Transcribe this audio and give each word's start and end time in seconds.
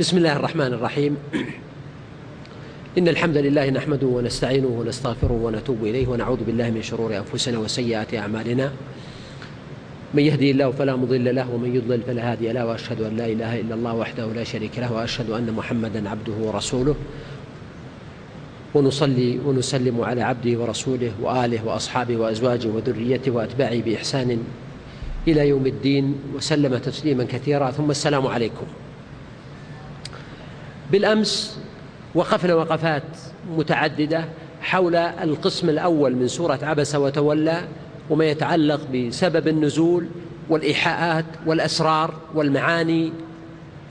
بسم 0.00 0.16
الله 0.16 0.36
الرحمن 0.36 0.66
الرحيم. 0.66 1.16
إن 2.98 3.08
الحمد 3.08 3.36
لله 3.36 3.70
نحمده 3.70 4.06
ونستعينه 4.06 4.66
ونستغفره 4.66 5.32
ونتوب 5.42 5.84
إليه 5.84 6.06
ونعوذ 6.08 6.44
بالله 6.44 6.70
من 6.70 6.82
شرور 6.82 7.16
أنفسنا 7.16 7.58
وسيئات 7.58 8.14
أعمالنا. 8.14 8.72
من 10.14 10.22
يهدي 10.22 10.50
الله 10.50 10.70
فلا 10.70 10.96
مضل 10.96 11.34
له 11.34 11.50
ومن 11.54 11.76
يضلل 11.76 12.02
فلا 12.02 12.32
هادي 12.32 12.52
له 12.52 12.66
وأشهد 12.66 13.02
أن 13.02 13.16
لا 13.16 13.26
إله 13.26 13.60
إلا 13.60 13.74
الله 13.74 13.94
وحده 13.94 14.26
لا 14.26 14.44
شريك 14.44 14.78
له 14.78 14.92
وأشهد 14.92 15.30
أن 15.30 15.52
محمدا 15.52 16.08
عبده 16.10 16.36
ورسوله. 16.42 16.94
ونصلي 18.74 19.38
ونسلم 19.46 20.00
على 20.00 20.22
عبده 20.22 20.58
ورسوله 20.58 21.12
وآله 21.22 21.66
وأصحابه 21.66 22.16
وأزواجه 22.16 22.68
وذريته 22.68 23.30
وأتباعه 23.30 23.82
بإحسان 23.82 24.42
إلى 25.28 25.48
يوم 25.48 25.66
الدين. 25.66 26.14
وسلم 26.34 26.78
تسليما 26.78 27.24
كثيرا. 27.24 27.70
ثم 27.70 27.90
السلام 27.90 28.26
عليكم. 28.26 28.83
بالأمس 30.94 31.58
وقفنا 32.14 32.54
وقفات 32.54 33.02
متعددة 33.56 34.24
حول 34.60 34.96
القسم 34.96 35.68
الأول 35.68 36.16
من 36.16 36.28
سورة 36.28 36.58
عبس 36.62 36.94
وتولى 36.94 37.64
وما 38.10 38.24
يتعلق 38.24 38.80
بسبب 38.94 39.48
النزول 39.48 40.06
والإيحاءات 40.48 41.24
والأسرار 41.46 42.14
والمعاني 42.34 43.12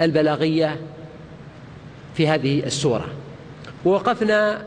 البلاغية 0.02 0.80
في 2.16 2.28
هذه 2.28 2.64
السورة. 2.66 3.08
ووقفنا 3.86 4.66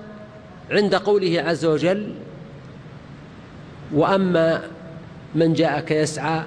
عند 0.70 0.94
قوله 0.94 1.40
عز 1.40 1.64
وجل 1.64 2.14
وأما 3.92 4.62
من 5.34 5.52
جاءك 5.52 5.90
يسعى 5.90 6.42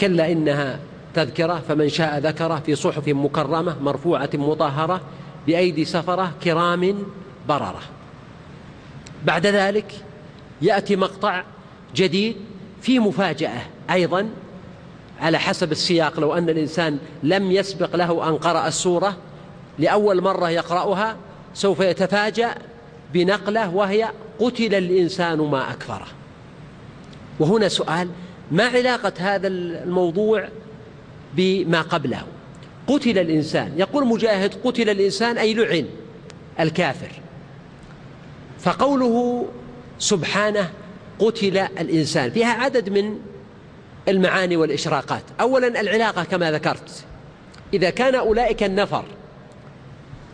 كلا 0.00 0.32
إنها 0.32 0.78
تذكرة 1.14 1.62
فمن 1.68 1.88
شاء 1.88 2.18
ذكره 2.18 2.62
في 2.66 2.74
صحف 2.74 3.08
مكرمة 3.08 3.76
مرفوعة 3.82 4.30
مطهرة 4.34 5.00
بأيدي 5.46 5.84
سفرة 5.84 6.32
كرام 6.44 7.06
بررة. 7.48 7.80
بعد 9.24 9.46
ذلك 9.46 9.94
يأتي 10.62 10.96
مقطع 10.96 11.42
جديد 11.94 12.36
في 12.82 12.98
مفاجأة 12.98 13.62
أيضا 13.90 14.28
على 15.20 15.38
حسب 15.38 15.72
السياق. 15.72 16.20
لو 16.20 16.34
أن 16.34 16.48
الإنسان 16.48 16.98
لم 17.22 17.52
يسبق 17.52 17.96
له 17.96 18.28
أن 18.28 18.36
قرأ 18.36 18.68
السورة 18.68 19.16
لأول 19.78 20.22
مرة 20.22 20.50
يقرأها 20.50 21.16
سوف 21.54 21.80
يتفاجأ 21.80 22.54
بنقلة 23.14 23.74
وهي 23.74 24.08
قتل 24.40 24.74
الإنسان 24.74 25.38
ما 25.38 25.70
أكفره. 25.70 26.06
وهنا 27.40 27.68
سؤال 27.68 28.08
ما 28.50 28.64
علاقة 28.64 29.12
هذا 29.18 29.48
الموضوع 29.48 30.48
بما 31.36 31.82
قبله. 31.82 32.22
قتل 32.86 33.18
الإنسان. 33.18 33.72
يقول 33.76 34.06
مجاهد 34.06 34.54
قتل 34.64 34.90
الإنسان 34.90 35.38
أي 35.38 35.54
لعن 35.54 35.86
الكافر. 36.60 37.10
فقوله 38.58 39.46
سبحانه 39.98 40.70
قتل 41.18 41.58
الإنسان. 41.58 42.30
فيها 42.30 42.52
عدد 42.52 42.88
من 42.88 43.18
المعاني 44.08 44.56
والإشراقات. 44.56 45.22
أولا 45.40 45.80
العلاقة 45.80 46.24
كما 46.24 46.52
ذكرت. 46.52 47.04
إذا 47.74 47.90
كان 47.90 48.14
أولئك 48.14 48.62
النفر 48.62 49.04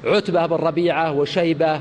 عتبة 0.04 0.46
بن 0.46 0.56
ربيعة 0.56 1.12
وشيبة 1.12 1.80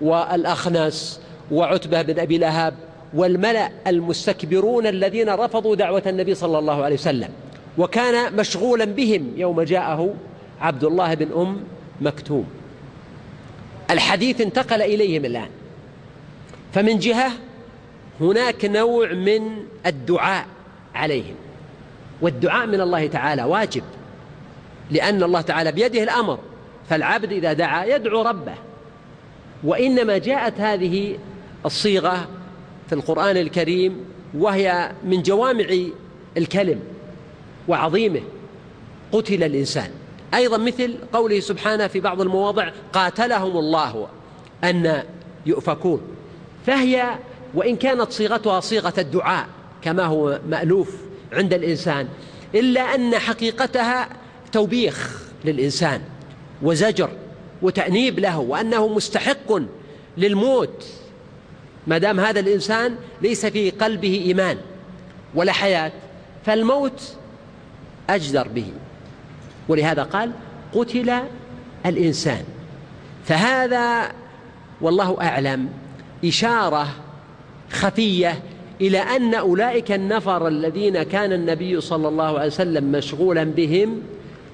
والأخنس 0.00 1.20
وعتبة 1.50 2.02
بن 2.02 2.18
أبي 2.18 2.38
لهب 2.38 2.74
والملأ 3.14 3.70
المستكبرون 3.86 4.86
الذين 4.86 5.28
رفضوا 5.28 5.74
دعوة 5.74 6.02
النبي 6.06 6.34
صلى 6.34 6.58
الله 6.58 6.84
عليه 6.84 6.94
وسلم. 6.94 7.28
وكان 7.78 8.36
مشغولا 8.36 8.84
بهم 8.84 9.32
يوم 9.36 9.62
جاءه 9.62 10.14
عبد 10.60 10.84
الله 10.84 11.14
بن 11.14 11.32
أم 11.32 11.60
مكتوم. 12.00 12.46
الحديث 13.90 14.40
انتقل 14.40 14.82
إليهم 14.82 15.24
الآن. 15.24 15.48
فمن 16.72 16.98
جهة 16.98 17.32
هناك 18.20 18.64
نوع 18.64 19.12
من 19.12 19.64
الدعاء 19.86 20.46
عليهم. 20.94 21.34
والدعاء 22.22 22.66
من 22.66 22.80
الله 22.80 23.06
تعالى 23.06 23.44
واجب 23.44 23.82
لأن 24.90 25.22
الله 25.22 25.40
تعالى 25.40 25.72
بيده 25.72 26.02
الأمر. 26.02 26.38
فالعبد 26.88 27.32
إذا 27.32 27.52
دعا 27.52 27.84
يدعو 27.84 28.22
ربه. 28.22 28.54
وإنما 29.64 30.18
جاءت 30.18 30.60
هذه 30.60 31.18
الصيغة 31.66 32.28
في 32.88 32.94
القرآن 32.94 33.36
الكريم 33.36 34.04
وهي 34.34 34.92
من 35.04 35.22
جوامع 35.22 35.66
الكلم. 36.36 36.80
وعظيمه. 37.68 38.22
قتل 39.12 39.44
الإنسان. 39.44 39.90
أيضا 40.34 40.56
مثل 40.56 40.96
قوله 41.12 41.40
سبحانه 41.40 41.86
في 41.86 42.00
بعض 42.00 42.20
المواضع 42.20 42.70
قاتلهم 42.92 43.56
الله 43.56 44.08
أن 44.64 45.02
يؤفكون. 45.46 46.00
فهي 46.66 47.18
وإن 47.54 47.76
كانت 47.76 48.12
صيغتها 48.12 48.60
صيغة 48.60 48.94
الدعاء 48.98 49.46
كما 49.82 50.04
هو 50.04 50.40
مألوف 50.48 50.96
عند 51.32 51.54
الإنسان 51.54 52.08
إلا 52.54 52.94
أن 52.94 53.18
حقيقتها 53.18 54.08
توبيخ 54.52 55.22
للإنسان 55.44 56.00
وزجر 56.62 57.10
وتأنيب 57.62 58.18
له 58.18 58.38
وأنه 58.38 58.88
مستحق 58.88 59.60
للموت. 60.16 60.86
ما 61.86 61.98
دام 61.98 62.20
هذا 62.20 62.40
الإنسان 62.40 62.96
ليس 63.22 63.46
في 63.46 63.70
قلبه 63.70 64.22
إيمان 64.26 64.58
ولا 65.34 65.52
حياة 65.52 65.92
فالموت 66.44 67.16
أجدر 68.10 68.48
به. 68.48 68.66
ولهذا 69.68 70.02
قال 70.02 70.30
قتل 70.74 71.12
الإنسان. 71.86 72.44
فهذا 73.24 74.12
والله 74.80 75.16
أعلم 75.20 75.68
إشارة 76.24 76.88
خفية 77.70 78.42
إلى 78.80 78.98
أن 78.98 79.34
أولئك 79.34 79.92
النفر 79.92 80.48
الذين 80.48 81.02
كان 81.02 81.32
النبي 81.32 81.80
صلى 81.80 82.08
الله 82.08 82.38
عليه 82.38 82.46
وسلم 82.46 82.92
مشغولا 82.92 83.44
بهم 83.44 84.02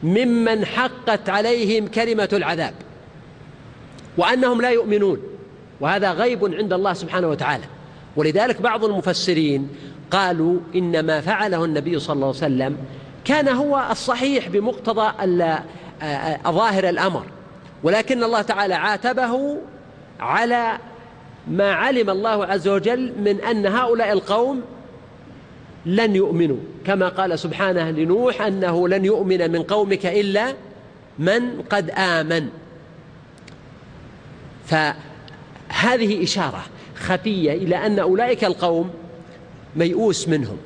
ممن 0.03 0.65
حقت 0.67 1.29
عليهم 1.29 1.87
كلمة 1.87 2.29
العذاب. 2.33 2.75
وأنهم 4.17 4.61
لا 4.61 4.71
يؤمنون. 4.71 5.19
وهذا 5.81 6.13
غيب 6.13 6.55
عند 6.55 6.73
الله 6.73 6.93
سبحانه 6.93 7.29
وتعالى. 7.29 7.65
ولذلك 8.17 8.63
بعض 8.63 8.85
المفسرين 8.85 9.69
قالوا 10.11 10.61
إنما 10.75 11.21
فعله 11.21 11.65
النبي 11.65 11.99
صلى 11.99 12.15
الله 12.15 12.27
عليه 12.27 12.37
وسلم 12.37 12.77
كان 13.25 13.49
هو 13.49 13.87
الصحيح 13.91 14.49
بمقتضى 14.49 15.13
ظاهر 16.49 16.89
الأمر 16.89 17.27
ولكن 17.83 18.25
الله 18.25 18.43
تعالى 18.43 18.75
عاتبه 18.75 19.59
على 20.21 20.79
ما 21.49 21.73
علم 21.73 22.11
الله 22.11 22.47
عز 22.47 22.69
وجل 22.69 23.13
من 23.19 23.41
أن 23.41 23.67
هؤلاء 23.67 24.13
القوم 24.13 24.63
لن 25.87 26.17
يؤمنوا. 26.17 26.57
كما 26.87 27.09
قال 27.09 27.39
سبحانه 27.39 27.91
لنوح 27.91 28.43
أنه 28.43 28.89
لن 28.89 29.05
يؤمن 29.05 29.51
من 29.51 29.63
قومك 29.63 30.07
إلا 30.07 30.55
من 31.19 31.63
قد 31.71 31.91
آمن. 31.91 32.49
فهذه 34.67 36.23
إشارة 36.23 36.65
خفية 36.97 37.53
إلى 37.53 37.87
أن 37.87 37.99
أولئك 37.99 38.45
القوم 38.45 38.91
ميؤوس 39.77 40.29
منهم. 40.29 40.57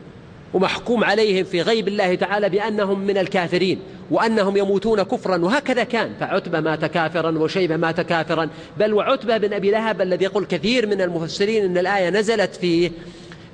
ومحكوم 0.55 1.05
عليهم 1.05 1.45
في 1.45 1.63
غيب 1.63 1.89
الله 1.89 2.15
تعالى 2.15 2.49
بأنهم 2.49 3.01
من 3.01 3.19
الكافرين 3.19 3.79
وأنهم 4.11 4.57
يموتون 4.57 5.03
كفرا 5.03 5.37
وهكذا 5.37 5.85
كان. 5.85 6.13
فعتبة 6.21 6.61
مات 6.61 6.85
كافرا 6.85 7.39
وشيبة 7.39 7.77
مات 7.77 8.01
كافرا. 8.01 8.49
بل 8.79 8.95
وعتبة 8.95 9.37
بن 9.37 9.53
أبي 9.53 9.71
لهب 9.71 10.03
الذي 10.03 10.25
يقول 10.25 10.45
كثير 10.45 10.87
من 10.87 11.01
المفسرين 11.01 11.65
أن 11.65 11.79
الآية 11.79 12.11
نزلت 12.11 12.57
فيه 12.57 12.91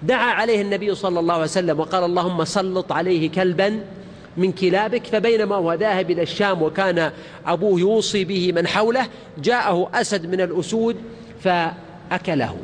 دعا 0.03 0.33
عليه 0.33 0.62
النبي 0.62 0.94
صلى 0.94 1.21
الله 1.21 1.35
عليه 1.35 1.44
وسلم 1.44 1.81
وقال 1.81 2.05
اللهم 2.05 2.44
سلط 2.44 2.93
عليه 2.93 3.31
كلبا 3.31 3.81
من 4.37 4.53
كلابك 4.53 5.06
فبينما 5.06 5.56
هو 5.56 5.73
ذاهب 5.73 6.11
إلى 6.11 6.23
الشام 6.23 6.62
وكان 6.62 7.12
أبوه 7.47 7.81
يوصي 7.81 8.25
به 8.25 8.53
من 8.53 8.67
حوله 8.67 9.06
جاءه 9.39 9.91
أسد 9.94 10.27
من 10.27 10.41
الأسود 10.41 10.97
فأكله. 11.41 12.56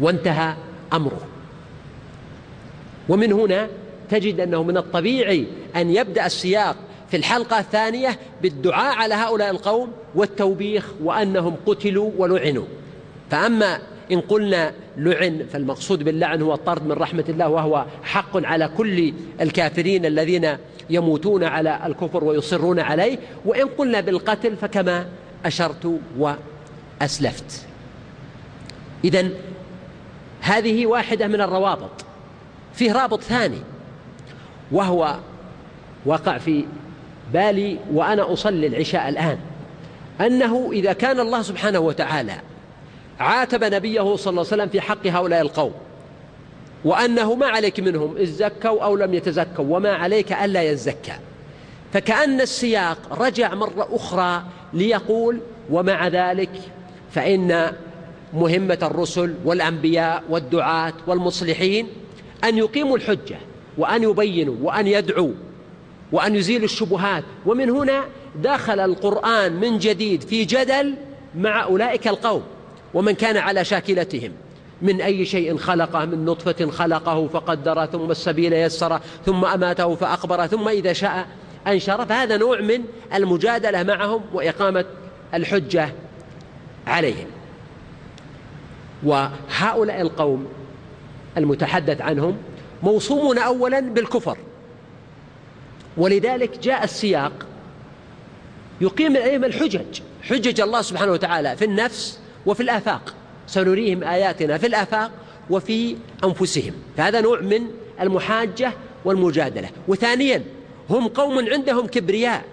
وانتهى 0.00 0.54
أمره. 0.92 1.20
ومن 3.08 3.32
هنا 3.32 3.68
تجد 4.10 4.40
أنه 4.40 4.62
من 4.62 4.76
الطبيعي 4.76 5.46
أن 5.76 5.90
يبدأ 5.90 6.26
السياق 6.26 6.76
في 7.10 7.16
الحلقة 7.16 7.58
الثانية 7.58 8.18
بالدعاء 8.42 8.96
على 8.96 9.14
هؤلاء 9.14 9.50
القوم 9.50 9.92
والتوبيخ 10.14 10.86
وأنهم 11.02 11.56
قتلوا 11.66 12.10
ولعنوا. 12.18 12.64
فأما 13.30 13.78
إن 14.12 14.20
قلنا 14.20 14.72
لعن 14.96 15.46
فالمقصود 15.52 16.02
باللعن 16.02 16.42
هو 16.42 16.54
الطرد 16.54 16.86
من 16.86 16.92
رحمة 16.92 17.24
الله 17.28 17.48
وهو 17.48 17.84
حق 18.02 18.46
على 18.46 18.70
كل 18.76 19.12
الكافرين 19.40 20.06
الذين 20.06 20.56
يموتون 20.90 21.44
على 21.44 21.80
الكفر 21.86 22.24
ويصرون 22.24 22.80
عليه. 22.80 23.18
وإن 23.44 23.66
قلنا 23.66 24.00
بالقتل 24.00 24.56
فكما 24.56 25.06
أشرت 25.44 26.00
وأسلفت. 26.18 27.66
إذا 29.04 29.28
هذه 30.40 30.86
واحدة 30.86 31.26
من 31.26 31.40
الروابط. 31.40 32.05
فيه 32.76 32.92
رابط 32.92 33.22
ثاني 33.22 33.60
وهو 34.72 35.16
وقع 36.06 36.38
في 36.38 36.64
بالي 37.32 37.78
وأنا 37.92 38.32
أصلي 38.32 38.66
العشاء 38.66 39.08
الآن 39.08 39.38
أنه 40.20 40.70
إذا 40.72 40.92
كان 40.92 41.20
الله 41.20 41.42
سبحانه 41.42 41.78
وتعالى 41.78 42.34
عاتب 43.20 43.64
نبيه 43.64 44.16
صلى 44.16 44.30
الله 44.30 44.46
عليه 44.52 44.62
وسلم 44.62 44.68
في 44.68 44.80
حق 44.80 45.06
هؤلاء 45.06 45.40
القوم 45.40 45.72
وأنه 46.84 47.34
ما 47.34 47.46
عليك 47.46 47.80
منهم 47.80 48.16
إذ 48.16 48.26
زكوا 48.32 48.84
أو 48.84 48.96
لم 48.96 49.14
يتزكوا 49.14 49.64
وما 49.76 49.92
عليك 49.92 50.32
ألا 50.32 50.62
يزكى 50.62 51.12
فكأن 51.92 52.40
السياق 52.40 52.98
رجع 53.22 53.54
مرة 53.54 53.88
أخرى 53.92 54.42
ليقول 54.72 55.40
ومع 55.70 56.08
ذلك 56.08 56.50
فإن 57.12 57.72
مهمة 58.34 58.78
الرسل 58.82 59.34
والأنبياء 59.44 60.22
والدعاة 60.28 60.92
والمصلحين 61.06 61.86
أن 62.48 62.58
يقيموا 62.58 62.96
الحجة 62.96 63.36
وأن 63.78 64.02
يبينوا 64.02 64.54
وأن 64.62 64.86
يدعوا 64.86 65.32
وأن 66.12 66.36
يزيلوا 66.36 66.64
الشبهات. 66.64 67.24
ومن 67.46 67.70
هنا 67.70 68.04
دخل 68.42 68.80
القرآن 68.80 69.52
من 69.52 69.78
جديد 69.78 70.22
في 70.22 70.44
جدل 70.44 70.94
مع 71.34 71.62
أولئك 71.62 72.08
القوم 72.08 72.42
ومن 72.94 73.12
كان 73.12 73.36
على 73.36 73.64
شاكلتهم. 73.64 74.32
من 74.82 75.00
أي 75.00 75.24
شيء 75.24 75.56
خلقه؟ 75.56 76.04
من 76.04 76.24
نطفة 76.24 76.70
خلقه 76.70 77.28
فقدر 77.28 77.86
ثم 77.86 78.10
السبيل 78.10 78.52
يسر 78.52 79.00
ثم 79.26 79.44
أماته 79.44 79.94
فأقبر 79.94 80.46
ثم 80.46 80.68
إذا 80.68 80.92
شاء 80.92 81.28
أنشر 81.66 82.06
فهذا 82.06 82.36
نوع 82.36 82.60
من 82.60 82.84
المجادلة 83.14 83.82
معهم 83.82 84.20
وإقامة 84.32 84.84
الحجة 85.34 85.88
عليهم. 86.86 87.26
وهؤلاء 89.02 90.00
القوم 90.00 90.46
المتحدث 91.36 92.00
عنهم 92.00 92.36
موصومون 92.82 93.38
أولا 93.38 93.80
بالكفر. 93.80 94.38
ولذلك 95.96 96.58
جاء 96.58 96.84
السياق 96.84 97.32
يقيم 98.80 99.16
عليهم 99.16 99.44
الحجج 99.44 100.00
حجج 100.22 100.60
الله 100.60 100.82
سبحانه 100.82 101.12
وتعالى 101.12 101.56
في 101.56 101.64
النفس 101.64 102.18
وفي 102.46 102.62
الآفاق. 102.62 103.14
سنريهم 103.46 104.04
آياتنا 104.04 104.58
في 104.58 104.66
الآفاق 104.66 105.10
وفي 105.50 105.96
أنفسهم. 106.24 106.72
فهذا 106.96 107.20
نوع 107.20 107.40
من 107.40 107.60
المحاجة 108.00 108.72
والمجادلة. 109.04 109.70
وثانيا 109.88 110.42
هم 110.90 111.08
قوم 111.08 111.48
عندهم 111.48 111.86
كبرياء 111.86 112.44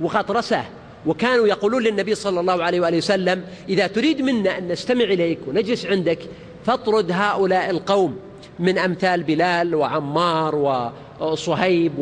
وغطرسة 0.00 0.64
وكانوا 1.06 1.46
يقولون 1.46 1.82
للنبي 1.82 2.14
صلى 2.14 2.40
الله 2.40 2.62
عليه 2.62 2.80
وآله 2.80 2.96
وسلم 2.96 3.44
إذا 3.68 3.86
تريد 3.86 4.22
منا 4.22 4.58
أن 4.58 4.68
نستمع 4.68 5.04
إليك 5.04 5.38
ونجلس 5.46 5.86
عندك 5.86 6.18
فاطرد 6.66 7.12
هؤلاء 7.12 7.70
القوم 7.70 8.16
من 8.58 8.78
أمثال 8.78 9.22
بلال 9.22 9.74
وعمار 9.74 10.82
وصهيب 11.20 11.92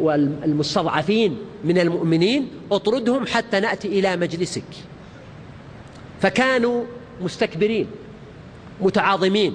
والمستضعفين 0.00 1.38
من 1.64 1.78
المؤمنين 1.78 2.50
اطردهم 2.72 3.26
حتى 3.26 3.60
نأتي 3.60 3.88
إلى 3.88 4.16
مجلسك. 4.16 4.64
فكانوا 6.20 6.84
مستكبرين 7.20 7.86
متعاظمين. 8.80 9.54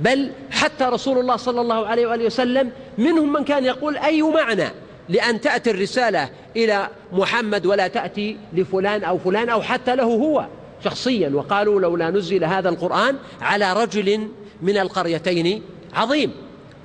بل 0.00 0.30
حتى 0.50 0.84
رسول 0.84 1.18
الله 1.18 1.36
صلى 1.36 1.60
الله 1.60 1.86
عليه 1.86 2.06
وآله 2.06 2.26
وسلم 2.26 2.70
منهم 2.98 3.32
من 3.32 3.44
كان 3.44 3.64
يقول 3.64 3.96
أي 3.96 4.22
معنى 4.22 4.68
لأن 5.08 5.40
تأتي 5.40 5.70
الرسالة 5.70 6.28
إلى 6.56 6.88
محمد 7.12 7.66
ولا 7.66 7.88
تأتي 7.88 8.36
لفلان 8.52 9.04
أو 9.04 9.18
فلان 9.18 9.48
أو 9.48 9.62
حتى 9.62 9.96
له 9.96 10.04
هو؟ 10.04 10.46
شخصيا 10.84 11.28
وقالوا 11.34 11.80
لولا 11.80 12.10
نزل 12.10 12.44
هذا 12.44 12.68
القرآن 12.68 13.16
على 13.40 13.72
رجل 13.72 14.28
من 14.62 14.78
القريتين 14.78 15.62
عظيم. 15.94 16.32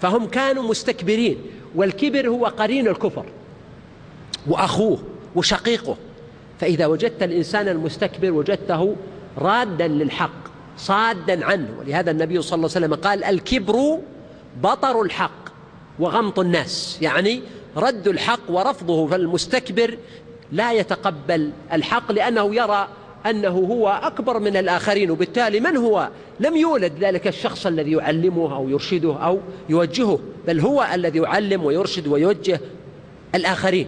فهم 0.01 0.27
كانوا 0.27 0.63
مستكبرين 0.63 1.37
والكبر 1.75 2.29
هو 2.29 2.45
قرين 2.45 2.87
الكفر 2.87 3.25
وأخوه 4.47 4.99
وشقيقه. 5.35 5.97
فإذا 6.59 6.85
وجدت 6.85 7.23
الإنسان 7.23 7.67
المستكبر 7.67 8.31
وجدته 8.31 8.95
رادا 9.37 9.87
للحق 9.87 10.31
صادا 10.77 11.45
عنه. 11.45 11.69
ولهذا 11.79 12.11
النبي 12.11 12.41
صلى 12.41 12.55
الله 12.57 12.69
عليه 12.75 12.85
وسلم 12.85 12.95
قال 12.95 13.23
الكبر 13.23 13.99
بطر 14.61 15.01
الحق 15.01 15.49
وغمط 15.99 16.39
الناس. 16.39 16.97
يعني 17.01 17.41
رد 17.77 18.07
الحق 18.07 18.39
ورفضه. 18.49 19.07
فالمستكبر 19.07 19.97
لا 20.51 20.73
يتقبل 20.73 21.51
الحق 21.73 22.11
لأنه 22.11 22.55
يرى 22.55 22.87
أنه 23.29 23.49
هو 23.49 23.87
أكبر 24.03 24.39
من 24.39 24.57
الآخرين. 24.57 25.11
وبالتالي 25.11 25.59
من 25.59 25.77
هو؟ 25.77 26.09
لم 26.39 26.55
يولد 26.55 26.93
ذلك 26.99 27.27
الشخص 27.27 27.65
الذي 27.65 27.91
يعلمه 27.91 28.55
أو 28.55 28.69
يرشده 28.69 29.15
أو 29.15 29.39
يوجهه 29.69 30.19
بل 30.47 30.59
هو 30.59 30.87
الذي 30.93 31.19
يعلم 31.19 31.65
ويرشد 31.65 32.07
ويوجه 32.07 32.59
الآخرين. 33.35 33.87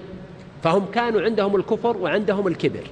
فهم 0.64 0.86
كانوا 0.94 1.22
عندهم 1.22 1.56
الكفر 1.56 1.98
وعندهم 1.98 2.48
الكبر. 2.48 2.84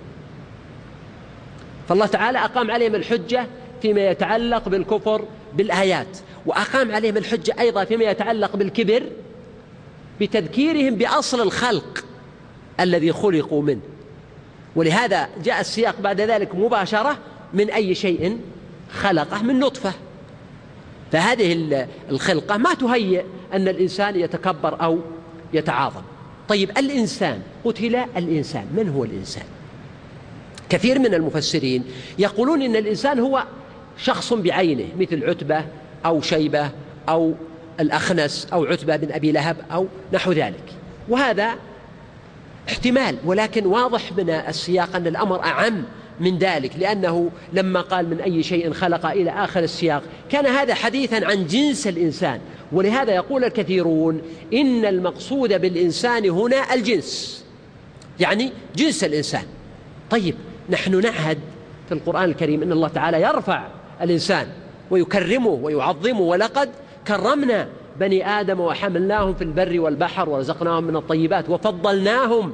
فالله 1.90 2.06
تعالى 2.06 2.38
أقام 2.38 2.72
عليهم 2.72 2.96
الحجة 2.96 3.48
فيما 3.82 4.10
يتعلق 4.10 4.70
بالكفر 4.70 5.26
بالآيات 5.54 6.18
وأقام 6.46 6.92
عليهم 6.92 7.18
الحجة 7.18 7.56
أيضا 7.60 7.84
فيما 7.84 8.04
يتعلق 8.04 8.56
بالكبر 8.56 9.04
بتذكيرهم 10.22 10.96
بأصل 10.96 11.42
الخلق 11.42 12.06
الذي 12.80 13.14
خلقوا 13.14 13.62
منه. 13.62 13.82
ولهذا 14.78 15.30
جاء 15.44 15.62
السياق 15.62 16.02
بعد 16.02 16.22
ذلك 16.22 16.56
مباشرة 16.56 17.18
من 17.54 17.70
أي 17.70 17.96
شيء 17.96 18.40
خلقه 18.92 19.44
من 19.44 19.60
نطفة. 19.60 19.94
فهذه 21.12 21.86
الخلقة 22.10 22.58
ما 22.58 22.74
تهيئ 22.74 23.24
أن 23.54 23.68
الإنسان 23.68 24.20
يتكبر 24.20 24.82
أو 24.82 25.00
يتعاظم. 25.54 26.02
طيب 26.50 26.70
الإنسان 26.78 27.42
قتل 27.66 27.96
الإنسان. 27.96 28.66
من 28.78 28.90
هو 28.90 29.04
الإنسان؟ 29.04 29.44
كثير 30.70 31.00
من 31.00 31.14
المفسرين 31.14 31.84
يقولون 32.20 32.62
إن 32.62 32.76
الإنسان 32.76 33.20
هو 33.20 33.44
شخص 33.98 34.34
بعينه 34.34 34.86
مثل 35.00 35.30
عتبة 35.30 35.66
أو 36.06 36.22
شيبة 36.22 36.70
أو 37.10 37.34
الأخنس 37.80 38.48
أو 38.54 38.66
عتبة 38.66 38.96
بن 38.96 39.12
أبي 39.12 39.32
لهب 39.32 39.58
أو 39.72 39.88
نحو 40.14 40.32
ذلك. 40.32 40.64
وهذا 41.10 41.56
احتمال 42.70 43.18
ولكن 43.26 43.66
واضح 43.66 44.12
من 44.18 44.30
السياق 44.30 44.96
أن 44.96 45.08
الأمر 45.08 45.44
أعم 45.44 45.84
من 46.20 46.38
ذلك 46.38 46.72
لأنه 46.80 47.32
لما 47.54 47.82
قال 47.82 48.10
من 48.10 48.22
أي 48.22 48.44
شيء 48.44 48.74
خلق 48.74 49.06
إلى 49.06 49.32
آخر 49.32 49.60
السياق 49.60 50.04
كان 50.30 50.46
هذا 50.46 50.74
حديثا 50.74 51.26
عن 51.26 51.48
جنس 51.48 51.88
الإنسان 51.88 52.40
ولهذا 52.72 53.16
يقول 53.16 53.44
الكثيرون 53.44 54.22
إن 54.54 54.86
المقصود 54.86 55.62
بالإنسان 55.62 56.30
هنا 56.30 56.74
الجنس 56.74 57.46
يعني 58.20 58.52
جنس 58.76 59.04
الإنسان. 59.04 59.44
طيب 60.10 60.36
نحن 60.70 61.00
نعهد 61.02 61.38
في 61.88 61.94
القرآن 61.94 62.24
الكريم 62.24 62.62
أن 62.62 62.72
الله 62.72 62.88
تعالى 62.88 63.22
يرفع 63.22 63.68
الإنسان 64.02 64.48
ويكرمه 64.92 65.50
ويعظمه 65.50 66.22
ولقد 66.22 66.70
كرمنا 67.08 67.68
بني 68.00 68.28
آدم 68.30 68.60
وحملناهم 68.60 69.34
في 69.34 69.44
البر 69.44 69.80
والبحر 69.80 70.30
ورزقناهم 70.30 70.84
من 70.84 70.96
الطيبات 70.96 71.50
وفضلناهم 71.50 72.54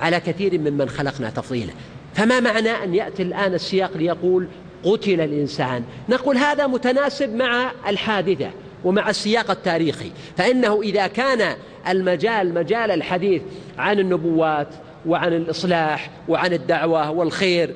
على 0.00 0.20
كثير 0.20 0.58
ممن 0.58 0.88
خلقنا 0.88 1.30
تفضيلا. 1.30 1.72
فما 2.14 2.40
معنى 2.40 2.70
أن 2.70 2.94
يأتي 2.94 3.22
الآن 3.22 3.54
السياق 3.54 3.96
ليقول 3.96 4.48
قتل 4.84 5.20
الإنسان؟ 5.20 5.84
نقول 6.08 6.36
هذا 6.36 6.66
متناسب 6.66 7.34
مع 7.34 7.72
الحادثة 7.88 8.50
ومع 8.84 9.10
السياق 9.10 9.50
التاريخي. 9.50 10.10
فإنه 10.36 10.82
إذا 10.82 11.06
كان 11.06 11.56
المجال 11.88 12.54
مجال 12.54 12.90
الحديث 12.90 13.42
عن 13.78 13.98
النبوات 13.98 14.68
وعن 15.06 15.32
الإصلاح 15.32 16.10
وعن 16.28 16.52
الدعوة 16.52 17.10
والخير 17.10 17.74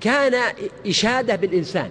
كان 0.00 0.34
إشادة 0.86 1.36
بالإنسان. 1.36 1.90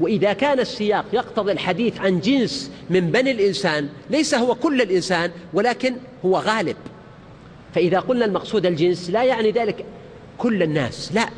وإذا 0.00 0.32
كان 0.32 0.60
السياق 0.60 1.04
يقتضي 1.12 1.52
الحديث 1.52 2.00
عن 2.00 2.20
جنس 2.20 2.70
من 2.90 3.00
بني 3.00 3.30
الإنسان 3.30 3.88
ليس 4.10 4.34
هو 4.34 4.54
كل 4.54 4.82
الإنسان 4.82 5.30
ولكن 5.52 5.94
هو 6.24 6.38
غالب. 6.38 6.76
فإذا 7.74 8.00
قلنا 8.00 8.24
المقصود 8.24 8.66
الجنس 8.66 9.10
لا 9.10 9.24
يعني 9.24 9.50
ذلك 9.50 9.84
كل 10.38 10.62
الناس 10.62 11.12
لا. 11.14 11.28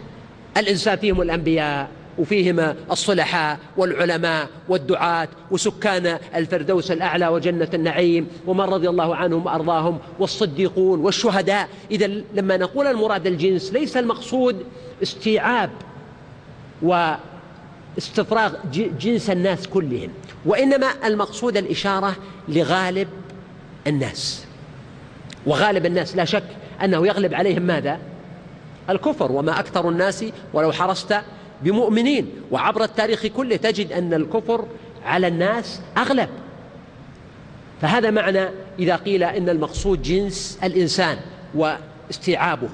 الإنسان 0.57 0.97
فيهم 0.97 1.23
الأنبياء 1.23 1.89
وفيهم 2.19 2.75
الصلحاء 2.91 3.59
والعلماء 3.77 4.49
والدعاة 4.69 5.29
وسكان 5.51 6.19
الفردوس 6.35 6.91
الأعلى 6.91 7.29
وجنة 7.29 7.69
النعيم 7.75 8.29
ومن 8.47 8.65
رضي 8.65 8.89
الله 8.89 9.17
عنهم 9.17 9.47
وأرضاهم 9.47 9.99
والصديقون 10.19 11.01
والشهداء. 11.01 11.69
إذا 11.91 12.07
لما 12.35 12.57
نقول 12.57 12.87
المراد 12.87 13.27
الجنس 13.27 13.73
ليس 13.73 13.97
المقصود 13.97 14.65
استيعاب 15.03 15.71
واستفراغ 17.99 18.53
جنس 19.01 19.31
الناس 19.31 19.67
كلهم 19.67 20.11
وإنما 20.47 20.87
المقصود 21.05 21.57
الإشارة 21.57 22.17
لغالب 22.49 23.09
الناس. 23.87 24.45
وغالب 25.47 25.87
الناس 25.87 26.17
لا 26.17 26.25
شك 26.25 26.45
أنه 26.85 27.07
يغلب 27.07 27.35
عليهم 27.35 27.63
ماذا؟ 27.63 27.99
الكفر. 28.91 29.33
وما 29.33 29.61
أكثر 29.61 29.89
الناس 29.89 30.25
ولو 30.53 30.73
حرصت 30.73 31.17
بمؤمنين. 31.63 32.31
وعبر 32.51 32.85
التاريخ 32.85 33.27
كله 33.27 33.57
تجد 33.57 33.93
أن 33.93 34.15
الكفر 34.15 34.65
على 35.05 35.29
الناس 35.29 35.81
أغلب. 35.97 36.29
فهذا 37.83 38.11
معنى 38.11 38.49
إذا 38.79 38.97
قيل 38.97 39.23
إن 39.23 39.49
المقصود 39.49 40.03
جنس 40.03 40.59
الإنسان 40.65 41.19
واستيعابه. 41.55 42.71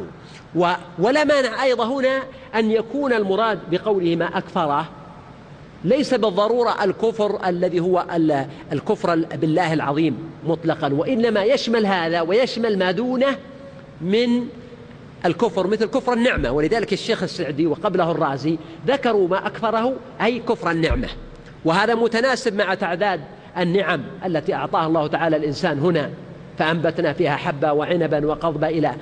ولا 0.99 1.25
مانع 1.25 1.63
أيضا 1.63 1.87
هنا 1.87 2.23
أن 2.55 2.71
يكون 2.71 3.13
المراد 3.13 3.59
بقوله 3.71 4.17
ما 4.17 4.39
أكفره 4.39 4.89
ليس 5.85 6.15
بالضرورة 6.15 6.85
الكفر 6.85 7.49
الذي 7.49 7.81
هو 7.81 8.07
الكفر 8.73 9.17
بالله 9.17 9.73
العظيم 9.73 10.17
مطلقا 10.47 10.93
وإنما 10.93 11.45
يشمل 11.45 11.87
هذا 11.87 12.21
ويشمل 12.21 12.79
ما 12.79 12.91
دونه 12.91 13.37
من 14.01 14.47
الكفر 15.27 15.67
مثل 15.67 15.87
كفر 15.87 16.13
النعمة. 16.13 16.51
ولذلك 16.51 16.93
الشيخ 16.93 17.23
السعدي 17.23 17.67
وقبله 17.67 18.11
الرازي 18.11 18.59
ذكروا 18.87 19.29
ما 19.29 19.47
أكفره 19.47 19.93
أي 20.23 20.39
كفر 20.39 20.71
النعمة. 20.71 21.09
وهذا 21.65 21.95
متناسب 21.95 22.55
مع 22.55 22.75
تعداد 22.75 23.21
النعم 23.59 24.03
التي 24.27 24.55
أعطاها 24.55 24.87
الله 24.87 25.07
تعالى 25.07 25.37
الإنسان 25.37 25.79
هنا 25.79 26.11
فأنبتنا 26.59 27.13
فيها 27.13 27.37
حبة 27.37 27.73
وعنبا 27.73 28.27
وقضبا 28.27 28.69
إلى 28.69 28.95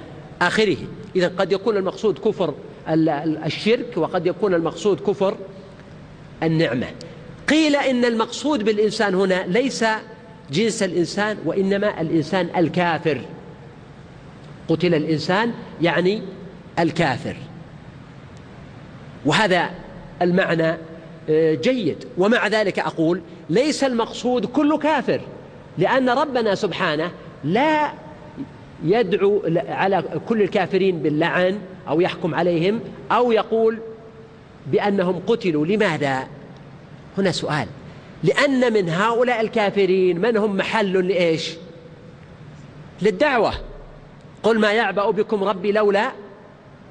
آخره. 0.42 0.76
إذا 1.16 1.32
قد 1.38 1.52
يكون 1.52 1.76
المقصود 1.76 2.18
كفر 2.18 2.54
الشرك 3.46 3.96
وقد 3.96 4.26
يكون 4.26 4.54
المقصود 4.54 5.00
كفر 5.00 5.34
النعمة. 6.42 6.86
قيل 7.48 7.76
إن 7.76 8.04
المقصود 8.04 8.64
بالإنسان 8.64 9.14
هنا 9.14 9.44
ليس 9.46 9.84
جنس 10.50 10.82
الإنسان 10.82 11.36
وإنما 11.44 12.00
الإنسان 12.00 12.48
الكافر. 12.56 13.20
قتل 14.68 14.94
الإنسان 14.94 15.52
يعني 15.82 16.22
الكافر. 16.78 17.36
وهذا 19.24 19.70
المعنى 20.22 20.76
آه، 21.30 21.54
جيد. 21.54 22.04
ومع 22.18 22.46
ذلك 22.46 22.78
أقول 22.78 23.20
ليس 23.50 23.84
المقصود 23.84 24.46
كل 24.46 24.78
كافر 24.78 25.20
لأن 25.78 26.08
ربنا 26.10 26.54
سبحانه 26.54 27.10
لا 27.44 27.92
يدعو 28.84 29.42
على 29.68 30.04
كل 30.28 30.42
الكافرين 30.42 30.98
باللعن 30.98 31.58
أو 31.88 32.00
يحكم 32.00 32.34
عليهم 32.34 32.80
أو 33.12 33.32
يقول 33.32 33.78
بأنهم 34.66 35.22
قتلوا. 35.26 35.66
لماذا؟ 35.66 36.28
هنا 37.18 37.32
سؤال. 37.32 37.66
لأن 38.24 38.72
من 38.72 38.88
هؤلاء 38.88 39.40
الكافرين 39.40 40.20
من 40.20 40.36
هم 40.36 40.56
محل 40.56 41.08
لإيش؟ 41.08 41.50
للدعوة. 43.02 43.52
قل 44.42 44.58
ما 44.58 44.72
يعبأ 44.72 45.10
بكم 45.10 45.44
ربي 45.44 45.72
لولا 45.72 46.12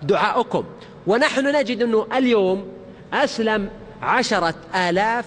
دعاؤكم. 0.03 0.63
ونحن 1.07 1.55
نجد 1.55 1.81
أنه 1.81 2.07
اليوم 2.13 2.67
أسلم 3.13 3.69
عشرة 4.01 4.55
آلاف 4.75 5.25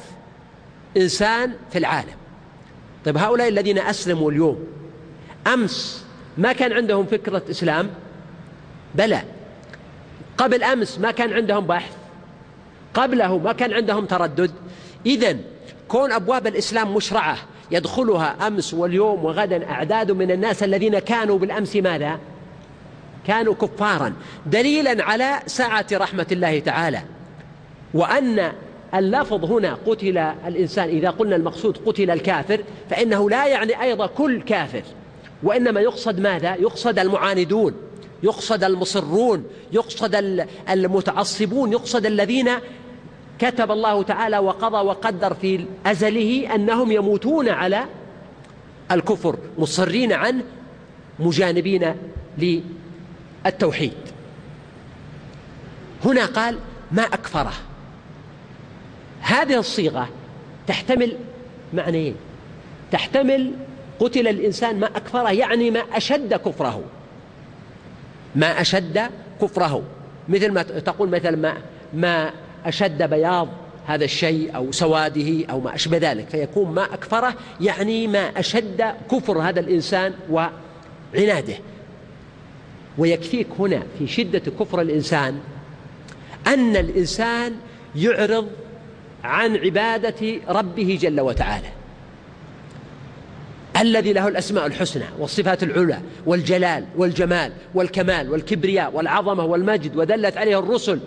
إنسان 0.97 1.55
في 1.73 1.79
العالم. 1.79 2.17
طيب 3.05 3.19
هؤلاء 3.19 3.49
الذين 3.49 3.79
أسلموا 3.79 4.31
اليوم 4.31 4.67
أمس 5.47 6.05
ما 6.39 6.53
كان 6.53 6.73
عندهم 6.73 7.07
فكرة 7.07 7.43
إسلام؟ 7.51 7.91
بلى. 8.95 9.23
قبل 10.39 10.65
أمس 10.65 10.99
ما 10.99 11.11
كان 11.11 11.33
عندهم 11.33 11.67
بحث. 11.67 11.93
قبله 12.95 13.39
ما 13.39 13.53
كان 13.53 13.73
عندهم 13.73 14.07
تردد 14.07 14.51
إذا 15.07 15.37
كون 15.89 16.13
أبواب 16.13 16.47
الإسلام 16.47 16.95
مشرعة 16.95 17.37
يدخلها 17.71 18.47
أمس 18.47 18.75
واليوم 18.75 19.25
وغدا 19.25 19.71
أعداد 19.71 20.13
من 20.13 20.31
الناس 20.31 20.63
الذين 20.63 20.99
كانوا 20.99 21.39
بالأمس 21.39 21.77
ماذا؟ 21.77 22.19
كانوا 23.27 23.55
كفارا 23.55 24.13
دليلا 24.47 25.05
على 25.05 25.41
سعة 25.47 25.87
رحمة 25.93 26.27
الله 26.33 26.59
تعالى 26.59 27.03
وأن 27.95 28.53
اللفظ 28.95 29.45
هنا 29.45 29.79
قتل 29.87 30.19
الإنسان 30.19 30.89
إذا 30.89 31.11
قلنا 31.11 31.37
المقصود 31.37 31.79
قتل 31.87 32.11
الكافر 32.11 32.61
فإنه 32.91 33.31
لا 33.31 33.47
يعني 33.47 33.83
أيضا 33.83 34.07
كل 34.07 34.43
كافر 34.43 34.83
وإنما 35.43 35.81
يقصد 35.81 36.21
ماذا؟ 36.21 36.55
يقصد 36.55 36.99
المعاندون 36.99 37.75
يقصد 38.23 38.65
المصرون 38.65 39.45
يقصد 39.73 40.45
المتعصبون 40.71 41.73
يقصد 41.73 42.07
الذين 42.07 42.51
كتب 43.45 43.71
الله 43.71 44.03
تعالى 44.03 44.39
وقضى 44.39 44.77
وقدر 44.77 45.35
في 45.35 45.65
أزله 45.87 46.55
أنهم 46.55 46.93
يموتون 46.93 47.49
على 47.49 47.85
الكفر 48.91 49.39
مصرين 49.59 50.13
عنه 50.13 50.43
مجانبين 51.19 51.95
للتوحيد. 52.39 53.93
هنا 56.05 56.27
قال 56.27 56.59
ما 56.93 57.03
أكفره. 57.03 57.53
هذه 59.21 59.59
الصيغة 59.59 60.09
تحتمل 60.67 61.17
معنيين. 61.75 62.17
تحتمل 62.93 63.53
قتل 64.01 64.29
الإنسان 64.29 64.81
ما 64.81 64.87
أكفره 64.87 65.33
يعني 65.33 65.71
ما 65.71 65.81
أشد 65.81 66.35
كفره 66.35 66.83
ما 68.37 68.61
أشد 68.61 69.11
كفره 69.43 69.83
مثل 70.29 70.53
ما 70.53 70.63
تقول 70.63 71.09
مثل 71.09 71.37
ما 71.37 71.55
ما 71.95 72.31
أشد 72.67 73.03
بياض 73.03 73.49
هذا 73.87 74.05
الشيء 74.05 74.57
أو 74.57 74.73
سواده 74.73 75.47
أو 75.51 75.61
ما 75.61 75.75
أشبه 75.75 75.99
ذلك 75.99 76.29
فيكون 76.29 76.75
ما 76.75 76.85
أكفره 76.85 77.35
يعني 77.61 78.07
ما 78.07 78.19
أشد 78.19 78.85
كفر 79.11 79.39
هذا 79.39 79.61
الإنسان 79.61 80.13
وعناده. 80.31 81.55
ويكفيك 82.99 83.47
هنا 83.59 83.83
في 83.99 84.07
شدة 84.07 84.39
كفر 84.39 84.81
الإنسان 84.81 85.39
أن 86.47 86.77
الإنسان 86.77 87.55
يعرض 87.97 88.49
عن 89.25 89.57
عبادة 89.57 90.41
ربه 90.49 90.99
جل 91.03 91.21
وتعالى 91.21 91.69
الذي 93.81 94.13
له 94.13 94.29
الأسماء 94.29 94.67
الحسنى 94.67 95.05
والصفات 95.19 95.63
العلى 95.63 96.01
والجلال 96.27 96.85
والجمال 96.97 97.53
والكمال 97.75 98.31
والكبرياء 98.31 98.93
والعظمة 98.95 99.45
والمجد 99.45 99.97
ودلت 99.97 100.37
عليه 100.37 100.59
الرسل 100.59 101.01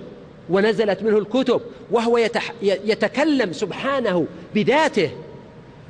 ونزلت 0.50 1.04
منه 1.04 1.18
الكتب 1.18 1.62
وهو 1.92 2.18
يتح 2.18 2.54
يتكلم 2.62 3.54
سبحانه 3.54 4.26
بذاته 4.56 5.12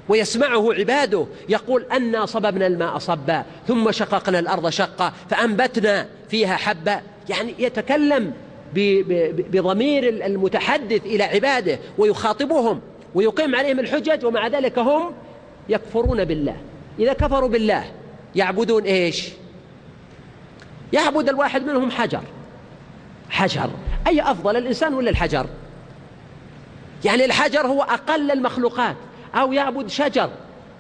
ويسمعه 0.09 0.73
عباده 0.73 1.25
يقول 1.49 1.85
أنا 1.91 2.25
صببنا 2.25 2.67
الماء 2.67 2.97
صبا 2.97 3.45
ثم 3.67 3.91
شققنا 3.91 4.39
الأرض 4.39 4.69
شقا 4.69 5.13
فأنبتنا 5.29 6.07
فيها 6.29 6.55
حبا. 6.55 7.01
يعني 7.29 7.53
يتكلم 7.59 8.33
بضمير 8.73 10.09
المتحدث 10.25 11.05
إلى 11.05 11.23
عباده 11.23 11.79
ويخاطبهم 11.97 12.81
ويقيم 13.15 13.55
عليهم 13.55 13.79
الحجج 13.79 14.25
ومع 14.25 14.47
ذلك 14.47 14.79
هم 14.79 15.13
يكفرون 15.69 16.25
بالله. 16.25 16.55
إذا 16.99 17.13
كفروا 17.13 17.49
بالله 17.49 17.85
يعبدون 18.35 18.83
إيش؟ 18.83 19.29
يعبد 20.93 21.29
الواحد 21.29 21.63
منهم 21.63 21.91
حجر. 21.91 22.21
حجر. 23.29 23.69
أي 24.07 24.21
أفضل 24.21 24.57
الإنسان 24.57 24.93
ولا 24.93 25.09
الحجر؟ 25.09 25.47
يعني 27.05 27.25
الحجر 27.25 27.67
هو 27.67 27.81
أقل 27.81 28.31
المخلوقات 28.31 28.95
أو 29.35 29.53
يعبد 29.53 29.87
شجر. 29.87 30.29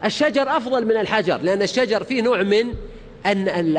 الشجر 0.05 0.57
أفضل 0.57 0.85
من 0.85 0.97
الحجر 0.97 1.37
لأن 1.37 1.61
الشجر 1.61 2.03
فيه 2.03 2.21
نوع 2.21 2.43
من 2.43 2.73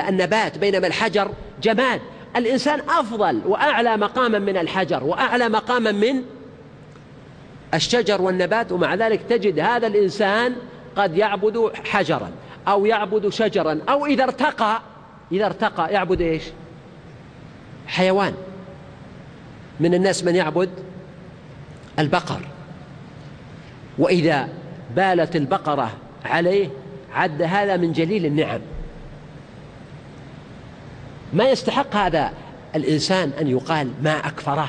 النبات 0.08 0.58
بينما 0.58 0.86
الحجر 0.86 1.30
جماد. 1.62 2.00
الإنسان 2.36 2.80
أفضل 2.80 3.42
وأعلى 3.46 3.96
مقاما 3.96 4.38
من 4.38 4.56
الحجر 4.56 5.04
وأعلى 5.04 5.48
مقاما 5.48 5.92
من 5.92 6.22
الشجر 7.74 8.22
والنبات 8.22 8.72
ومع 8.72 8.94
ذلك 8.94 9.22
تجد 9.28 9.58
هذا 9.58 9.86
الإنسان 9.86 10.56
قد 10.96 11.16
يعبد 11.16 11.70
حجرا 11.84 12.30
أو 12.68 12.86
يعبد 12.86 13.28
شجرا 13.28 13.80
أو 13.88 14.06
إذا 14.06 14.24
ارتقى 14.24 14.80
إذا 15.32 15.46
ارتقى 15.46 15.92
يعبد 15.92 16.20
إيش؟ 16.20 16.42
حيوان. 17.86 18.34
من 19.80 19.94
الناس 19.94 20.24
من 20.24 20.34
يعبد 20.34 20.70
البقر. 21.98 22.40
وإذا 23.98 24.48
بالت 24.96 25.36
البقرة 25.36 25.90
عليه 26.24 26.68
عد 27.12 27.42
هذا 27.42 27.76
من 27.76 27.92
جليل 27.92 28.26
النعم. 28.26 28.60
ما 31.32 31.50
يستحق 31.50 31.96
هذا 31.96 32.32
الإنسان 32.76 33.32
أن 33.40 33.48
يقال 33.48 33.90
ما 34.02 34.26
أكفره 34.26 34.68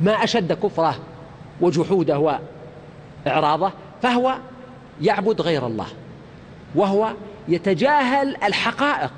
ما 0.00 0.12
أشد 0.12 0.52
كفره 0.52 0.98
وجحوده 1.60 2.38
وإعراضه 3.26 3.72
فهو 4.02 4.38
يعبد 5.00 5.40
غير 5.40 5.66
الله. 5.66 5.86
وهو 6.74 7.12
يتجاهل 7.48 8.36
الحقائق 8.44 9.12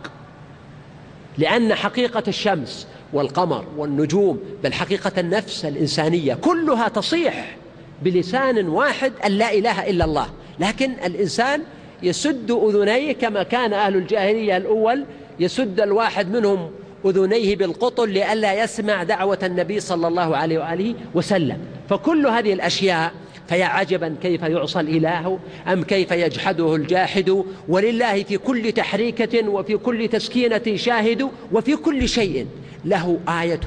لأن 1.39 1.75
حقيقة 1.75 2.23
الشمس 2.29 2.87
والقمر 3.12 3.64
والنجوم 3.76 4.40
بل 4.64 4.73
حقيقة 4.73 5.21
النفس 5.21 5.64
الإنسانية 5.64 6.35
كلها 6.35 6.88
تصيح 6.88 7.57
بلسان 8.02 8.69
واحد 8.69 9.12
أن 9.26 9.33
لا 9.33 9.52
إله 9.55 9.90
إلا 9.90 10.05
الله. 10.05 10.26
لكن 10.59 10.93
الإنسان 11.05 11.62
يسد 12.02 12.50
أذنيه 12.50 13.12
كما 13.12 13.43
كان 13.43 13.73
أهل 13.73 13.97
الجاهلية 13.97 14.57
الأول 14.57 15.05
يسد 15.40 15.81
الواحد 15.81 16.31
منهم 16.37 16.71
أذنيه 17.05 17.57
بالقطن 17.57 18.09
لئلا 18.09 18.64
يسمع 18.64 19.02
دعوة 19.02 19.38
النبي 19.43 19.81
صلى 19.81 20.09
الله 20.09 20.37
عليه 20.37 20.59
وآله 20.59 20.95
وسلم. 21.14 21.59
فكل 21.88 22.26
هذه 22.26 22.52
الأشياء 22.52 23.12
فيا 23.50 23.64
عجبا 23.64 24.16
كيف 24.23 24.42
يعصى 24.42 24.80
الإله 24.80 25.38
أم 25.69 25.83
كيف 25.83 26.11
يجحده 26.11 26.75
الجاحد 26.75 27.45
ولله 27.69 28.23
في 28.23 28.38
كل 28.38 28.73
تحريكة 28.73 29.49
وفي 29.49 29.76
كل 29.76 30.09
تسكينة 30.09 30.76
شاهد 30.76 31.28
وفي 31.52 31.76
كل 31.76 32.09
شيء 32.09 32.47
له 32.85 33.21
آية 33.28 33.61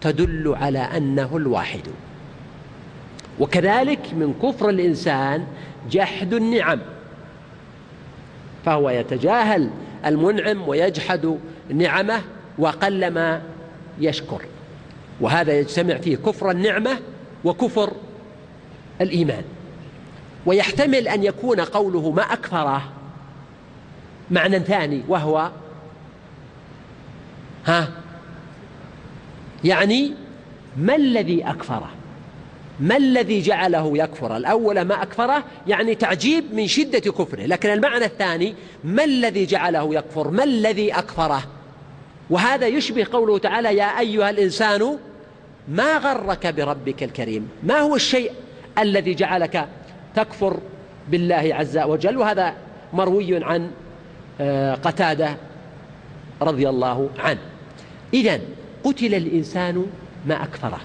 تدل 0.00 0.54
على 0.56 0.78
أنه 0.78 1.36
الواحد. 1.36 1.80
وكذلك 3.40 4.14
من 4.14 4.34
كفر 4.42 4.68
الإنسان 4.68 5.46
جحد 5.90 6.34
النعم 6.34 6.80
فهو 8.64 8.90
يتجاهل 8.90 9.70
المنعم 10.06 10.68
ويجحد 10.68 11.38
نعمه 11.74 12.20
وقلما 12.58 13.42
يشكر. 14.00 14.42
وهذا 15.20 15.58
يجتمع 15.58 15.96
فيه 15.96 16.16
كفر 16.16 16.50
النعمة 16.50 16.98
وكفر 17.44 17.92
الإيمان. 19.02 19.44
ويحتمل 20.46 21.08
أن 21.08 21.24
يكون 21.24 21.60
قوله 21.60 22.10
ما 22.10 22.22
أكفره 22.22 22.82
معنى 24.30 24.58
ثاني 24.58 25.02
وهو 25.08 25.50
ها 27.66 27.88
يعني 29.64 30.14
ما 30.76 30.96
الذي 30.96 31.44
أكفره؟ 31.44 31.90
ما 32.80 32.96
الذي 32.96 33.40
جعله 33.40 33.98
يكفر؟ 33.98 34.36
الأول 34.36 34.80
ما 34.82 35.02
أكفره 35.02 35.44
يعني 35.66 35.94
تعجيب 35.94 36.54
من 36.54 36.66
شدة 36.66 36.98
كفره. 36.98 37.46
لكن 37.46 37.72
المعنى 37.72 38.04
الثاني 38.04 38.54
ما 38.84 39.04
الذي 39.04 39.46
جعله 39.46 39.94
يكفر؟ 39.94 40.30
ما 40.30 40.44
الذي 40.44 40.92
أكفره؟ 40.92 41.42
وهذا 42.30 42.66
يشبه 42.66 43.06
قوله 43.12 43.38
تعالى 43.38 43.76
يا 43.76 43.98
أيها 43.98 44.30
الإنسان 44.30 44.98
ما 45.68 45.98
غرك 45.98 46.46
بربك 46.46 47.02
الكريم. 47.02 47.48
ما 47.62 47.80
هو 47.80 47.96
الشيء 47.96 48.32
الذي 48.78 49.14
جعلك 49.14 49.68
تكفر 50.14 50.58
بالله 51.08 51.50
عز 51.52 51.78
وجل. 51.78 52.16
وهذا 52.16 52.54
مروي 52.92 53.44
عن 53.44 53.70
آه، 54.40 54.74
قتادة 54.74 55.36
رضي 56.42 56.68
الله 56.68 57.10
عنه. 57.18 57.38
إذا 58.14 58.40
قتل 58.84 59.14
الإنسان 59.14 59.86
ما 60.26 60.42
أكفره. 60.42 60.80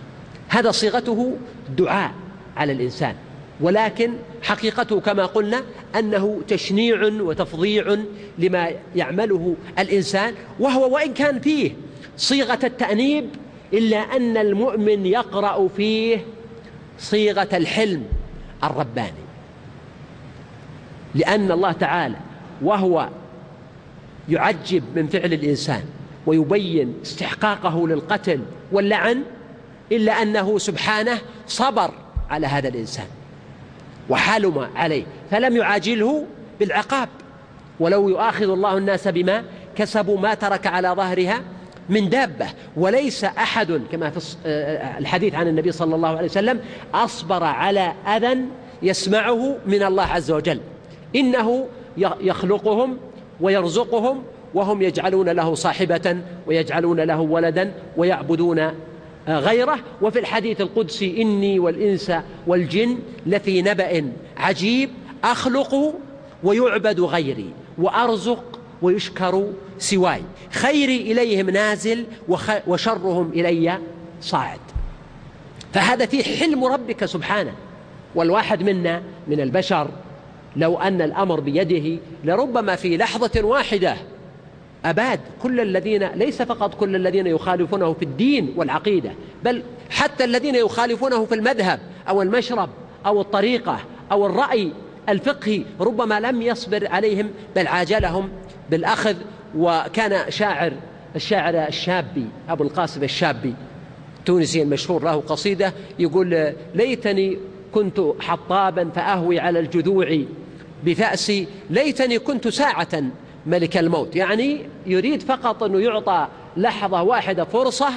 هذا 0.49 0.71
صيغته 0.71 1.37
دعاء 1.77 2.11
على 2.57 2.71
الإنسان. 2.71 3.15
ولكن 3.61 4.13
حقيقته 4.43 4.99
كما 4.99 5.25
قلنا 5.25 5.61
أنه 5.99 6.41
تشنيع 6.47 7.03
وتفظيع 7.03 7.97
لما 8.37 8.71
يعمله 8.95 9.55
الإنسان. 9.79 10.33
وهو 10.59 10.93
وإن 10.93 11.13
كان 11.13 11.39
فيه 11.39 11.71
صيغة 12.17 12.59
التأنيب 12.63 13.29
إلا 13.73 13.97
أن 13.97 14.37
المؤمن 14.37 15.05
يقرأ 15.05 15.67
فيه 15.67 16.25
صيغة 16.99 17.49
الحلم 17.53 18.05
الرباني. 18.63 19.27
لأن 21.15 21.51
الله 21.51 21.71
تعالى 21.71 22.15
وهو 22.61 23.09
يعجب 24.29 24.83
من 24.95 25.07
فعل 25.07 25.33
الإنسان 25.33 25.83
ويبين 26.25 26.93
استحقاقه 27.01 27.87
للقتل 27.87 28.39
واللعن 28.71 29.23
إلا 29.91 30.21
أنه 30.21 30.57
سبحانه 30.57 31.17
صبر 31.47 31.91
على 32.29 32.47
هذا 32.47 32.67
الإنسان 32.67 33.07
وحلم 34.09 34.67
عليه 34.75 35.03
فلم 35.31 35.57
يعاجله 35.57 36.25
بالعقاب. 36.59 37.09
ولو 37.79 38.09
يؤاخذ 38.09 38.49
الله 38.49 38.77
الناس 38.77 39.07
بما 39.07 39.43
كسبوا 39.75 40.19
ما 40.19 40.33
ترك 40.33 40.67
على 40.67 40.89
ظهرها 40.89 41.41
من 41.89 42.09
دابة 42.09 42.45
وليس 42.77 43.23
أحد 43.23 43.81
كما 43.91 44.09
في 44.09 44.35
آه، 44.45 44.97
الحديث 44.97 45.35
عن 45.35 45.47
النبي 45.47 45.71
صلى 45.71 45.95
الله 45.95 46.07
عليه 46.07 46.25
وسلم 46.25 46.59
أصبر 46.93 47.43
على 47.43 47.93
أذى 48.07 48.37
يسمعه 48.83 49.57
من 49.65 49.83
الله 49.83 50.03
عز 50.03 50.31
وجل. 50.31 50.59
إنه 51.15 51.67
يخلقهم 52.21 52.97
ويرزقهم 53.41 54.23
وهم 54.53 54.81
يجعلون 54.81 55.29
له 55.29 55.55
صاحبة 55.55 56.17
ويجعلون 56.47 56.99
له 56.99 57.21
ولدا 57.21 57.73
ويعبدون 57.97 58.59
آه، 58.59 58.73
غيره. 59.39 59.79
وفي 60.01 60.19
الحديث 60.19 60.61
القدسي 60.61 61.21
إني 61.21 61.59
والإنس 61.59 62.11
والجن 62.47 62.97
لفي 63.25 63.61
نبأ 63.61 64.11
عجيب 64.37 64.89
أخلق 65.23 65.93
ويعبد 66.43 66.99
غيري 67.01 67.49
وأرزق 67.77 68.59
ويشكر 68.81 69.47
سواي. 69.79 70.21
خيري 70.51 71.11
إليهم 71.11 71.49
نازل 71.49 72.05
وشرهم 72.67 73.31
إلي 73.33 73.77
صاعد. 74.21 74.59
فهذا 75.73 76.05
فيه 76.05 76.23
حلم 76.23 76.65
ربك 76.65 77.05
سبحانه. 77.05 77.53
والواحد 78.15 78.63
منا 78.63 79.03
من 79.27 79.41
البشر 79.41 79.87
لو 80.55 80.77
أن 80.77 81.01
الأمر 81.01 81.39
بيده 81.39 82.01
لربما 82.23 82.75
في 82.75 82.97
لحظة 82.97 83.43
واحدة 83.43 83.97
أباد 84.85 85.19
كل 85.41 85.59
الذين 85.59 86.03
ليس 86.03 86.41
فقط 86.41 86.75
كل 86.75 86.95
الذين 86.95 87.27
يخالفونه 87.27 87.93
في 87.93 88.05
الدين 88.05 88.53
والعقيدة 88.55 89.11
بل 89.43 89.63
حتى 89.89 90.23
الذين 90.23 90.55
يخالفونه 90.55 91.25
في 91.25 91.35
المذهب 91.35 91.79
أو 92.09 92.21
المشرب 92.21 92.69
أو 93.05 93.21
الطريقة 93.21 93.79
أو 94.11 94.25
الرأي 94.25 94.71
الفقهي 95.09 95.63
ربما 95.79 96.19
لم 96.19 96.41
يصبر 96.41 96.87
عليهم 96.87 97.29
بل 97.55 97.67
عاجلهم 97.67 98.29
بالأخذ 98.69 99.15
وكان 99.55 100.31
شاعر 100.31 100.73
الشاعر 101.15 101.67
الشابي 101.67 102.25
أبو 102.49 102.63
القاسم 102.63 103.03
الشابي 103.03 103.53
تونسي 104.25 104.61
المشهور 104.61 105.03
له 105.03 105.15
قصيدة 105.15 105.73
يقول 105.99 106.53
ليتني 106.75 107.37
كنت 107.73 108.01
حطابا 108.19 108.89
فأهوي 108.95 109.39
على 109.39 109.59
الجذوع 109.59 110.19
بفأسي 110.85 111.47
ليتني 111.69 112.19
كنت 112.19 112.47
ساعة 112.47 113.03
ملك 113.45 113.77
الموت. 113.77 114.15
يعني 114.15 114.61
يريد 114.85 115.23
فقط 115.23 115.63
أنه 115.63 115.79
يعطى 115.79 116.27
لحظة 116.57 117.03
واحدة 117.03 117.43
فرصة 117.43 117.89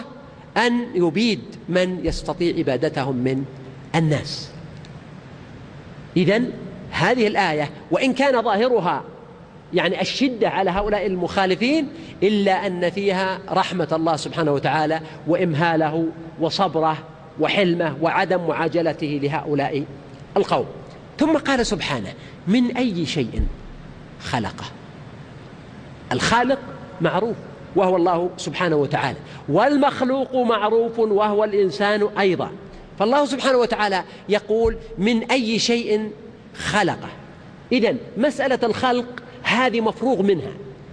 أن 0.56 0.86
يبيد 0.94 1.40
من 1.68 2.06
يستطيع 2.06 2.60
إبادتهم 2.60 3.16
من 3.16 3.44
الناس. 3.94 4.50
إذا 6.16 6.42
هذه 6.90 7.26
الآية 7.26 7.70
وإن 7.90 8.12
كان 8.12 8.42
ظاهرها 8.42 9.04
يعني 9.74 10.00
الشدة 10.00 10.48
على 10.48 10.70
هؤلاء 10.70 11.06
المخالفين 11.06 11.88
إلا 12.22 12.66
أن 12.66 12.90
فيها 12.90 13.38
رحمة 13.50 13.88
الله 13.92 14.16
سبحانه 14.16 14.52
وتعالى 14.52 15.00
وإمهاله 15.26 16.06
وصبره 16.40 16.98
وحلمه 17.40 17.96
وعدم 18.02 18.46
معاجلته 18.46 19.20
لهؤلاء 19.22 19.84
القوم. 20.36 20.66
ثم 21.18 21.36
قال 21.36 21.66
سبحانه 21.66 22.12
من 22.46 22.76
أي 22.76 23.06
شيء 23.06 23.42
خلقه؟ 24.20 24.64
الخالق 26.12 26.58
معروف 27.00 27.36
وهو 27.76 27.96
الله 27.96 28.30
سبحانه 28.36 28.76
وتعالى 28.76 29.18
والمخلوق 29.48 30.34
معروف 30.34 30.98
وهو 30.98 31.44
الإنسان 31.44 32.08
أيضا. 32.18 32.50
فالله 32.98 33.24
سبحانه 33.24 33.58
وتعالى 33.58 34.04
يقول 34.28 34.76
من 34.98 35.30
أي 35.30 35.58
شيء 35.58 36.10
خلقه؟ 36.54 37.08
إذن 37.72 37.96
مسألة 38.16 38.58
الخلق 38.62 39.06
هذه 39.50 39.80
مفروغ 39.80 40.22
منها. 40.22 40.52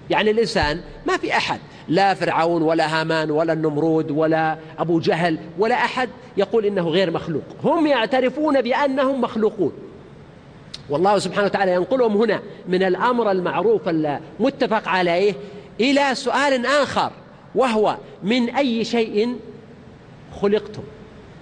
يعني 0.09 0.31
الإنسان 0.31 0.81
ما 1.05 1.17
في 1.17 1.37
أحد 1.37 1.59
لا 1.87 2.13
فرعون 2.13 2.61
ولا 2.61 3.01
هامان 3.01 3.31
ولا 3.31 3.53
النمرود 3.53 4.11
ولا 4.11 4.57
أبو 4.79 4.99
جهل 4.99 5.37
ولا 5.59 5.75
أحد 5.75 6.09
يقول 6.37 6.65
إنه 6.65 6.87
غير 6.89 7.11
مخلوق. 7.11 7.43
هم 7.63 7.87
يعترفون 7.87 8.61
بأنهم 8.61 9.21
مخلوقون. 9.21 9.71
والله 10.89 11.19
سبحانه 11.19 11.45
وتعالى 11.45 11.73
ينقلهم 11.73 12.17
هنا 12.17 12.41
من 12.67 12.83
الأمر 12.83 13.31
المعروف 13.31 13.81
المتفق 13.89 14.87
عليه 14.87 15.33
إلى 15.79 16.15
سؤال 16.15 16.65
آخر 16.65 17.11
وهو 17.55 17.97
من 18.23 18.49
أي 18.49 18.85
شيء 18.85 19.35
خلقتم؟ 20.41 20.83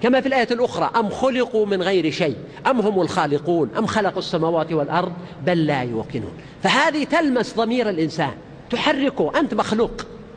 كما 0.06 0.22
في 0.22 0.28
الآية 0.28 0.48
الأخرى 0.52 0.90
أم 0.96 1.10
خلقوا 1.10 1.66
من 1.66 1.82
غير 1.82 2.12
شيء؟ 2.12 2.36
أم 2.68 2.82
هم 2.82 3.02
الخالقون؟ 3.02 3.70
أم 3.78 3.86
خلقوا 3.86 4.20
السماوات 4.20 4.72
والأرض؟ 4.72 5.14
بل 5.46 5.66
لا 5.66 5.82
يوقنون. 5.82 6.32
فهذه 6.64 7.04
تلمس 7.04 7.56
ضمير 7.56 7.90
الإنسان. 7.90 8.32
تحركه 8.70 9.40
أنت 9.40 9.54
مخلوق. 9.54 9.92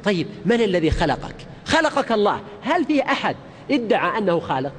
طيب 0.05 0.27
من 0.45 0.61
الذي 0.61 0.91
خلقك؟ 0.91 1.35
خلقك 1.65 2.13
الله. 2.13 2.41
هل 2.63 2.85
في 2.85 3.03
أحد 3.03 3.37
ادعى 3.71 4.19
أنه 4.19 4.41
خالق؟ 4.41 4.73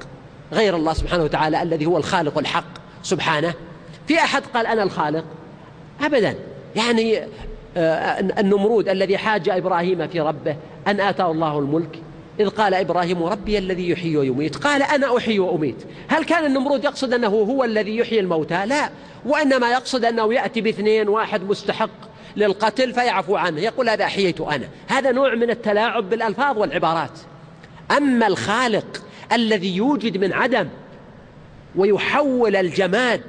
غير 0.52 0.76
الله 0.76 0.92
سبحانه 0.92 1.24
وتعالى 1.24 1.62
الذي 1.62 1.86
هو 1.86 1.96
الخالق 1.96 2.38
الحق 2.38 2.78
سبحانه؟ 3.02 3.54
في 4.08 4.18
أحد 4.18 4.42
قال 4.54 4.66
أنا 4.66 4.82
الخالق؟ 4.82 5.24
أبدا. 6.00 6.34
يعني 6.76 7.20
آه، 7.76 8.20
النمرود 8.20 8.88
الذي 8.88 9.18
حاج 9.18 9.48
إبراهيم 9.48 10.08
في 10.08 10.20
ربه 10.20 10.56
أن 10.86 11.00
آتاه 11.00 11.30
الله 11.30 11.58
الملك. 11.58 12.02
إذ 12.40 12.48
قال 12.48 12.74
إبراهيم 12.74 13.22
ربي 13.22 13.58
الذي 13.58 13.90
يحيي 13.90 14.16
ويميت. 14.16 14.56
قال 14.56 14.82
أنا 14.82 15.16
أحيي 15.16 15.38
وأميت. 15.38 15.76
هل 16.08 16.24
كان 16.24 16.44
النمرود 16.44 16.84
يقصد 16.84 17.12
أنه 17.14 17.28
هو 17.28 17.64
الذي 17.64 17.96
يحيي 17.96 18.20
الموتى؟ 18.20 18.66
لا. 18.66 18.90
وإنما 19.26 19.70
يقصد 19.70 20.04
أنه 20.04 20.34
يأتي 20.34 20.60
باثنين 20.60 21.08
واحد 21.08 21.44
مستحق 21.44 21.90
للقتل 22.36 22.94
فيعفو 22.94 23.36
عنه. 23.36 23.60
يقول 23.60 23.88
هذا 23.88 24.04
أحييت 24.04 24.40
أنا. 24.40 24.68
هذا 24.88 25.12
نوع 25.12 25.34
من 25.34 25.50
التلاعب 25.50 26.10
بالألفاظ 26.10 26.58
والعبارات. 26.58 27.18
أما 27.96 28.26
الخالق 28.26 29.02
الذي 29.32 29.76
يوجد 29.76 30.16
من 30.16 30.32
عدم 30.32 30.68
ويحول 31.76 32.56
الجماد 32.56 33.22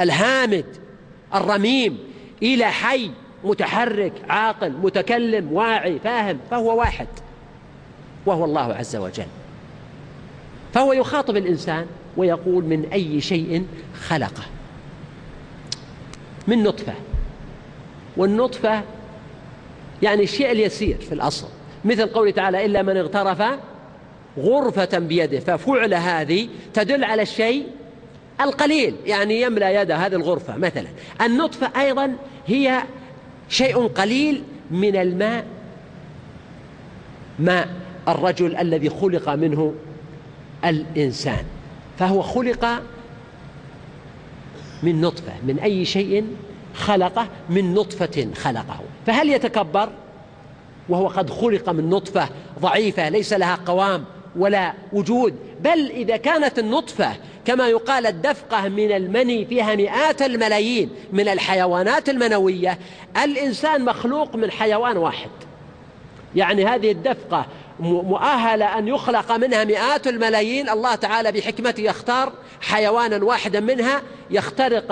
الهامد 0.00 0.64
الرميم 1.34 1.98
إلى 2.42 2.64
حي 2.64 3.10
متحرك 3.44 4.12
عاقل 4.28 4.72
متكلم 4.72 5.52
واعي 5.52 5.98
فاهم 5.98 6.38
فهو 6.50 6.78
واحد. 6.78 7.08
وهو 8.26 8.44
الله 8.44 8.74
عز 8.74 8.96
وجل. 8.96 9.26
فهو 10.74 10.92
يخاطب 10.92 11.36
الإنسان 11.36 11.86
ويقول 12.16 12.64
من 12.64 12.84
أي 12.92 13.20
شيء 13.20 13.66
خلقه. 13.94 14.42
من 16.46 16.62
نطفة. 16.62 16.94
والنطفة 18.16 18.82
يعني 20.02 20.22
الشيء 20.22 20.50
اليسير 20.52 20.96
في 20.96 21.12
الأصل. 21.12 21.46
مثل 21.84 22.06
قوله 22.06 22.30
تعالى 22.30 22.64
إلا 22.64 22.82
من 22.82 22.96
اغترف 22.96 23.42
غرفة 24.38 24.98
بيده 24.98 25.40
ففعل 25.40 25.94
هذه 25.94 26.48
تدل 26.74 27.04
على 27.04 27.22
الشيء 27.22 27.66
القليل. 28.40 28.96
يعني 29.06 29.42
يملأ 29.42 29.82
يده 29.82 29.96
هذه 29.96 30.14
الغرفة 30.14 30.56
مثلا. 30.56 30.88
النطفة 31.22 31.80
أيضا 31.80 32.16
هي 32.46 32.82
شيء 33.48 33.86
قليل 33.86 34.42
من 34.70 34.96
الماء. 34.96 35.44
ماء. 37.38 37.83
الرجل 38.08 38.56
الذي 38.56 38.90
خلق 38.90 39.28
منه 39.28 39.74
الإنسان. 40.64 41.44
فهو 41.98 42.22
خلق 42.22 42.82
من 44.82 45.00
نطفة 45.00 45.32
من 45.46 45.58
أي 45.58 45.84
شيء 45.84 46.24
خلقه 46.74 47.28
من 47.50 47.74
نطفة 47.74 48.28
خلقه. 48.34 48.80
فهل 49.06 49.30
يتكبر؟ 49.30 49.88
وهو 50.88 51.08
قد 51.08 51.30
خلق 51.30 51.70
من 51.70 51.90
نطفة 51.90 52.28
ضعيفة 52.60 53.08
ليس 53.08 53.32
لها 53.32 53.58
قوام 53.66 54.04
ولا 54.36 54.72
وجود. 54.92 55.34
بل 55.60 55.90
إذا 55.90 56.16
كانت 56.16 56.58
النطفة 56.58 57.12
كما 57.44 57.68
يقال 57.68 58.06
الدفقة 58.06 58.68
من 58.68 58.92
المني 58.92 59.46
فيها 59.46 59.74
مئات 59.74 60.22
الملايين 60.22 60.90
من 61.12 61.28
الحيوانات 61.28 62.08
المنوية 62.08 62.78
الإنسان 63.24 63.84
مخلوق 63.84 64.36
من 64.36 64.50
حيوان 64.50 64.96
واحد. 64.96 65.30
يعني 66.36 66.66
هذه 66.66 66.90
الدفقة 66.90 67.46
مؤهلة 67.80 68.78
أن 68.78 68.88
يخلق 68.88 69.32
منها 69.32 69.64
مئات 69.64 70.06
الملايين. 70.06 70.68
الله 70.68 70.94
تعالى 70.94 71.32
بحكمته 71.32 71.80
يختار 71.80 72.32
حيوانا 72.60 73.24
واحدا 73.24 73.60
منها 73.60 74.02
يخترق 74.30 74.84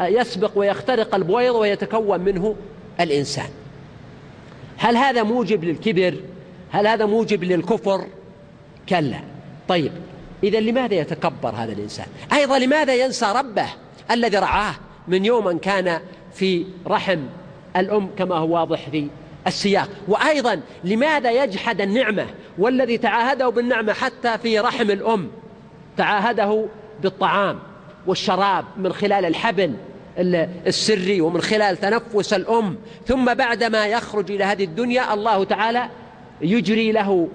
يسبق 0.00 0.50
ويخترق 0.54 1.14
البويض 1.14 1.54
ويتكون 1.54 2.20
منه 2.20 2.56
الإنسان. 3.00 3.48
هل 4.76 4.96
هذا 4.96 5.22
موجب 5.22 5.64
للكبر؟ 5.64 6.14
هل 6.70 6.86
هذا 6.86 7.06
موجب 7.06 7.44
للكفر؟ 7.44 8.06
كلا. 8.88 9.20
طيب 9.68 9.92
إذا 10.44 10.60
لماذا 10.60 10.94
يتكبر 10.94 11.48
هذا 11.48 11.72
الإنسان؟ 11.72 12.06
أيضا 12.32 12.58
لماذا 12.58 12.94
ينسى 12.94 13.32
ربه 13.36 13.66
الذي 14.10 14.36
رعاه 14.38 14.74
من 15.08 15.24
يوم 15.24 15.48
أن 15.48 15.58
كان 15.58 16.00
في 16.34 16.66
رحم 16.86 17.18
الأم 17.76 18.08
كما 18.18 18.34
هو 18.34 18.54
واضح 18.54 18.88
في 18.90 19.08
السياق. 19.46 19.88
وأيضا 20.08 20.60
لماذا 20.84 21.44
يجحد 21.44 21.80
النعمة 21.80 22.26
والذي 22.58 22.98
تعاهده 22.98 23.48
بالنعمة 23.48 23.92
حتى 23.92 24.38
في 24.38 24.58
رحم 24.58 24.90
الأم 24.90 25.30
تعاهده 25.96 26.66
بالطعام 27.02 27.58
والشراب 28.06 28.64
من 28.76 28.92
خلال 28.92 29.24
الحبل 29.24 29.74
السري 30.66 31.20
ومن 31.20 31.40
خلال 31.40 31.76
تنفس 31.76 32.32
الأم. 32.32 32.76
ثم 33.06 33.34
بعدما 33.34 33.86
يخرج 33.86 34.30
إلى 34.30 34.44
هذه 34.44 34.64
الدنيا 34.64 35.14
الله 35.14 35.44
تعالى 35.44 35.88
يجري 36.40 36.92
له 36.92 37.28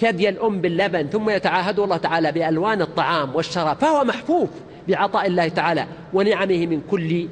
ثدي 0.00 0.28
الأم 0.28 0.60
باللبن. 0.60 1.06
ثم 1.06 1.30
يتعاهد 1.30 1.78
الله 1.78 1.96
تعالى 1.96 2.32
بألوان 2.32 2.82
الطعام 2.82 3.34
والشراب. 3.34 3.76
فهو 3.76 4.04
محفوف 4.04 4.48
بعطاء 4.88 5.26
الله 5.26 5.48
تعالى 5.48 5.86
ونعمه 6.12 6.66
من 6.66 6.80
كل 6.90 7.28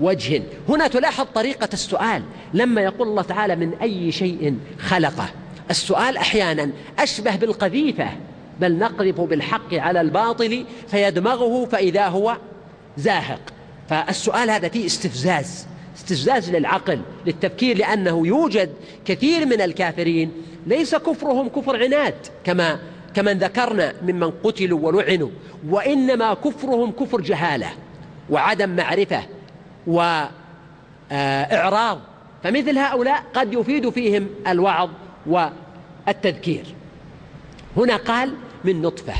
وجه. 0.00 0.42
هنا 0.68 0.86
تلاحظ 0.86 1.26
طريقة 1.34 1.68
السؤال 1.72 2.22
لما 2.54 2.80
يقول 2.80 3.08
الله 3.08 3.22
تعالى 3.22 3.56
من 3.56 3.74
أي 3.82 4.12
شيء 4.12 4.56
خلقه. 4.78 5.28
السؤال 5.70 6.16
أحيانا 6.16 6.70
أشبه 6.98 7.36
بالقذيفة 7.36 8.08
بل 8.60 8.78
نقذف 8.78 9.20
بالحق 9.20 9.74
على 9.74 10.00
الباطل 10.00 10.64
فيدمغه 10.88 11.64
فإذا 11.64 12.08
هو 12.08 12.36
زاهق. 12.96 13.40
فالسؤال 13.88 14.50
هذا 14.50 14.68
فيه 14.68 14.86
استفزاز 14.86 15.66
استفزاز 15.96 16.50
للعقل 16.50 17.00
للتفكير 17.26 17.78
لأنه 17.78 18.26
يوجد 18.26 18.70
كثير 19.04 19.46
من 19.46 19.60
الكافرين 19.60 20.32
ليس 20.66 20.94
كفرهم 20.94 21.48
كفر 21.48 21.82
عناد 21.82 22.14
كما 22.44 22.78
كمن 23.14 23.38
ذكرنا 23.38 23.94
ممن 24.02 24.30
قتلوا 24.30 24.80
ولعنوا 24.80 25.30
وإنما 25.68 26.34
كفرهم 26.34 26.92
كفر 26.92 27.20
جهالة 27.20 27.70
وعدم 28.30 28.76
معرفة. 28.76 29.22
وإعراض. 29.86 32.00
فمثل 32.42 32.78
هؤلاء 32.78 33.24
قد 33.34 33.54
يفيد 33.54 33.90
فيهم 33.90 34.28
الوعظ 34.48 34.90
والتذكير. 35.26 36.64
هنا 37.76 37.96
قال 37.96 38.34
من 38.64 38.82
نطفة. 38.82 39.14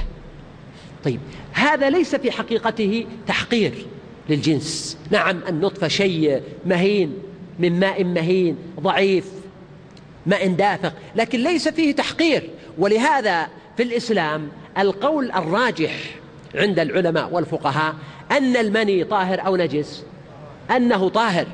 طيب 1.04 1.20
هذا 1.52 1.90
ليس 1.90 2.14
في 2.14 2.30
حقيقته 2.30 3.06
تحقير 3.26 3.86
للجنس. 4.28 4.98
نعم 5.10 5.40
النطفة 5.48 5.88
شيء 5.88 6.42
مهين 6.66 7.18
من 7.58 7.80
ماء 7.80 8.04
مهين 8.04 8.56
ضعيف 8.80 9.30
ماء 10.26 10.48
دافق 10.48 10.92
لكن 11.16 11.42
ليس 11.42 11.68
فيه 11.68 11.94
تحقير. 11.94 12.50
ولهذا 12.78 13.48
في 13.76 13.82
الإسلام 13.82 14.48
القول 14.78 15.32
الراجح 15.32 15.94
عند 16.54 16.78
العلماء 16.78 17.32
والفقهاء 17.32 17.94
أن 18.30 18.56
المني 18.56 19.04
طاهر 19.04 19.46
أو 19.46 19.56
نجس 19.56 20.04
أنه 20.70 21.08
طاهر. 21.08 21.46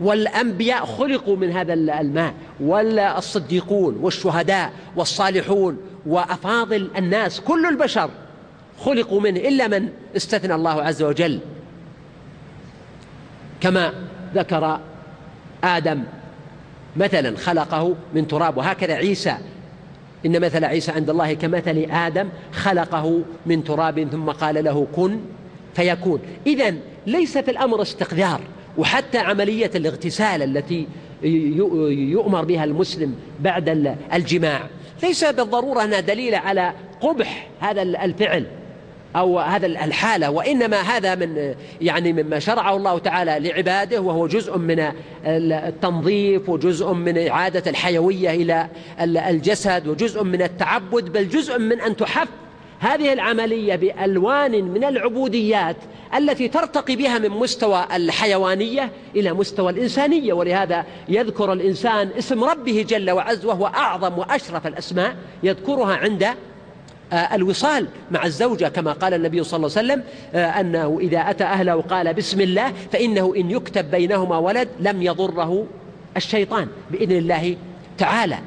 والأنبياء 0.00 0.84
خلقوا 0.84 1.36
من 1.36 1.50
هذا 1.50 1.74
الماء. 1.74 2.34
والصديقون 2.60 3.96
والشهداء 4.02 4.72
والصالحون 4.96 5.78
وأفاضل 6.06 6.90
الناس 6.96 7.40
كل 7.40 7.66
البشر 7.66 8.10
خلقوا 8.80 9.20
منه 9.20 9.40
إلا 9.40 9.68
من 9.68 9.88
استثنى 10.16 10.54
الله 10.54 10.82
عز 10.82 11.02
وجل. 11.02 11.40
كما 13.60 13.92
ذكر 14.34 14.80
آدم 15.64 16.02
مثلا 16.96 17.36
خلقه 17.36 17.94
من 18.14 18.28
تراب 18.28 18.56
وهكذا 18.56 18.94
عيسى. 18.94 19.36
إن 20.26 20.40
مثل 20.40 20.64
عيسى 20.64 20.92
عند 20.92 21.10
الله 21.10 21.32
كمثل 21.32 21.86
آدم 21.90 22.28
خلقه 22.52 23.22
من 23.46 23.64
تراب 23.64 24.08
ثم 24.12 24.30
قال 24.30 24.64
له 24.64 24.86
كن 24.96 25.20
فيكون. 25.74 26.20
إذا 26.46 26.74
ليس 27.06 27.38
في 27.38 27.50
الأمر 27.50 27.82
استقذار. 27.82 28.40
وحتى 28.78 29.18
عملية 29.18 29.70
الاغتسال 29.74 30.42
التي 30.42 30.86
يؤمر 32.12 32.44
بها 32.44 32.64
المسلم 32.64 33.14
بعد 33.40 33.96
الجماع. 34.14 34.60
ليس 35.02 35.24
بالضرورة 35.24 35.84
أنها 35.84 36.00
دليل 36.00 36.34
على 36.34 36.72
قبح 37.00 37.48
هذا 37.60 37.82
الفعل 37.82 38.46
أو 39.16 39.38
هذا 39.38 39.66
الحالة 39.66 40.30
وإنما 40.30 40.80
هذا 40.80 41.14
من 41.14 41.54
يعني 41.80 42.12
مما 42.12 42.38
شرعه 42.38 42.76
الله 42.76 42.98
تعالى 42.98 43.48
لعباده 43.48 44.00
وهو 44.00 44.26
جزء 44.26 44.58
من 44.58 44.92
التنظيف 45.26 46.48
وجزء 46.48 46.92
من 46.92 47.28
إعادة 47.28 47.70
الحيوية 47.70 48.30
إلى 48.30 48.68
الجسد 49.00 49.88
وجزء 49.88 50.24
من 50.24 50.42
التعبد 50.42 51.12
بل 51.12 51.28
جزء 51.28 51.58
من 51.58 51.80
أن 51.80 51.96
تحف 51.96 52.28
هذه 52.78 53.12
العملية 53.12 53.76
بألوان 53.76 54.64
من 54.64 54.84
العبوديات 54.84 55.76
التي 56.16 56.48
ترتقي 56.48 56.96
بها 56.96 57.18
من 57.18 57.30
مستوى 57.30 57.86
الحيوانية 57.96 58.90
إلى 59.16 59.32
مستوى 59.32 59.70
الإنسانية 59.70 60.32
ولهذا 60.32 60.84
يذكر 61.08 61.52
الإنسان 61.52 62.10
اسم 62.18 62.44
ربه 62.44 62.86
جل 62.88 63.10
وعز 63.10 63.44
وهو 63.44 63.66
أعظم 63.66 64.18
وأشرف 64.18 64.66
الأسماء 64.66 65.16
يذكرها 65.42 65.96
عند 65.96 66.26
آه، 67.12 67.34
الوصال 67.34 67.86
مع 68.10 68.24
الزوجة 68.26 68.68
كما 68.68 68.92
قال 68.92 69.14
النبي 69.14 69.44
صلى 69.44 69.56
الله 69.56 69.78
عليه 69.78 69.88
وسلم 69.88 70.04
آه، 70.34 70.60
أنه 70.60 70.98
إذا 71.00 71.18
أتى 71.18 71.44
أهله 71.44 71.80
قال 71.80 72.14
بسم 72.14 72.40
الله 72.40 72.72
فإنه 72.92 73.34
إن 73.36 73.50
يكتب 73.50 73.90
بينهما 73.90 74.38
ولد 74.38 74.68
لم 74.80 75.02
يضره 75.02 75.66
الشيطان 76.16 76.68
بإذن 76.90 77.16
الله 77.16 77.56
تعالى. 77.98 78.38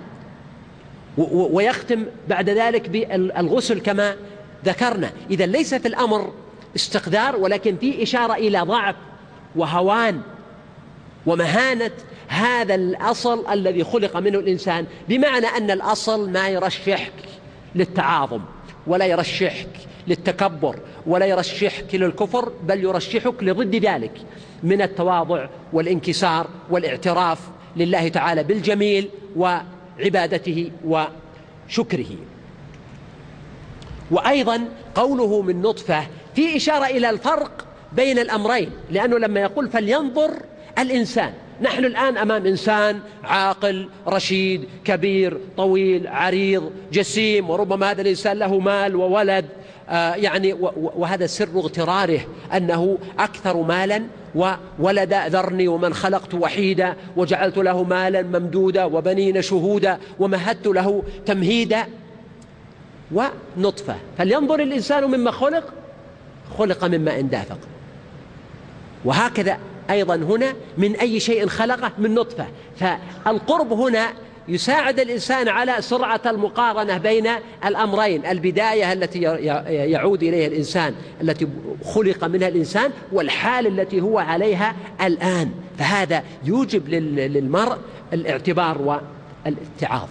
ويختم 1.17 2.05
بعد 2.27 2.49
ذلك 2.49 2.89
بالغسل 2.89 3.79
كما 3.79 4.15
ذكرنا. 4.65 5.11
إذا 5.31 5.45
ليس 5.45 5.75
في 5.75 5.87
الأمر 5.87 6.33
استقدار 6.75 7.35
ولكن 7.35 7.77
في 7.77 8.03
إشارة 8.03 8.33
إلى 8.33 8.59
ضعف 8.59 8.95
وهوان 9.55 10.21
ومهانة 11.25 11.91
هذا 12.27 12.75
الأصل 12.75 13.51
الذي 13.51 13.83
خلق 13.83 14.17
منه 14.17 14.39
الإنسان 14.39 14.85
بمعنى 15.09 15.45
أن 15.45 15.71
الأصل 15.71 16.29
ما 16.29 16.49
يرشحك 16.49 17.13
للتعاظم 17.75 18.41
ولا 18.87 19.05
يرشحك 19.05 19.69
للتكبر 20.07 20.79
ولا 21.07 21.25
يرشحك 21.25 21.95
للكفر 21.95 22.51
بل 22.63 22.83
يرشحك 22.83 23.43
لضد 23.43 23.75
ذلك 23.75 24.11
من 24.63 24.81
التواضع 24.81 25.47
والانكسار 25.73 26.47
والاعتراف 26.69 27.39
لله 27.75 28.07
تعالى 28.07 28.43
بالجميل 28.43 29.09
وعبادته 29.99 30.71
وشكره. 30.85 32.15
وأيضا 34.11 34.65
قوله 34.95 35.41
من 35.41 35.61
نطفة 35.61 36.07
في 36.35 36.57
إشارة 36.57 36.85
إلى 36.85 37.09
الفرق 37.09 37.65
بين 37.93 38.19
الأمرين 38.19 38.71
لأنه 38.91 39.17
لما 39.17 39.39
يقول 39.39 39.69
فلينظر 39.69 40.31
الإنسان. 40.79 41.33
نحن 41.61 41.85
الآن 41.85 42.17
أمام 42.17 42.45
إنسان 42.45 42.99
عاقل 43.23 43.89
رشيد 44.07 44.67
كبير 44.85 45.37
طويل 45.57 46.07
عريض 46.07 46.71
جسيم 46.91 47.49
وربما 47.49 47.91
هذا 47.91 48.01
الإنسان 48.01 48.39
له 48.39 48.59
مال 48.59 48.95
وولد. 48.95 49.45
يعني 50.15 50.53
وهذا 50.75 51.27
سر 51.27 51.49
اغتراره 51.55 52.19
أنه 52.55 52.97
أكثر 53.19 53.61
مالا 53.61 54.03
وولد 54.35 55.13
ذرني 55.13 55.67
ومن 55.67 55.93
خلقت 55.93 56.33
وحيدا 56.33 56.95
وجعلت 57.15 57.57
له 57.57 57.83
مالا 57.83 58.21
ممدودا 58.21 58.83
وبنين 58.83 59.41
شهودا 59.41 59.99
ومهدت 60.19 60.67
له 60.67 61.03
تمهيدا 61.25 61.87
ونطفة. 63.11 63.95
فلينظر 64.17 64.59
الإنسان 64.59 65.03
مما 65.03 65.31
خلق 65.31 65.73
خلق 66.57 66.85
من 66.85 67.05
ماء 67.05 67.21
دافق 67.21 67.59
وهكذا 69.05 69.57
أيضا 69.89 70.15
هنا 70.15 70.53
من 70.77 70.95
أي 70.95 71.19
شيء 71.19 71.47
خلقه 71.47 71.91
من 71.97 72.15
نطفة. 72.15 72.47
فالقرب 72.75 73.73
هنا 73.73 74.07
يساعد 74.47 74.99
الإنسان 74.99 75.47
على 75.47 75.75
سرعة 75.79 76.21
المقارنة 76.25 76.97
بين 76.97 77.27
الأمرين 77.65 78.25
البداية 78.25 78.93
التي 78.93 79.21
يعود 79.91 80.23
إليها 80.23 80.47
الإنسان 80.47 80.95
التي 81.21 81.47
خلق 81.85 82.23
منها 82.23 82.47
الإنسان 82.47 82.91
والحال 83.11 83.67
التي 83.67 84.01
هو 84.01 84.19
عليها 84.19 84.75
الآن. 85.01 85.51
فهذا 85.79 86.23
يوجب 86.43 86.89
للمرء 86.89 87.77
الاعتبار 88.13 89.01
والاتعاظ. 89.45 90.09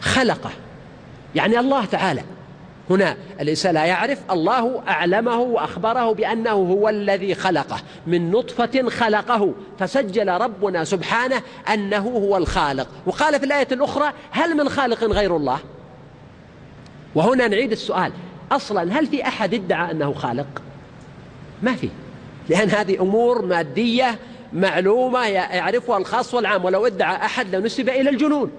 خلقه. 0.00 0.50
يعني 1.34 1.58
الله 1.58 1.84
تعالى 1.84 2.22
هنا 2.90 3.16
الإنسان 3.40 3.74
لا 3.74 3.84
يعرف 3.84 4.18
الله 4.30 4.82
أعلمه 4.88 5.40
وأخبره 5.40 6.12
بأنه 6.12 6.50
هو 6.50 6.88
الذي 6.88 7.34
خلقه. 7.34 7.80
من 8.06 8.30
نطفة 8.30 8.88
خلقه. 8.88 9.54
فسجل 9.78 10.28
ربنا 10.28 10.84
سبحانه 10.84 11.42
أنه 11.74 12.08
هو 12.08 12.36
الخالق. 12.36 12.88
وقال 13.06 13.38
في 13.40 13.46
الآية 13.46 13.68
الأخرى 13.72 14.12
هل 14.30 14.56
من 14.56 14.68
خالق 14.68 15.04
غير 15.04 15.36
الله؟ 15.36 15.58
وهنا 17.14 17.48
نعيد 17.48 17.72
السؤال. 17.72 18.12
أصلا 18.52 18.98
هل 18.98 19.06
في 19.06 19.22
أحد 19.28 19.54
ادعى 19.54 19.90
أنه 19.90 20.12
خالق؟ 20.12 20.62
ما 21.62 21.74
في. 21.74 21.88
لأن 22.48 22.68
هذه 22.70 23.00
أمور 23.00 23.44
مادية 23.44 24.18
معلومة 24.52 25.26
يعرفها 25.26 25.98
الخاص 25.98 26.34
والعام. 26.34 26.64
ولو 26.64 26.86
ادعى 26.86 27.16
أحد 27.16 27.54
لنسب 27.54 27.88
إلى 27.88 28.10
الجنون. 28.10 28.50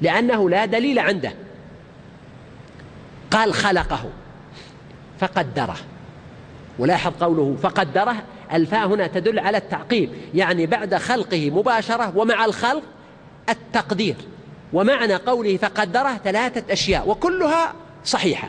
لأنه 0.00 0.50
لا 0.50 0.64
دليل 0.64 0.98
عنده. 0.98 1.32
قال 3.30 3.54
خلقه 3.54 4.10
فقدره. 5.20 5.76
ولاحظ 6.78 7.12
قوله 7.20 7.56
فقدره 7.62 8.16
الفاء 8.52 8.86
هنا 8.86 9.06
تدل 9.06 9.38
على 9.38 9.58
التعقيب 9.58 10.10
يعني 10.34 10.66
بعد 10.66 10.94
خلقه 10.94 11.50
مباشرة 11.50 12.12
ومع 12.16 12.44
الخلق 12.44 12.82
التقدير. 13.48 14.16
ومعنى 14.72 15.14
قوله 15.14 15.56
فقدره 15.56 16.16
ثلاثة 16.24 16.72
أشياء 16.72 17.08
وكلها 17.08 17.74
صحيحة. 18.04 18.48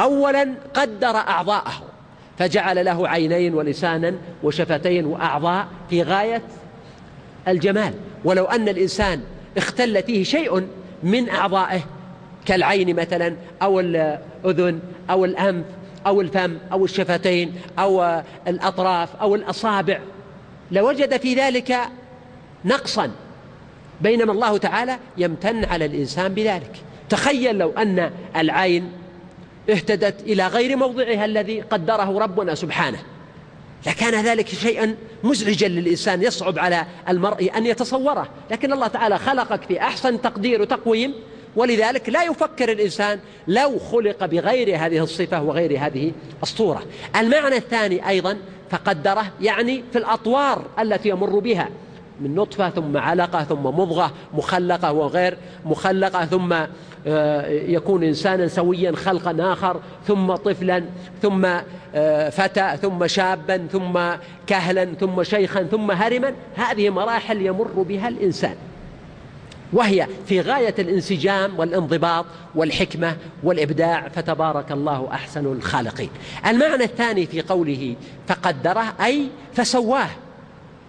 أولا 0.00 0.54
قدر 0.74 1.16
أعضاءه 1.16 1.72
فجعل 2.38 2.84
له 2.84 3.08
عينين 3.08 3.54
ولسانا 3.54 4.14
وشفتين 4.42 5.06
وأعضاء 5.06 5.66
في 5.90 6.02
غاية 6.02 6.42
الجمال. 7.48 7.94
ولو 8.24 8.44
أن 8.44 8.68
الإنسان 8.68 9.22
اختل 9.56 10.02
فيه 10.02 10.24
شيء 10.24 10.66
من 11.02 11.28
أعضائه 11.28 11.80
كالعين 12.46 12.96
مثلا 12.96 13.36
أو 13.62 13.80
الأذن 13.80 14.80
أو 15.10 15.24
الأنف 15.24 15.64
أو 16.06 16.20
الفم 16.20 16.58
أو 16.72 16.84
الشفتين 16.84 17.54
أو 17.78 18.22
الأطراف 18.48 19.16
أو 19.16 19.34
الأصابع. 19.34 20.00
لوجد 20.70 21.16
في 21.16 21.34
ذلك 21.34 21.78
نقصا 22.64 23.10
بينما 24.00 24.32
الله 24.32 24.58
تعالى 24.58 24.98
يمتن 25.16 25.64
على 25.64 25.84
الإنسان 25.84 26.34
بذلك. 26.34 26.72
تخيل 27.08 27.58
لو 27.58 27.70
أن 27.70 28.10
العين 28.36 28.92
اهتدت 29.70 30.20
إلى 30.20 30.46
غير 30.46 30.76
موضعها 30.76 31.24
الذي 31.24 31.60
قدره 31.60 32.18
ربنا 32.18 32.54
سبحانه. 32.54 32.98
لكان 33.86 34.24
ذلك 34.24 34.48
شيئا 34.48 34.96
مزعجا 35.24 35.68
للإنسان 35.68 36.22
يصعب 36.22 36.58
على 36.58 36.86
المرء 37.08 37.50
أن 37.56 37.66
يتصوره. 37.66 38.28
لكن 38.50 38.72
الله 38.72 38.86
تعالى 38.86 39.18
خلقك 39.18 39.62
في 39.62 39.80
أحسن 39.80 40.22
تقدير 40.22 40.62
وتقويم 40.62 41.14
ولذلك 41.56 42.08
لا 42.08 42.24
يفكر 42.24 42.72
الإنسان 42.72 43.18
لو 43.48 43.78
خلق 43.78 44.24
بغير 44.24 44.76
هذه 44.76 45.02
الصفة 45.02 45.42
وغير 45.42 45.78
هذه 45.78 46.12
الصورة. 46.42 46.82
المعنى 47.16 47.56
الثاني 47.56 48.08
أيضا 48.08 48.36
فقدره 48.70 49.24
يعني 49.40 49.84
في 49.92 49.98
الأطوار 49.98 50.62
التي 50.80 51.08
يمر 51.08 51.38
بها 51.38 51.68
من 52.20 52.34
نطفة 52.34 52.70
ثم 52.70 52.96
علقة 52.96 53.44
ثم 53.44 53.62
مضغة 53.62 54.12
مخلقة 54.34 54.92
وغير 54.92 55.38
مخلقة 55.64 56.24
ثم 56.24 56.56
آه، 57.08 57.48
يكون 57.48 58.02
إنسانا 58.02 58.48
سويا 58.48 58.92
خلقا 58.92 59.52
آخر 59.52 59.80
ثم 60.06 60.34
طفلا 60.34 60.84
ثم 61.22 61.46
آه، 61.94 62.30
فتى 62.30 62.76
ثم 62.82 63.06
شابا 63.06 63.66
ثم 63.72 63.98
كهلا 64.46 64.84
ثم 64.84 65.22
شيخا 65.22 65.62
ثم 65.62 65.90
هرما 65.90 66.32
هذه 66.56 66.90
مراحل 66.90 67.42
يمر 67.42 67.82
بها 67.88 68.08
الإنسان. 68.08 68.54
وهي 69.76 70.06
في 70.26 70.40
غاية 70.40 70.74
الانسجام 70.78 71.58
والانضباط 71.58 72.26
والحكمة 72.54 73.16
والإبداع 73.42 74.08
فتبارك 74.08 74.72
الله 74.72 75.08
أحسن 75.12 75.46
الخالقين. 75.46 76.10
المعنى 76.46 76.84
الثاني 76.84 77.26
في 77.26 77.42
قوله 77.42 77.96
فقدره 78.26 78.94
أي 79.04 79.28
فسواه 79.54 80.08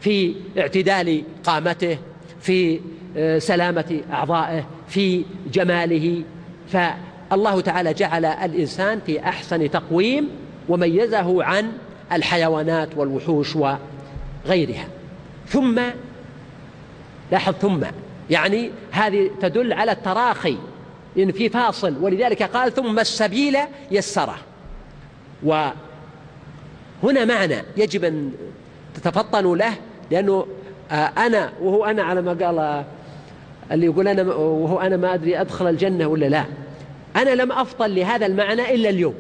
في 0.02 0.36
اعتدال 0.58 1.23
قامته 1.43 1.97
في 2.41 2.80
آه، 3.17 3.39
سلامة 3.39 4.02
أعضائه 4.12 4.65
في 4.88 5.26
جماله. 5.54 6.23
فالله 6.69 7.62
تعالى 7.62 7.93
جعل 7.93 8.26
الإنسان 8.26 9.00
في 9.06 9.19
أحسن 9.19 9.71
تقويم 9.71 10.30
وميزه 10.69 11.43
عن 11.43 11.71
الحيوانات 12.12 12.89
والوحوش 12.97 13.56
وغيرها. 13.56 14.88
ثم 15.47 15.82
لاحظ 17.32 17.54
ثم 17.54 17.84
يعني 18.30 18.72
هذه 18.92 19.32
تدل 19.42 19.74
على 19.74 19.92
التراخي 19.92 20.58
إن 21.18 21.32
في 21.32 21.50
فاصل 21.50 21.96
ولذلك 22.02 22.44
قال 22.44 22.74
ثم 22.74 23.00
السبيل 23.00 23.58
يسره. 23.92 24.38
وهنا 25.44 27.26
معنى 27.26 27.63
يجب 27.78 28.04
أن 28.04 28.32
تتفطنوا 28.96 29.58
له 29.58 29.74
لأنه 30.12 30.48
آه، 30.92 31.12
أنا 31.18 31.52
وهو 31.62 31.86
أنا 31.86 32.04
على 32.04 32.22
ما 32.22 32.46
قال 32.46 32.60
آه، 32.60 32.86
اللي 33.72 33.86
يقول 33.86 34.08
أنا 34.08 34.34
وهو 34.34 34.80
أنا 34.80 34.98
ما 34.98 35.13
أدري 35.13 35.42
أدخل 35.42 35.70
الجنة 35.70 36.08
ولا 36.08 36.26
لا. 36.26 36.46
أنا 37.16 37.30
لم 37.30 37.52
أفطن 37.52 37.86
لهذا 37.86 38.26
المعنى 38.26 38.76
إلا 38.76 38.90
اليوم. 38.90 39.16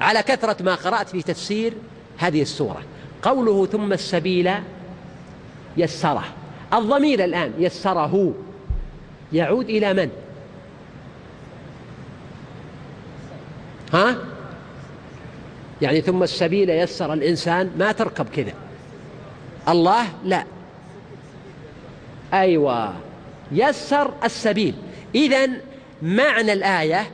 على 0.00 0.22
كثرة 0.22 0.62
ما 0.62 0.74
قرأت 0.74 1.08
في 1.08 1.22
تفسير 1.22 1.72
هذه 2.18 2.42
السورة. 2.42 2.82
قوله 3.22 3.66
ثم 3.66 3.92
السبيل 3.92 4.50
يسره. 5.76 6.24
الضمير 6.72 7.24
الآن 7.24 7.52
يسره. 7.58 8.34
يعود 9.32 9.68
إلى 9.68 9.94
من؟ 9.94 10.10
ها؟ 13.92 14.16
يعني 15.82 16.00
ثم 16.00 16.22
السبيل 16.22 16.70
يسر 16.70 17.12
الإنسان 17.12 17.70
ما 17.78 17.92
تركب 17.92 18.26
كذا. 18.28 18.52
الله 19.68 20.06
لا. 20.24 20.44
أيوة. 22.32 22.94
يسر 23.52 24.14
السبيل. 24.24 24.74
إذا 25.14 25.48
معنى 26.02 26.52
الآية 26.52 27.10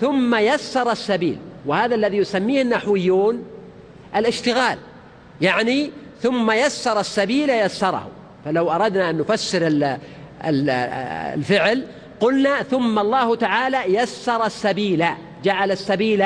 ثم 0.00 0.34
يسر 0.34 0.92
السبيل. 0.92 1.38
وهذا 1.66 1.94
الذي 1.94 2.16
يسميه 2.16 2.62
النحويون 2.62 3.44
الاشتغال. 4.16 4.78
يعني 5.40 5.90
ثم 6.22 6.50
يسر 6.50 7.00
السبيل 7.00 7.50
يسره. 7.50 8.08
فلو 8.46 8.70
أردنا 8.70 9.10
أن 9.10 9.18
نفسر 9.18 9.88
الفعل 10.44 11.84
قلنا 12.20 12.62
ثم 12.62 12.98
الله 12.98 13.36
تعالى 13.36 13.78
يسر 13.86 14.46
السبيل. 14.46 15.04
جعل 15.44 15.70
السبيل 15.72 16.24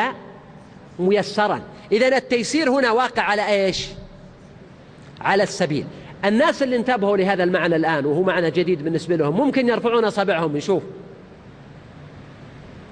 ميسرا. 0.98 1.61
إذا 1.92 2.16
التيسير 2.16 2.70
هنا 2.70 2.90
واقع 2.90 3.22
على 3.22 3.48
إيش؟ 3.48 3.87
على 5.20 5.42
السبيل. 5.42 5.85
الناس 6.24 6.62
اللي 6.62 6.76
انتبهوا 6.76 7.16
لهذا 7.16 7.44
المعنى 7.44 7.76
الآن 7.76 8.06
وهو 8.06 8.22
معنى 8.22 8.50
جديد 8.50 8.85
بالنسبة 8.85 9.16
لهم 9.16 9.37
ممكن 9.37 9.68
يرفعون 9.68 10.04
أصابعهم 10.04 10.56
نشوف 10.56 10.83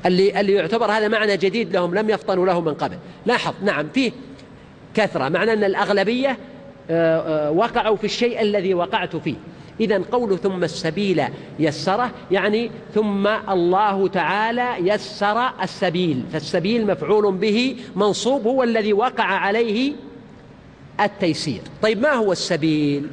اللي 0.06 0.40
اللي 0.40 0.52
يعتبر 0.52 0.90
هذا 0.90 1.08
معنى 1.08 1.36
جديد 1.36 1.72
لهم 1.72 1.94
لم 1.94 2.10
يفطنوا 2.10 2.46
له 2.46 2.60
من 2.60 2.74
قبل. 2.74 2.96
لاحظ 3.26 3.54
نعم 3.62 3.88
فيه 3.94 4.12
كثرة. 4.94 5.28
معنى 5.28 5.52
أن 5.52 5.64
الأغلبية 5.64 6.38
وقعوا 7.50 7.96
في 7.96 8.04
الشيء 8.04 8.42
الذي 8.42 8.74
وقعت 8.74 9.16
فيه. 9.16 9.34
إذا 9.80 10.02
قول 10.12 10.38
ثم 10.38 10.64
السبيل 10.64 11.22
يسره 11.58 12.10
يعني 12.30 12.70
ثم 12.94 13.26
الله 13.26 14.08
تعالى 14.08 14.74
يسر 14.78 15.50
السبيل. 15.62 16.24
فالسبيل 16.32 16.86
مفعول 16.86 17.34
به 17.34 17.76
منصوب 17.96 18.46
هو 18.46 18.62
الذي 18.62 18.92
وقع 18.92 19.24
عليه 19.24 19.92
التيسير. 21.00 21.60
طيب 21.82 22.00
ما 22.02 22.12
هو 22.12 22.32
السبيل؟ 22.32 23.06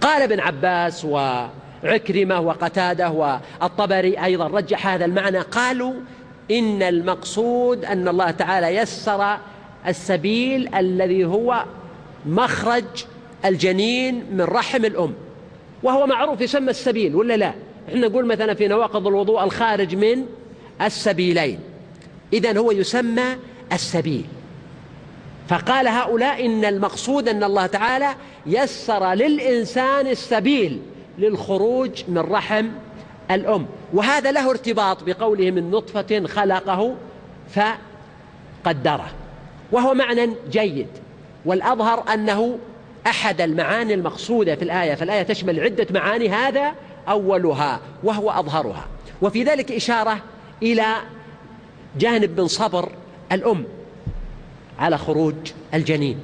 قال 0.00 0.22
ابن 0.22 0.40
عباس 0.40 1.04
وعكرمة 1.04 2.40
وقتادة 2.40 3.10
والطبري 3.10 4.24
أيضا 4.24 4.46
رجح 4.46 4.86
هذا 4.86 5.04
المعنى. 5.04 5.38
قالوا 5.38 5.92
إن 6.50 6.82
المقصود 6.82 7.84
أن 7.84 8.08
الله 8.08 8.30
تعالى 8.30 8.76
يسر 8.76 9.36
السبيل 9.86 10.74
الذي 10.74 11.24
هو 11.24 11.64
مخرج 12.26 12.84
الجنين 13.44 14.24
من 14.32 14.40
رحم 14.40 14.84
الأم. 14.84 15.14
وهو 15.82 16.06
معروف 16.06 16.40
يسمى 16.40 16.70
السبيل 16.70 17.16
ولا 17.16 17.36
لا؟ 17.36 17.52
إحنا 17.88 18.08
نقول 18.08 18.26
مثلا 18.26 18.54
في 18.54 18.68
نواقض 18.68 19.06
الوضوء 19.06 19.44
الخارج 19.44 19.96
من 19.96 20.26
السبيلين. 20.82 21.60
إذا 22.32 22.58
هو 22.58 22.70
يسمى 22.70 23.36
السبيل. 23.72 24.24
فقال 25.48 25.88
هؤلاء 25.88 26.46
إن 26.46 26.64
المقصود 26.64 27.28
أن 27.28 27.44
الله 27.44 27.66
تعالى 27.66 28.14
يسر 28.46 29.12
للإنسان 29.12 30.06
السبيل 30.06 30.80
للخروج 31.18 31.90
من 32.08 32.18
رحم 32.18 32.68
الأم. 33.30 33.66
وهذا 33.92 34.32
له 34.32 34.50
ارتباط 34.50 35.04
بقوله 35.04 35.50
من 35.50 35.70
نطفة 35.70 36.26
خلقه 36.26 36.94
فقدره. 38.64 39.10
وهو 39.72 39.94
معنى 39.94 40.30
جيد. 40.50 40.86
والأظهر 41.48 42.04
أنه 42.14 42.58
أحد 43.06 43.40
المعاني 43.40 43.94
المقصودة 43.94 44.54
في 44.56 44.62
الآية 44.62 44.94
فالآية 44.94 45.22
تشمل 45.22 45.60
عدة 45.60 45.86
معاني 45.90 46.28
هذا 46.28 46.72
أولها 47.08 47.80
وهو 48.04 48.30
أظهرها. 48.30 48.86
وفي 49.22 49.42
ذلك 49.42 49.72
إشارة 49.72 50.18
إلى 50.62 50.86
جانب 51.98 52.40
من 52.40 52.46
صبر 52.46 52.88
الأم 53.32 53.64
على 54.78 54.98
خروج 54.98 55.34
الجنين 55.74 56.18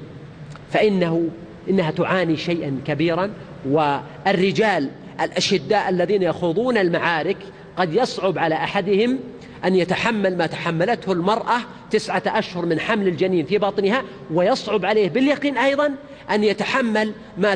فإنه 0.71 1.29
إنها 1.71 1.91
تعاني 1.91 2.37
شيئا 2.37 2.81
كبيرا 2.87 3.31
والرجال 3.69 4.91
الأشداء 5.21 5.89
الذين 5.89 6.23
يخوضون 6.23 6.79
المعارك 6.79 7.37
قد 7.77 7.95
يصعب 7.95 8.39
على 8.39 8.55
أحدهم 8.55 9.19
أن 9.65 9.75
يتحمل 9.75 10.37
ما 10.37 10.47
تحملته 10.47 11.13
المرأة 11.13 11.61
تسعة 11.91 12.23
أشهر 12.27 12.67
من 12.67 12.81
حمل 12.81 13.09
الجنين 13.09 13.47
في 13.47 13.59
بطنها 13.59 14.03
ويصعب 14.33 14.85
عليه 14.85 15.09
باليقين 15.09 15.59
أيضا 15.59 15.95
أن 16.31 16.45
يتحمل 16.45 17.13
ما 17.39 17.55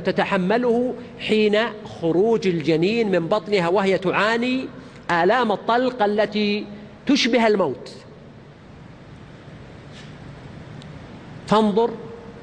تتحمله 0.00 0.94
حين 1.18 1.58
خروج 2.00 2.46
الجنين 2.46 3.10
من 3.10 3.28
بطنها 3.28 3.68
وهي 3.68 3.98
تعاني 3.98 4.66
آلام 5.10 5.52
الطلق 5.52 6.02
التي 6.02 6.66
تشبه 7.06 7.46
الموت. 7.46 7.90
فانظر 11.46 11.90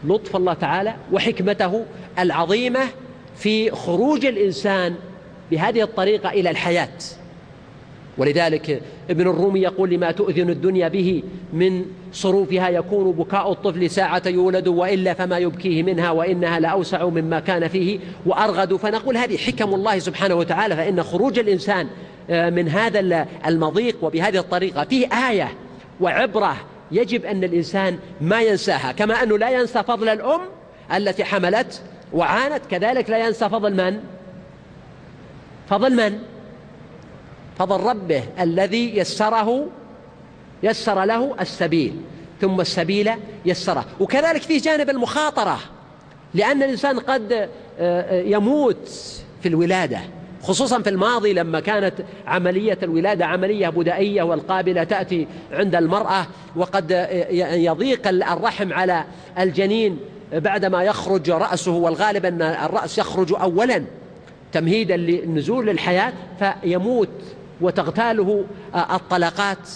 لطف 0.04 0.36
الله 0.36 0.54
تعالى 0.54 0.96
وحكمته 1.12 1.86
العظيمة 2.20 2.88
في 3.36 3.72
خروج 3.72 4.26
الإنسان 4.26 4.96
بهذه 5.52 5.82
الطريقة 5.82 6.30
إلى 6.30 6.50
الحياة. 6.50 6.89
ولذلك 8.17 8.82
ابن 9.10 9.27
الرومي 9.27 9.60
يقول 9.60 9.89
لما 9.89 10.12
تؤذن 10.12 10.49
الدنيا 10.49 10.88
به 10.88 11.23
من 11.53 11.86
صروفها 12.13 12.69
يكون 12.69 13.12
بكاء 13.12 13.51
الطفل 13.51 13.89
ساعة 13.89 14.21
يولد 14.25 14.67
وإلا 14.67 15.13
فما 15.13 15.38
يبكيه 15.38 15.84
منها 15.84 16.12
وإنها 16.12 16.60
لأوسع 16.60 17.06
مما 17.06 17.39
كان 17.39 17.67
فيه 17.67 17.99
وأرغد 18.25 18.75
فنقول 18.75 19.17
هذه 19.17 19.38
حكم 19.38 19.73
الله 19.73 19.99
سبحانه 19.99 20.36
وتعالى 20.36 20.75
فإن 20.75 21.03
خروج 21.03 21.39
الإنسان 21.39 21.88
آه، 22.30 22.49
من 22.49 22.69
هذا 22.69 23.27
المضيق 23.45 24.03
وبهذه 24.03 24.38
الطريقة 24.38 24.84
فيه 24.84 25.08
آية 25.30 25.53
وعبرة 26.01 26.58
يجب 26.91 27.25
أن 27.25 27.43
الإنسان 27.43 27.97
ما 28.21 28.41
ينساها 28.41 28.91
كما 28.91 29.23
أنه 29.23 29.38
لا 29.38 29.49
ينسى 29.49 29.84
فضل 29.84 30.10
الأم 30.10 30.41
التي 30.95 31.23
حملت 31.23 31.82
وعانت 32.13 32.65
كذلك 32.71 33.10
لا 33.10 33.27
ينسى 33.27 33.49
فضل 33.49 33.73
من؟ 33.73 33.99
فضل 35.69 35.95
من؟ 35.95 36.19
فضل 37.58 37.80
ربه 37.80 38.24
الذي 38.39 38.98
يسره 38.98 39.67
يسر 40.63 41.04
له 41.04 41.36
السبيل 41.41 41.96
ثم 42.41 42.62
السبيل 42.62 43.12
يسره. 43.46 43.86
وكذلك 44.00 44.41
فيه 44.41 44.62
جانب 44.62 44.89
المخاطرة 44.89 45.60
لأن 46.34 46.63
الإنسان 46.63 47.00
قد 47.00 47.32
آه، 47.32 47.50
آه، 47.80 48.22
يموت 48.22 48.89
في 49.41 49.48
الولادة 49.50 50.00
خصوصا 50.43 50.82
في 50.82 50.89
الماضي 50.89 51.34
لما 51.34 51.60
كانت 51.60 51.93
عملية 52.28 52.78
الولادة 52.84 53.26
عملية 53.26 53.70
بدائية 53.70 54.24
والقابلة 54.24 54.84
تأتي 54.84 55.28
عند 55.52 55.76
المرأة 55.76 56.28
وقد 56.56 56.91
آه، 56.91 57.32
يضيق 57.54 58.08
الرحم 58.08 58.74
على 58.74 59.04
الجنين 59.39 60.00
بعدما 60.34 60.84
يخرج 60.84 61.30
رأسه 61.30 61.72
والغالب 61.72 62.26
أن 62.26 62.41
الرأس 62.41 62.98
يخرج 62.98 63.34
أولا 63.34 63.84
تمهيدا 64.52 64.98
للنزول 64.98 65.67
للحياة 65.67 66.13
فيموت 66.39 67.10
وتغتاله 67.62 68.46
آه، 68.76 68.96
الطلقات 68.96 69.70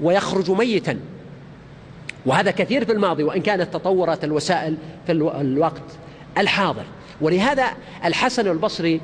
ويخرج 0.00 0.50
ميتا. 0.50 1.00
وهذا 2.26 2.50
كثير 2.50 2.84
في 2.84 2.92
الماضي 2.92 3.22
وإن 3.22 3.42
كانت 3.42 3.74
تطورت 3.74 4.24
الوسائل 4.24 4.76
في 5.06 5.12
الوقت 5.12 5.82
الحاضر. 6.38 6.84
ولهذا 7.20 7.66
الحسن 8.04 8.48
البصري 8.48 9.00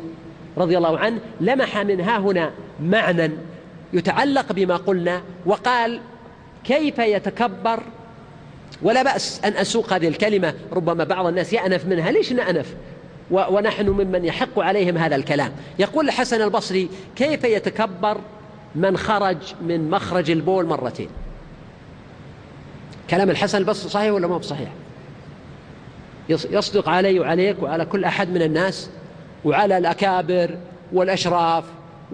رضي 0.57 0.77
الله 0.77 0.99
عنه 0.99 1.21
لمح 1.41 1.79
من 1.79 2.01
ها 2.01 2.19
هنا 2.19 2.51
معنى 2.83 3.31
يتعلق 3.93 4.53
بما 4.53 4.77
قلنا 4.77 5.23
وقال 5.47 6.01
كيف 6.65 6.99
يتكبر؟ 6.99 7.83
ولا 8.83 9.03
بأس 9.03 9.41
أن 9.45 9.53
أسوق 9.53 9.93
هذه 9.93 10.09
الكلمة 10.09 10.55
ربما 10.73 11.05
بعض 11.05 11.27
الناس 11.27 11.53
يأنف 11.53 11.87
منها. 11.87 12.11
ليش 12.11 12.33
نأنف؟ 12.33 12.75
ونحن 13.31 13.89
ممن 13.89 14.25
يحق 14.25 14.59
عليهم 14.59 14.99
هذا 14.99 15.17
الكلام. 15.17 15.53
يقول 15.79 16.07
الحسن 16.07 16.43
البصري 16.43 16.89
كيف 17.17 17.45
يتكبر 17.45 18.21
من 18.75 18.97
خرج 18.97 19.37
من 19.63 19.91
مخرج 19.91 20.31
البول 20.31 20.67
مرتين؟ 20.67 21.09
كلام 23.11 23.31
الحسن 23.31 23.59
البصري 23.59 23.91
صحيح 23.91 24.13
ولا 24.13 24.27
ما 24.27 24.39
بصحيح؟ 24.39 24.69
يصدق 26.29 26.89
علي 26.89 27.21
وعليك 27.21 27.63
وعلى 27.63 27.85
كل 27.85 28.05
أحد 28.05 28.29
من 28.29 28.43
الناس 28.43 28.91
وعلى 29.45 29.79
الأكابر 29.79 30.59
والأشراف 30.93 31.65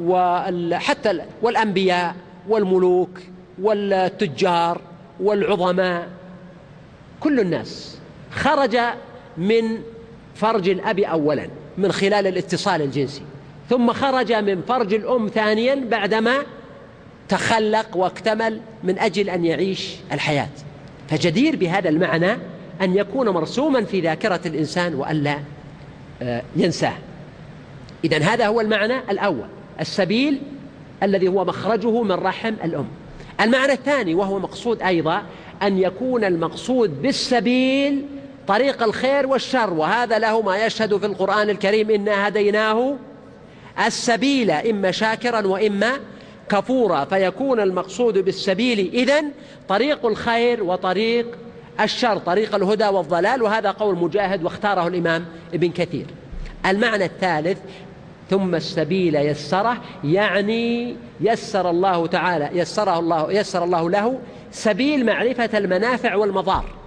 وحتى 0.00 1.20
والأنبياء 1.42 2.14
والملوك 2.48 3.18
والتجار 3.62 4.80
والعظماء. 5.20 6.08
كل 7.20 7.40
الناس 7.40 7.98
خرج 8.30 8.78
من 9.36 9.78
فرج 10.40 10.68
الأب 10.68 10.98
أولا 10.98 11.48
من 11.78 11.92
خلال 11.92 12.26
الاتصال 12.26 12.82
الجنسي. 12.82 13.22
ثم 13.70 13.92
خرج 13.92 14.32
من 14.32 14.62
فرج 14.62 14.94
الأم 14.94 15.28
ثانيا 15.28 15.74
بعدما 15.74 16.36
تخلق 17.28 17.96
واكتمل 17.96 18.60
من 18.84 18.98
أجل 18.98 19.30
أن 19.30 19.44
يعيش 19.44 19.96
الحياة. 20.12 20.48
فجدير 21.08 21.56
بهذا 21.56 21.88
المعنى 21.88 22.32
أن 22.80 22.96
يكون 22.96 23.28
مرسوما 23.28 23.84
في 23.84 24.00
ذاكرة 24.00 24.40
الإنسان 24.46 24.94
وألا 24.94 25.38
آه، 26.22 26.42
ينساه. 26.56 26.94
إذا 28.04 28.18
هذا 28.18 28.46
هو 28.46 28.60
المعنى 28.60 28.98
الأول 29.10 29.46
السبيل 29.80 30.40
الذي 31.02 31.28
هو 31.28 31.44
مخرجه 31.44 32.02
من 32.02 32.12
رحم 32.12 32.54
الأم. 32.64 32.88
المعنى 33.40 33.72
الثاني 33.72 34.14
وهو 34.14 34.38
مقصود 34.38 34.82
أيضا 34.82 35.22
أن 35.62 35.78
يكون 35.78 36.24
المقصود 36.24 37.02
بالسبيل 37.02 38.04
طريق 38.46 38.82
الخير 38.82 39.26
والشر 39.26 39.72
وهذا 39.72 40.18
له 40.18 40.42
ما 40.42 40.66
يشهد 40.66 40.96
في 40.96 41.06
القرآن 41.06 41.50
الكريم 41.50 41.90
إنا 41.90 42.28
هديناه 42.28 42.96
السبيل 43.86 44.50
إما 44.50 44.90
شاكرا 44.90 45.46
وإما 45.46 45.90
كفورا 46.48 47.04
فيكون 47.04 47.60
المقصود 47.60 48.18
بالسبيل 48.18 48.90
إذن 48.94 49.30
طريق 49.68 50.06
الخير 50.06 50.62
وطريق 50.62 51.26
الشر 51.80 52.16
طريق 52.16 52.54
الهدى 52.54 52.86
والضلال 52.86 53.42
وهذا 53.42 53.70
قول 53.70 53.96
مجاهد 53.96 54.44
واختاره 54.44 54.86
الإمام 54.86 55.24
ابن 55.54 55.70
كثير. 55.70 56.06
المعنى 56.66 57.04
الثالث 57.04 57.58
ثم 58.30 58.54
السبيل 58.54 59.14
يسره 59.14 59.76
يعني 60.04 60.96
يسر 61.20 61.70
الله 61.70 62.06
تعالى 62.06 62.50
يسره 62.52 62.98
الله 62.98 63.32
يسر 63.32 63.64
الله 63.64 63.90
له 63.90 64.18
سبيل 64.52 65.06
معرفة 65.06 65.58
المنافع 65.58 66.14
والمضار. 66.14 66.79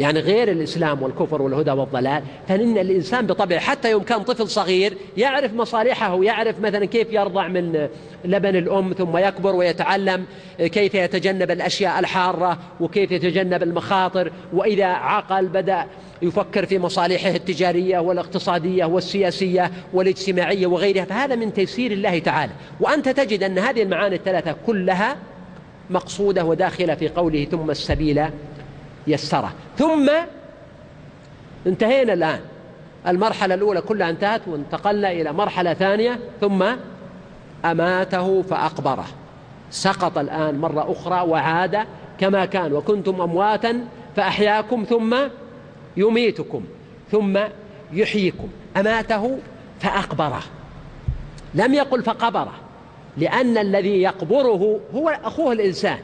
يعني 0.00 0.20
غير 0.20 0.50
الإسلام 0.50 1.02
والكفر 1.02 1.42
والهدى 1.42 1.70
والضلال 1.70 2.22
فإن 2.48 2.78
الإنسان 2.78 3.26
بطبعه 3.26 3.58
حتى 3.58 3.90
يوم 3.90 4.02
كان 4.02 4.22
طفل 4.22 4.48
صغير 4.48 4.96
يعرف 5.16 5.54
مصالحه 5.54 6.24
يعرف 6.24 6.60
مثلا 6.60 6.84
كيف 6.84 7.12
يرضع 7.12 7.48
من 7.48 7.88
لبن 8.24 8.56
الأم 8.56 8.92
ثم 8.92 9.16
يكبر 9.16 9.56
ويتعلم 9.56 10.24
كيف 10.58 10.94
يتجنب 10.94 11.50
الأشياء 11.50 11.98
الحارة 11.98 12.58
وكيف 12.80 13.10
يتجنب 13.10 13.62
المخاطر 13.62 14.32
وإذا 14.52 14.86
عقل 14.86 15.46
بدأ 15.46 15.86
يفكر 16.22 16.66
في 16.66 16.78
مصالحه 16.78 17.30
التجارية 17.30 17.98
والاقتصادية 17.98 18.84
والسياسية 18.84 19.70
والاجتماعية 19.92 20.66
وغيرها 20.66 21.04
فهذا 21.04 21.34
من 21.34 21.52
تيسير 21.52 21.92
الله 21.92 22.18
تعالى. 22.18 22.52
وأنت 22.80 23.08
تجد 23.08 23.42
أن 23.42 23.58
هذه 23.58 23.82
المعاني 23.82 24.16
الثلاثة 24.16 24.56
كلها 24.66 25.16
مقصودة 25.90 26.44
وداخلة 26.44 26.94
في 26.94 27.08
قوله 27.08 27.44
ثم 27.44 27.70
السبيل 27.70 28.24
يسره. 29.06 29.52
ثم 29.78 30.10
انتهينا 31.66 32.12
الآن. 32.12 32.40
المرحلة 33.06 33.54
الأولى 33.54 33.80
كلها 33.80 34.10
انتهت 34.10 34.48
وانتقلنا 34.48 35.12
إلى 35.12 35.32
مرحلة 35.32 35.74
ثانية 35.74 36.18
ثم 36.40 36.64
أماته 37.64 38.42
فأقبره. 38.42 39.06
سقط 39.70 40.18
الآن 40.18 40.58
مرة 40.58 40.92
أخرى 40.92 41.20
وعاد 41.20 41.78
كما 42.18 42.44
كان 42.44 42.72
وكنتم 42.72 43.20
أمواتا 43.20 43.84
فأحياكم 44.16 44.84
ثم 44.88 45.16
يميتكم 45.96 46.64
ثم 47.10 47.38
يحييكم. 47.92 48.48
أماته 48.76 49.38
فأقبره. 49.80 50.42
لم 51.54 51.74
يقل 51.74 52.02
فقبره 52.02 52.52
لأن 53.16 53.58
الذي 53.58 54.02
يقبره 54.02 54.80
هو 54.94 55.08
أخوه 55.24 55.52
الإنسان. 55.52 55.98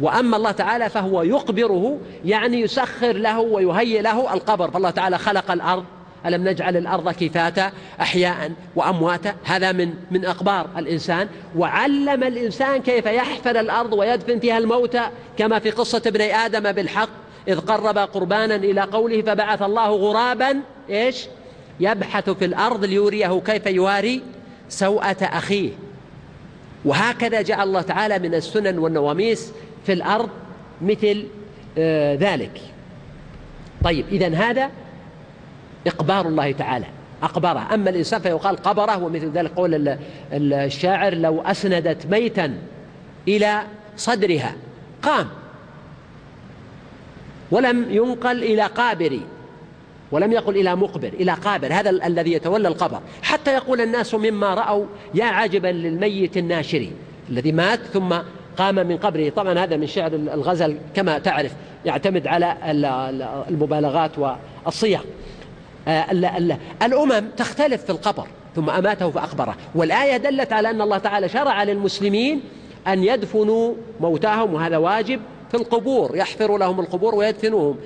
وأما 0.00 0.36
الله 0.36 0.50
تعالى 0.50 0.90
فهو 0.90 1.22
يقبره 1.22 1.98
يعني 2.24 2.60
يسخر 2.60 3.12
له 3.12 3.40
ويهيئ 3.40 4.02
له 4.02 4.34
القبر. 4.34 4.70
فالله 4.70 4.90
تعالى 4.90 5.18
خلق 5.18 5.50
الأرض 5.50 5.84
ألم 6.26 6.48
نجعل 6.48 6.76
الأرض 6.76 7.10
كفاتا 7.12 7.72
أحياء 8.00 8.52
وأمواتا؟ 8.76 9.34
هذا 9.44 9.72
من 9.72 9.94
من 10.10 10.24
أقبار 10.24 10.68
الإنسان. 10.76 11.28
وعلم 11.56 12.22
الإنسان 12.24 12.82
كيف 12.82 13.06
يحفر 13.06 13.60
الأرض 13.60 13.92
ويدفن 13.92 14.38
فيها 14.38 14.58
الموتى 14.58 15.02
كما 15.38 15.58
في 15.58 15.70
قصة 15.70 16.02
ابني 16.06 16.36
آدم 16.36 16.72
بالحق 16.72 17.08
إذ 17.48 17.60
قرب 17.60 17.98
قربانا 17.98 18.54
إلى 18.54 18.80
قوله 18.80 19.22
فبعث 19.22 19.62
الله 19.62 19.90
غرابا 19.90 20.60
إيش؟ 20.90 21.26
يبحث 21.80 22.30
في 22.30 22.44
الأرض 22.44 22.84
ليريه 22.84 23.40
كيف 23.46 23.66
يواري 23.66 24.22
سوءة 24.68 25.16
أخيه. 25.22 25.70
وهكذا 26.84 27.42
جعل 27.42 27.68
الله 27.68 27.82
تعالى 27.82 28.18
من 28.18 28.34
السنن 28.34 28.78
والنواميس 28.78 29.52
في 29.86 29.92
الأرض 29.92 30.28
مثل 30.82 31.24
آه، 31.78 32.14
ذلك. 32.14 32.60
طيب 33.84 34.04
إذا 34.12 34.34
هذا 34.34 34.70
إقبار 35.86 36.28
الله 36.28 36.52
تعالى. 36.52 36.86
أقبره. 37.22 37.74
أما 37.74 37.90
الإنسان 37.90 38.20
فيقال 38.20 38.56
قبره 38.56 39.02
ومثل 39.04 39.30
ذلك 39.30 39.50
قول 39.50 39.98
الشاعر 40.32 41.14
لو 41.14 41.40
أسندت 41.40 42.06
ميتا 42.06 42.58
إلى 43.28 43.62
صدرها 43.96 44.54
قام. 45.02 45.28
ولم 47.50 47.86
ينقل 47.90 48.42
إلى 48.42 48.62
قابر 48.62 49.20
ولم 50.12 50.32
يقل 50.32 50.56
إلى 50.56 50.76
مقبر 50.76 51.08
إلى 51.08 51.32
قابر. 51.32 51.72
هذا 51.72 51.90
الذي 51.90 52.32
يتولى 52.32 52.68
القبر. 52.68 53.00
حتى 53.22 53.54
يقول 53.54 53.80
الناس 53.80 54.14
مما 54.14 54.54
رأوا 54.54 54.86
يا 55.14 55.24
عجبا 55.24 55.68
للميت 55.68 56.36
الناشري 56.36 56.92
الذي 57.30 57.52
مات 57.52 57.80
ثم 57.80 58.14
قام 58.58 58.74
من 58.74 58.96
قبره. 58.96 59.28
طبعا 59.28 59.58
هذا 59.58 59.76
من 59.76 59.86
شعر 59.86 60.12
الغزل 60.14 60.76
كما 60.94 61.18
تعرف 61.18 61.52
يعتمد 61.84 62.26
على 62.26 62.56
المبالغات 63.48 64.10
والصيغ. 64.18 65.00
آه، 65.88 66.06
الأمم 66.82 67.28
تختلف 67.36 67.84
في 67.84 67.90
القبر 67.90 68.26
ثم 68.56 68.70
أماته 68.70 69.10
فأخبره. 69.10 69.56
والآية 69.74 70.16
دلت 70.16 70.52
على 70.52 70.70
أن 70.70 70.80
الله 70.80 70.98
تعالى 70.98 71.28
شرع 71.28 71.62
للمسلمين 71.62 72.40
أن 72.88 73.04
يدفنوا 73.04 73.74
موتاهم 74.00 74.54
وهذا 74.54 74.76
واجب 74.76 75.20
في 75.50 75.56
القبور 75.56 76.16
يحفر 76.16 76.58
لهم 76.58 76.80
القبور 76.80 77.14
ويدفنوهم. 77.14 77.76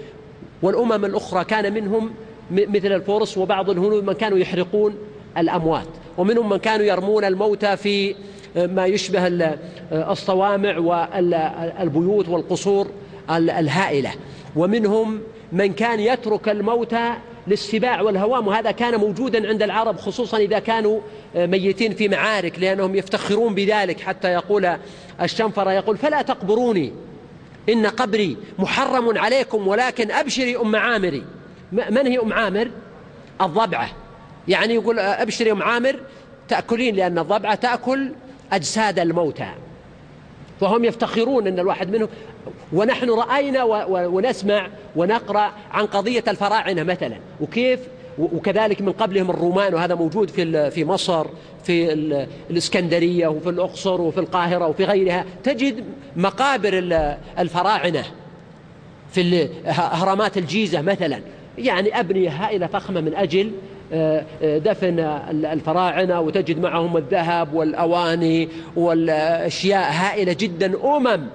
والأمم 0.62 1.05
الأخرى 1.05 1.45
كان 1.45 1.73
منهم 1.75 2.11
مثل 2.51 2.93
الفرس 2.93 3.39
وبعض 3.39 3.71
الهنود 3.71 4.05
من 4.05 4.12
كانوا 4.12 4.39
يحرقون 4.39 4.95
الأموات 5.39 5.89
ومنهم 6.19 6.49
من 6.49 6.57
كانوا 6.57 6.87
يرمون 6.87 7.25
الموتى 7.25 7.77
في 7.77 8.14
ما 8.57 8.87
يشبه 8.87 9.57
الصوامع 9.93 10.79
والبيوت 10.79 12.29
والقصور 12.29 12.87
الهائلة. 13.31 14.11
ومنهم 14.57 15.21
من 15.53 15.73
كان 15.73 16.01
يترك 16.01 16.49
الموتى 16.49 17.13
للسباع 17.47 18.01
والهوام 18.01 18.47
وهذا 18.47 18.71
كان 18.71 19.01
موجودا 19.01 19.49
عند 19.49 19.63
العرب 19.63 19.97
خصوصا 19.97 20.37
إذا 20.39 20.59
كانوا 20.59 21.01
ميتين 21.35 21.95
في 21.95 22.09
معارك 22.09 22.59
لأنهم 22.59 22.95
يفتخرون 22.95 23.55
بذلك 23.55 24.01
حتى 24.01 24.29
يقول 24.29 24.77
الشنفر 25.23 25.71
يقول 25.71 25.97
فلا 25.97 26.23
تقبروني 26.23 26.93
إن 27.69 27.87
قبري 27.87 28.37
محرم 28.59 29.19
عليكم 29.19 29.69
ولكن 29.69 30.11
أبشري 30.11 30.57
أم 30.57 30.77
عامري. 30.77 31.25
من 31.73 32.07
هي 32.07 32.19
أم 32.19 32.33
عامر؟ 32.33 32.71
الضبعة. 33.41 33.91
يعني 34.49 34.75
يقول 34.75 34.99
أبشري 34.99 35.53
أم 35.53 35.63
عامر 35.63 36.01
تأكلين 36.49 36.97
لأن 36.97 37.19
الضبعة 37.19 37.55
تأكل 37.55 38.13
أجساد 38.53 38.99
الموتى. 38.99 39.49
فهم 40.61 40.84
يفتخرون 40.84 41.47
أن 41.47 41.59
الواحد 41.59 41.90
منهم 41.90 42.09
ونحن 42.72 43.11
رأينا 43.11 43.64
ونسمع 43.88 44.68
ونقرأ 44.97 45.53
عن 45.70 45.86
قضية 45.86 46.24
الفراعنة 46.28 46.82
مثلا. 46.82 47.16
وكيف 47.40 47.80
وكذلك 48.18 48.82
من 48.82 48.92
قبلهم 48.92 49.30
الرومان 49.30 49.74
وهذا 49.74 49.94
موجود 49.94 50.30
في 50.30 50.70
في 50.70 50.84
مصر 50.84 51.26
في 51.64 51.92
الإسكندرية 52.51 53.28
وفي 53.28 53.49
الأقصر 53.51 54.01
وفي 54.01 54.20
القاهرة 54.20 54.66
وفي 54.66 54.84
غيرها. 54.84 55.24
تجد 55.44 55.84
مقابر 56.16 56.78
الفراعنة 57.38 58.05
في 59.12 59.49
أهرامات 59.66 60.38
الجيزة 60.38 60.80
مثلا. 60.80 61.20
يعني 61.59 62.01
أبنية 62.01 62.30
هائلة 62.30 62.66
فخمة 62.66 63.01
من 63.01 63.14
آه، 63.14 63.53
دفن 64.43 65.01
الفراعنة 65.30 66.20
وتجد 66.20 66.59
معهم 66.59 66.97
الذهب 66.97 67.55
والأواني 67.55 68.49
والأشياء 68.76 69.93
هائلة 69.93 70.32
جدا 70.32 70.97
أمم 70.97 71.26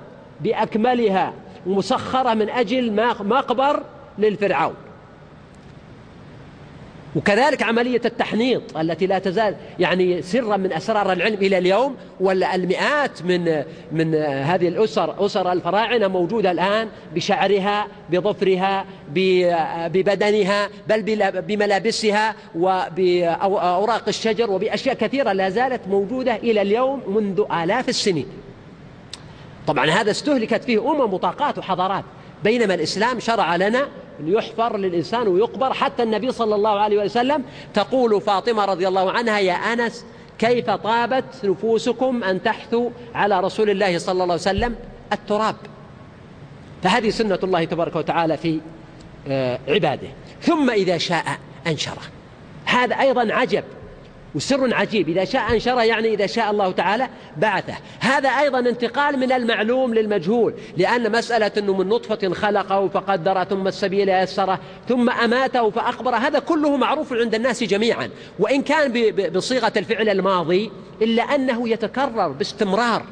بأكملها 0.41 1.34
مسخرة 1.66 2.34
من 2.34 2.49
أجل 2.49 2.93
مقبر 3.24 3.84
للفرعون. 4.20 4.74
وكذلك 7.16 7.64
عملية 7.64 8.01
التحنيط 8.05 8.78
التي 8.78 9.07
لا 9.07 9.20
تزال 9.20 9.55
يعني 9.80 10.22
سرا 10.22 10.57
من 10.57 10.74
أسرار 10.74 11.12
العلم 11.12 11.36
إلى 11.36 11.57
اليوم 11.57 11.95
والمئات 12.20 13.22
من 13.24 13.64
من 13.91 14.16
هذه 14.16 14.68
الأسر 14.68 15.26
أسر 15.26 15.51
الفراعنة 15.51 16.07
موجودة 16.07 16.51
الآن 16.51 16.89
بشعرها 17.16 17.88
بظفرها 18.09 18.86
ببدنها 19.88 20.70
بل 20.88 21.01
بملابسها 21.41 22.36
وبأوراق 22.55 24.03
الشجر 24.07 24.51
وبأشياء 24.51 24.95
كثيرة 24.95 25.32
لا 25.32 25.49
زالت 25.49 25.88
موجودة 25.88 26.36
إلى 26.36 26.62
اليوم 26.62 27.01
منذ 27.07 27.45
آلاف 27.64 27.89
السنين. 27.89 28.26
طبعا 29.68 29.89
هذا 29.89 30.12
استهلكت 30.12 30.64
فيه 30.64 30.91
أمم 30.91 31.14
وطاقات 31.14 31.57
وحضارات 31.57 32.03
بينما 32.43 32.74
الإسلام 32.74 33.20
شرع 33.20 33.55
لنا 33.55 33.88
يحفر 34.28 34.78
للإنسان 34.78 35.28
ويقبر 35.28 35.74
حتى 35.74 36.04
النبي 36.04 36.32
صلى 36.32 36.56
الله 36.56 36.80
عليه 36.80 37.04
وسلم 37.04 37.44
تقول 37.74 38.22
فاطمة 38.22 38.66
رضي 38.66 38.88
الله 38.88 39.12
عنها 39.12 39.40
يا 39.40 39.54
أنس 39.54 40.06
كيف 40.40 40.70
طابت 40.70 41.26
نفوسكم 41.44 42.24
أن 42.24 42.44
تحثوا 42.44 42.90
على 43.16 43.40
رسول 43.40 43.70
الله 43.70 43.98
صلى 43.98 44.14
الله 44.14 44.24
عليه 44.24 44.34
وسلم؟ 44.34 44.76
التراب. 45.14 45.56
فهذه 46.84 47.10
سنة 47.10 47.40
الله 47.44 47.64
تبارك 47.64 47.96
وتعالى 47.96 48.38
في 48.38 48.60
آه، 49.28 49.60
عباده. 49.68 50.08
ثم 50.42 50.70
إذا 50.70 50.98
شاء 50.98 51.26
أنشره. 51.68 52.02
هذا 52.66 52.96
أيضا 53.00 53.34
عجب. 53.34 53.64
وسر 54.36 54.74
عجيب. 54.76 55.10
إذا 55.10 55.26
شاء 55.26 55.54
أنشره 55.54 55.84
يعني 55.84 56.14
إذا 56.14 56.28
شاء 56.28 56.52
الله 56.52 56.72
تعالى 56.72 57.08
بعثه. 57.38 57.74
هذا 58.00 58.30
أيضا 58.30 58.60
انتقال 58.60 59.20
من 59.20 59.32
المعلوم 59.32 59.94
للمجهول 59.94 60.54
لأن 60.78 61.12
مسألة 61.12 61.52
أنه 61.58 61.78
من 61.78 61.90
نطفة 61.90 62.34
خلقه 62.34 62.88
فقدر 62.88 63.44
ثم 63.44 63.68
السبيل 63.68 64.10
يسره 64.10 64.60
ثم 64.90 65.10
أماته 65.10 65.70
فأخبره 65.70 66.18
هذا 66.18 66.40
كله 66.40 66.78
معروف 66.78 67.14
عند 67.14 67.36
الناس 67.36 67.64
جميعا. 67.64 68.10
وإن 68.40 68.62
كان 68.62 69.12
بصيغة 69.34 69.74
الفعل 69.78 70.10
الماضي 70.10 70.72
إلا 71.02 71.24
أنه 71.24 71.70
يتكرر 71.70 72.28
باستمرار. 72.28 73.04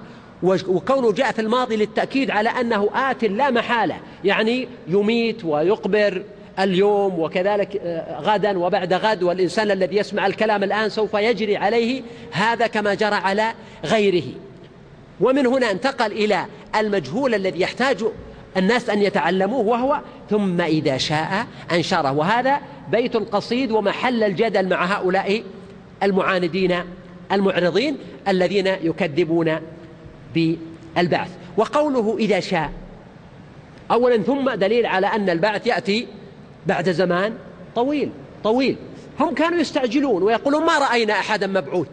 وكونه 0.44 1.12
جاء 1.12 1.32
في 1.32 1.42
الماضي 1.42 1.76
للتأكيد 1.76 2.32
على 2.32 2.50
أنه 2.50 2.90
آت 2.94 3.24
لا 3.24 3.52
محالة. 3.52 3.96
يعني 4.24 4.68
يميت 4.88 5.46
ويقبر 5.46 6.24
اليوم 6.60 7.20
وكذلك 7.20 7.82
آه، 7.84 8.20
غدا 8.20 8.60
وبعد 8.60 8.94
غد 8.94 9.24
والإنسان 9.24 9.72
الذي 9.72 9.98
يسمع 9.98 10.28
الكلام 10.28 10.64
الآن 10.64 10.90
سوف 10.90 11.14
يجري 11.14 11.58
عليه 11.58 12.02
هذا 12.32 12.68
كما 12.68 12.94
جرى 12.94 13.16
على 13.16 13.54
غيره. 13.86 14.24
ومن 15.20 15.48
هنا 15.48 15.72
انتقل 15.72 16.12
إلى 16.12 16.46
المجهول 16.76 17.36
الذي 17.36 17.62
يحتاج 17.62 18.04
الناس 18.58 18.90
أن 18.90 19.02
يتعلموه 19.02 19.68
وهو 19.68 20.00
ثم 20.30 20.62
إذا 20.62 20.98
شاء 20.98 21.48
أنشره. 21.72 22.12
وهذا 22.12 22.60
بيت 22.92 23.18
قصيد 23.18 23.72
ومحل 23.72 24.24
الجدل 24.24 24.70
مع 24.70 24.86
هؤلاء 24.86 25.44
المعاندين 26.04 26.76
المعرضين 27.32 27.98
الذين 28.28 28.68
يكذبون 28.68 29.60
بالبعث. 30.36 31.30
وقوله 31.58 32.18
إذا 32.20 32.40
شاء 32.40 32.72
أولا 33.92 34.18
ثم 34.18 34.50
دليل 34.50 34.86
على 34.86 35.08
أن 35.08 35.30
البعث 35.30 35.68
يأتي 35.68 36.08
بعد 36.68 36.92
زمان 36.92 37.34
طويل 37.76 38.10
طويل. 38.44 38.76
هم 39.20 39.34
كانوا 39.34 39.60
يستعجلون 39.60 40.24
ويقولون 40.24 40.66
ما 40.66 40.78
رأينا 40.78 41.14
أحدا 41.14 41.48
مبعوث. 41.48 41.88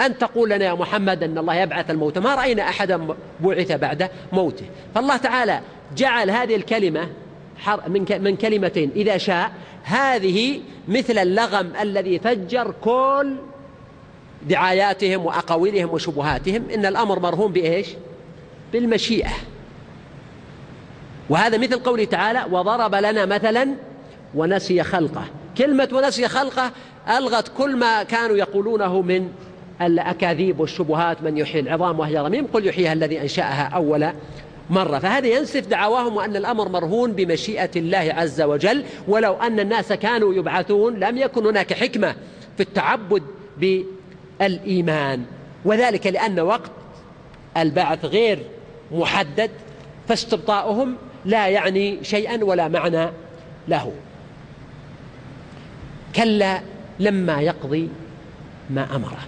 أن 0.00 0.18
تقول 0.18 0.50
لنا 0.50 0.64
يا 0.64 0.74
محمد 0.74 1.22
أن 1.22 1.38
الله 1.38 1.54
يبعث 1.54 1.90
الموتى 1.90 2.20
ما 2.20 2.34
رأينا 2.34 2.62
أحدا 2.62 3.06
بعث 3.40 3.72
بعد 3.72 4.10
موته. 4.32 4.64
فالله 4.94 5.16
تعالى 5.16 5.60
جعل 5.96 6.30
هذه 6.30 6.56
الكلمة 6.56 7.08
من 8.18 8.36
كلمتين. 8.36 8.90
إذا 8.96 9.16
شاء 9.16 9.52
هذه 9.84 10.60
مثل 10.88 11.18
اللغم 11.18 11.72
الذي 11.80 12.18
فجر 12.18 12.74
كل 12.80 13.36
دعاياتهم 14.48 15.26
وأقاويلهم 15.26 15.90
وشبهاتهم. 15.90 16.70
إن 16.74 16.86
الأمر 16.86 17.18
مرهون 17.18 17.52
بإيش؟ 17.52 17.86
بالمشيئة. 18.72 19.32
وهذا 21.30 21.58
مثل 21.58 21.78
قوله 21.78 22.04
تعالى 22.04 22.44
وضرب 22.50 22.94
لنا 22.94 23.26
مثلا 23.26 23.74
ونسي 24.34 24.82
خلقه. 24.82 25.24
كلمة 25.58 25.88
ونسي 25.92 26.28
خلقه 26.28 26.70
ألغت 27.18 27.48
كل 27.58 27.76
ما 27.76 28.02
كانوا 28.02 28.36
يقولونه 28.36 29.02
من 29.02 29.28
الأكاذيب 29.82 30.60
والشبهات 30.60 31.22
من 31.22 31.36
يحيي 31.36 31.60
العظام 31.60 31.98
وهي 31.98 32.18
رميم. 32.18 32.46
قل 32.46 32.66
يحييها 32.66 32.92
الذي 32.92 33.20
أنشأها 33.20 33.68
أول 33.68 34.08
مرة. 34.70 34.98
فهذا 34.98 35.26
ينسف 35.26 35.66
دعواهم 35.66 36.16
وأن 36.16 36.36
الأمر 36.36 36.68
مرهون 36.68 37.12
بمشيئة 37.12 37.70
الله 37.76 38.14
عز 38.16 38.42
وجل. 38.42 38.84
ولو 39.08 39.32
أن 39.32 39.60
الناس 39.60 39.92
كانوا 39.92 40.34
يبعثون 40.34 40.94
لم 40.94 41.18
يكن 41.18 41.46
هناك 41.46 41.72
حكمة 41.72 42.14
في 42.56 42.62
التعبد 42.62 43.22
بالإيمان. 43.58 45.24
وذلك 45.64 46.06
لأن 46.06 46.40
وقت 46.40 46.70
البعث 47.56 48.04
غير 48.04 48.38
محدد 48.92 49.50
فاستبطاؤهم 50.08 50.96
لا 51.24 51.48
يعني 51.48 51.98
شيئا 52.02 52.44
ولا 52.44 52.68
معنى 52.68 53.08
له. 53.68 53.92
كلا 56.16 56.60
لما 57.00 57.40
يقضي 57.40 57.88
ما 58.70 58.96
أمره. 58.96 59.18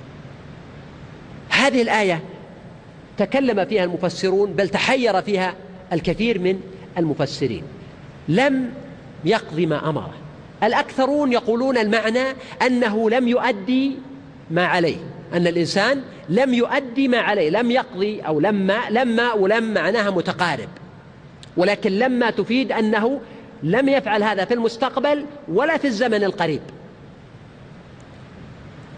هذه 1.49 1.83
الآية 1.83 2.23
تكلم 3.19 3.65
فيها 3.65 3.85
المفسرون 3.85 4.53
بل 4.53 4.69
تحير 4.69 5.23
فيها 5.23 5.55
الكثير 5.93 6.39
من 6.39 6.61
المفسرين. 6.99 7.63
لم 8.29 8.71
يقضي 9.25 9.67
ما 9.67 9.89
أمره. 9.89 10.15
الأكثرون 10.63 11.33
يقولون 11.33 11.79
المعنى 11.79 12.25
أنه 12.67 13.11
لم 13.11 13.29
يؤدي 13.29 13.93
ما 14.51 14.67
عليه. 14.67 14.97
أن 15.35 15.47
الإنسان 15.47 16.03
لم 16.29 16.55
يؤدي 16.55 17.09
ما 17.09 17.19
عليه 17.19 17.51
لم 17.51 17.71
يقضي 17.71 18.21
أو 18.21 18.41
لما 18.41 18.81
لما 18.91 19.33
ولم 19.33 19.75
معناها 19.75 20.11
متقارب. 20.11 20.69
ولكن 21.57 21.93
لما 21.93 22.31
تفيد 22.31 22.73
أنه 22.73 23.21
لم 23.63 23.89
يفعل 23.89 24.23
هذا 24.23 24.45
في 24.45 24.55
المستقبل 24.55 25.25
ولا 25.49 25.77
في 25.77 25.87
الزمن 25.87 26.25
القريب. 26.25 26.61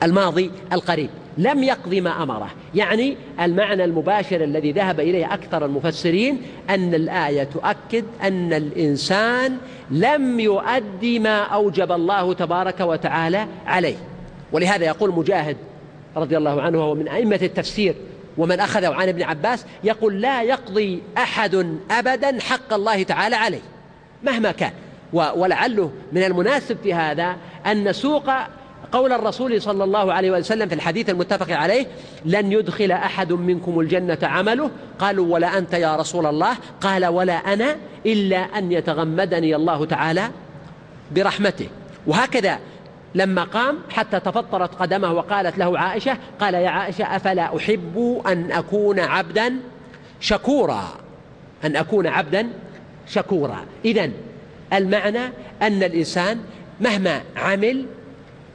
الماضي 0.06 0.50
القريب. 0.72 1.10
لم 1.38 1.62
يقضي 1.62 2.00
ما 2.00 2.22
أمره. 2.22 2.50
يعني 2.74 3.16
المعنى 3.40 3.84
المباشر 3.84 4.44
الذي 4.44 4.72
ذهب 4.72 5.00
إليه 5.00 5.34
أكثر 5.34 5.64
المفسرين 5.64 6.42
أن 6.70 6.94
الآية 6.94 7.44
تؤكد 7.44 8.04
أن 8.22 8.52
الإنسان 8.52 9.56
لم 9.90 10.40
يؤدي 10.40 11.18
ما 11.18 11.42
أوجب 11.42 11.92
الله 11.92 12.34
تبارك 12.34 12.80
وتعالى 12.80 13.46
عليه. 13.66 13.96
ولهذا 14.52 14.84
يقول 14.84 15.12
مجاهد 15.12 15.56
رضي 16.16 16.36
الله 16.36 16.62
عنه 16.62 16.78
وهو 16.78 16.94
من 16.94 17.08
أئمة 17.08 17.38
التفسير 17.42 17.94
ومن 18.38 18.60
أخذه 18.60 18.94
عن 18.94 19.08
ابن 19.08 19.22
عباس 19.22 19.66
يقول 19.84 20.20
لا 20.20 20.42
يقضي 20.42 21.02
أحد 21.18 21.76
أبدا 21.90 22.40
حق 22.40 22.72
الله 22.72 23.02
تعالى 23.02 23.36
عليه 23.36 23.60
مهما 24.22 24.52
كان. 24.52 24.72
ولعله 25.12 25.90
من 26.12 26.22
المناسب 26.22 26.76
في 26.82 26.94
هذا 26.94 27.36
أن 27.66 27.88
نسوق 27.88 28.30
قول 28.92 29.12
الرسول 29.12 29.62
صلى 29.62 29.84
الله 29.84 30.12
عليه 30.12 30.30
وسلم 30.30 30.68
في 30.68 30.74
الحديث 30.74 31.10
المتفق 31.10 31.56
عليه 31.56 31.86
لن 32.24 32.52
يدخل 32.52 32.92
أحد 32.92 33.32
منكم 33.32 33.80
الجنة 33.80 34.18
عمله. 34.22 34.70
قالوا 34.98 35.34
ولا 35.34 35.58
أنت 35.58 35.74
يا 35.74 35.96
رسول 35.96 36.26
الله. 36.26 36.56
قال 36.80 37.06
ولا 37.06 37.34
أنا 37.34 37.76
إلا 38.06 38.36
أن 38.36 38.72
يتغمدني 38.72 39.56
الله 39.56 39.84
تعالى 39.84 40.30
برحمته. 41.14 41.68
وهكذا 42.06 42.58
لما 43.14 43.44
قام 43.44 43.78
حتى 43.90 44.20
تفطرت 44.20 44.74
قدمه 44.74 45.12
وقالت 45.12 45.58
له 45.58 45.78
عائشة 45.78 46.18
قال 46.40 46.54
يا 46.54 46.68
عائشة 46.68 47.16
أفلا 47.16 47.56
أحب 47.56 48.22
أن 48.26 48.52
أكون 48.52 49.00
عبدا 49.00 49.56
شكورا. 50.20 50.88
أن 51.64 51.76
أكون 51.76 52.06
عبدا 52.06 52.48
شكورا. 53.08 53.64
إذا 53.84 54.10
المعنى 54.72 55.24
أن 55.62 55.82
الإنسان 55.82 56.40
مهما 56.80 57.20
عمل 57.36 57.86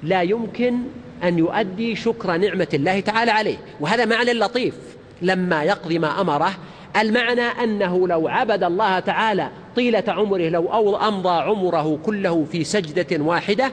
لا 0.03 0.21
يمكن 0.21 0.79
أن 1.23 1.39
يؤدي 1.39 1.95
شكر 1.95 2.37
نعمة 2.37 2.67
الله 2.73 2.99
تعالى 2.99 3.31
عليه. 3.31 3.57
وهذا 3.79 4.05
معنى 4.05 4.33
لطيف. 4.33 4.75
لما 5.21 5.63
يقضي 5.63 5.99
ما 5.99 6.21
أمره 6.21 6.51
المعنى 6.97 7.41
أنه 7.41 8.07
لو 8.07 8.27
عبد 8.27 8.63
الله 8.63 8.99
تعالى 8.99 9.49
طيلة 9.75 10.03
عمره 10.07 10.49
لو 10.49 10.95
أمضى 10.95 11.29
عمره 11.29 11.99
كله 12.05 12.45
في 12.51 12.63
سجدة 12.63 13.23
واحدة 13.23 13.71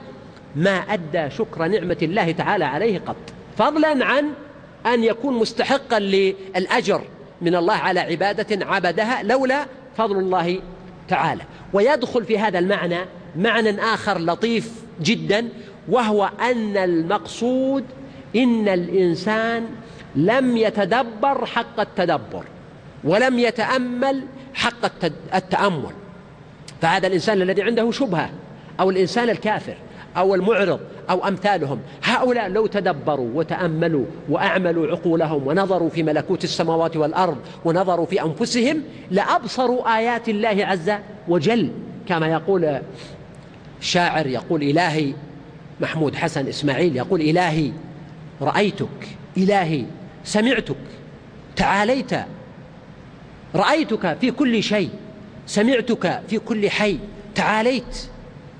ما 0.55 0.75
أدى 0.75 1.29
شكر 1.29 1.67
نعمة 1.67 1.97
الله 2.01 2.31
تعالى 2.31 2.65
عليه 2.65 2.99
قط. 2.99 3.15
فضلا 3.57 4.05
عن 4.05 4.29
أن 4.85 5.03
يكون 5.03 5.33
مستحقا 5.33 5.99
للأجر 5.99 7.01
من 7.41 7.55
الله 7.55 7.73
على 7.73 7.99
عبادة 7.99 8.65
عبدها 8.65 9.23
لولا 9.23 9.65
فضل 9.97 10.19
الله 10.19 10.59
تعالى. 11.07 11.41
ويدخل 11.73 12.25
في 12.25 12.39
هذا 12.39 12.59
المعنى 12.59 12.99
معنى 13.35 13.81
آخر 13.81 14.17
لطيف 14.17 14.71
جدا 15.01 15.49
وهو 15.87 16.29
أن 16.41 16.77
المقصود 16.77 17.83
إن 18.35 18.67
الإنسان 18.67 19.65
لم 20.15 20.57
يتدبر 20.57 21.45
حق 21.45 21.79
التدبر 21.79 22.43
ولم 23.03 23.39
يتأمل 23.39 24.21
حق 24.53 24.95
التأمل. 25.35 25.93
فهذا 26.81 27.07
الإنسان 27.07 27.41
الذي 27.41 27.61
عنده 27.61 27.91
شبهة 27.91 28.29
أو 28.79 28.89
الإنسان 28.89 29.29
الكافر 29.29 29.75
أو 30.17 30.35
المعرض 30.35 30.79
أو 31.09 31.27
أمثالهم 31.27 31.79
هؤلاء 32.03 32.49
لو 32.49 32.67
تدبروا 32.67 33.29
وتأملوا 33.33 34.05
وأعملوا 34.29 34.87
عقولهم 34.87 35.47
ونظروا 35.47 35.89
في 35.89 36.03
ملكوت 36.03 36.43
السماوات 36.43 36.97
والأرض 36.97 37.37
ونظروا 37.65 38.05
في 38.05 38.21
أنفسهم 38.21 38.83
لأبصروا 39.11 39.97
آيات 39.97 40.29
الله 40.29 40.65
عز 40.65 40.91
وجل. 41.27 41.71
كما 42.07 42.27
يقول 42.27 42.79
شاعر 43.81 44.27
يقول 44.27 44.61
إلهي 44.63 45.13
محمود 45.81 46.15
حسن 46.15 46.47
إسماعيل 46.47 46.95
يقول 46.95 47.21
إلهي 47.21 47.71
رأيتك 48.41 49.07
إلهي 49.37 49.85
سمعتك 50.23 50.75
تعاليت 51.55 52.11
رأيتك 53.55 54.17
في 54.21 54.31
كل 54.31 54.63
شيء 54.63 54.89
سمعتك 55.47 56.21
في 56.27 56.39
كل 56.39 56.69
حي 56.69 56.97
تعاليت 57.35 58.09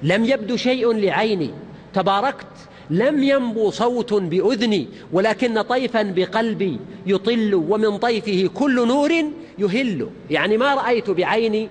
لم 0.04 0.26
يبدو 0.26 0.56
شيء 0.56 0.94
لعيني 0.94 1.50
تباركت 1.94 2.48
لم 2.90 3.24
ينبو 3.24 3.70
صوت 3.70 4.14
بأذني 4.14 4.88
ولكن 5.12 5.62
طيفا 5.62 6.02
بقلبي 6.02 6.80
يطل 7.06 7.56
ومن 7.56 7.98
طيفه 7.98 8.50
كل 8.54 8.88
نور 8.88 9.12
يهل. 9.60 10.08
يعني 10.30 10.58
ما 10.58 10.76
رأيت 10.76 11.10
بعيني. 11.10 11.70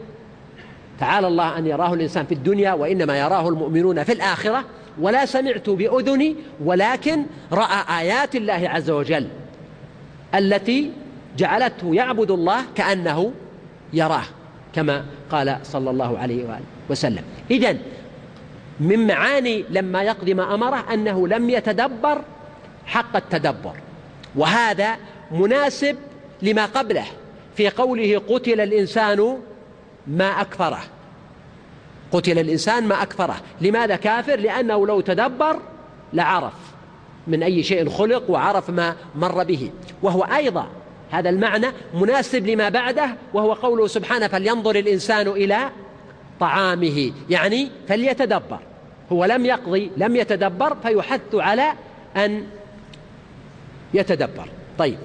تعالى 1.00 1.26
الله 1.26 1.58
أن 1.58 1.66
يراه 1.66 1.94
الإنسان 1.94 2.26
في 2.26 2.34
الدنيا 2.34 2.72
وإنما 2.72 3.18
يراه 3.18 3.48
المؤمنون 3.48 4.04
في 4.04 4.12
الآخرة. 4.12 4.64
ولا 5.00 5.26
سمعت 5.26 5.70
بأذني 5.70 6.36
ولكن 6.64 7.26
رأى 7.52 8.00
آيات 8.00 8.36
الله 8.36 8.68
عز 8.68 8.90
وجل 8.90 9.28
التي 10.34 10.90
جعلته 11.36 11.94
يعبد 11.94 12.30
الله 12.30 12.64
كأنه 12.74 13.32
يراه 13.92 14.24
كما 14.74 15.04
قال 15.30 15.58
صلى 15.62 15.90
الله 15.90 16.18
عليه 16.18 16.44
وآله 16.44 16.64
وسلم. 16.90 17.22
إذن 17.50 17.78
من 18.80 19.06
معاني 19.06 19.64
لما 19.70 20.02
يقضي 20.02 20.34
ما 20.34 20.54
أمره 20.54 20.84
أنه 20.92 21.28
لم 21.28 21.50
يتدبر 21.50 22.22
حق 22.86 23.16
التدبر 23.16 23.74
وهذا 24.36 24.96
مناسب 25.30 25.96
لما 26.42 26.66
قبله. 26.66 27.04
في 27.56 27.68
قوله 27.68 28.22
قتل 28.28 28.60
الإنسان 28.60 29.38
ما 30.06 30.40
أكفره. 30.40 30.80
قتل 32.12 32.38
الإنسان 32.38 32.84
ما 32.84 33.02
أكفره. 33.02 33.36
لماذا 33.60 33.96
كافر؟ 33.96 34.36
لأنه 34.36 34.86
لو 34.86 35.00
تدبر 35.00 35.60
لعرف 36.12 36.52
من 37.26 37.42
أي 37.42 37.62
شيء 37.62 37.88
خلق 37.88 38.30
وعرف 38.30 38.70
ما 38.70 38.94
مر 39.14 39.44
به. 39.44 39.70
وهو 40.02 40.22
أيضا 40.22 40.68
هذا 41.10 41.30
المعنى 41.30 41.66
مناسب 41.94 42.46
لما 42.46 42.68
بعده 42.68 43.16
وهو 43.34 43.52
قوله 43.52 43.86
سبحانه 43.86 44.26
فلينظر 44.26 44.76
الإنسان 44.76 45.28
إلى 45.28 45.70
طعامه. 46.40 47.12
يعني 47.30 47.70
فليتدبر. 47.88 48.58
هو 49.12 49.24
لم 49.24 49.46
يقضي 49.46 49.90
لم 49.96 50.16
يتدبر 50.16 50.76
فيحث 50.82 51.34
على 51.34 51.72
أن 52.16 52.46
يتدبر. 53.94 54.48
طيب. 54.78 54.98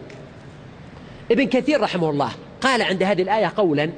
ابن 1.32 1.48
كثير 1.48 1.82
رحمه 1.82 2.10
الله 2.10 2.32
قال 2.62 2.82
عند 2.82 3.04
هذه 3.04 3.22
الآية 3.22 3.52
قولا 3.58 3.90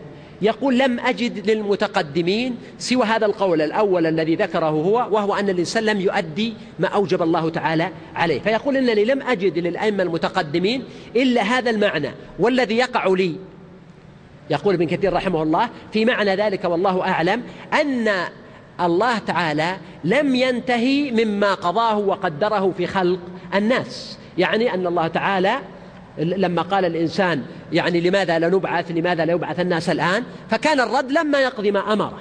يقول 0.41 0.77
لم 0.77 0.99
أجد 0.99 1.49
للمتقدمين 1.49 2.57
سوى 2.77 3.03
هذا 3.05 3.25
القول 3.25 3.61
الأول 3.61 4.05
الذي 4.05 4.35
ذكره 4.35 4.69
هو 4.69 5.07
وهو 5.11 5.35
أن 5.35 5.49
الإنسان 5.49 5.83
لم 5.83 6.01
يؤدي 6.01 6.53
ما 6.79 6.87
أوجب 6.87 7.21
الله 7.21 7.49
تعالى 7.49 7.89
عليه. 8.15 8.39
فيقول 8.39 8.77
إنني 8.77 9.05
لم 9.05 9.21
أجد 9.21 9.57
للأئمة 9.57 10.03
المتقدمين 10.03 10.83
إلا 11.15 11.41
هذا 11.41 11.69
المعنى 11.69 12.11
والذي 12.39 12.77
يقع 12.77 13.07
لي. 13.07 13.35
يقول 14.49 14.73
ابن 14.73 14.87
كثير 14.87 15.13
رحمه 15.13 15.43
الله 15.43 15.69
في 15.93 16.05
معنى 16.05 16.35
ذلك 16.35 16.65
والله 16.65 17.01
أعلم 17.01 17.43
أن 17.81 18.09
الله 18.81 19.17
تعالى 19.17 19.77
لم 20.03 20.35
ينتهي 20.35 21.11
مما 21.11 21.53
قضاه 21.53 21.97
وقدره 21.97 22.73
في 22.77 22.87
خلق 22.87 23.19
الناس. 23.55 24.17
يعني 24.37 24.73
أن 24.73 24.87
الله 24.87 25.07
تعالى 25.07 25.59
لما 26.17 26.61
قال 26.61 26.85
الإنسان 26.85 27.43
يعني 27.73 28.01
لماذا 28.01 28.39
لا 28.39 28.49
نبعث 28.49 28.91
لماذا 28.91 29.25
لا 29.25 29.33
يبعث 29.33 29.59
الناس 29.59 29.89
الآن؟ 29.89 30.23
فكان 30.49 30.79
الرد 30.79 31.11
لما 31.11 31.39
يقضي 31.39 31.71
ما 31.71 31.93
أمره. 31.93 32.19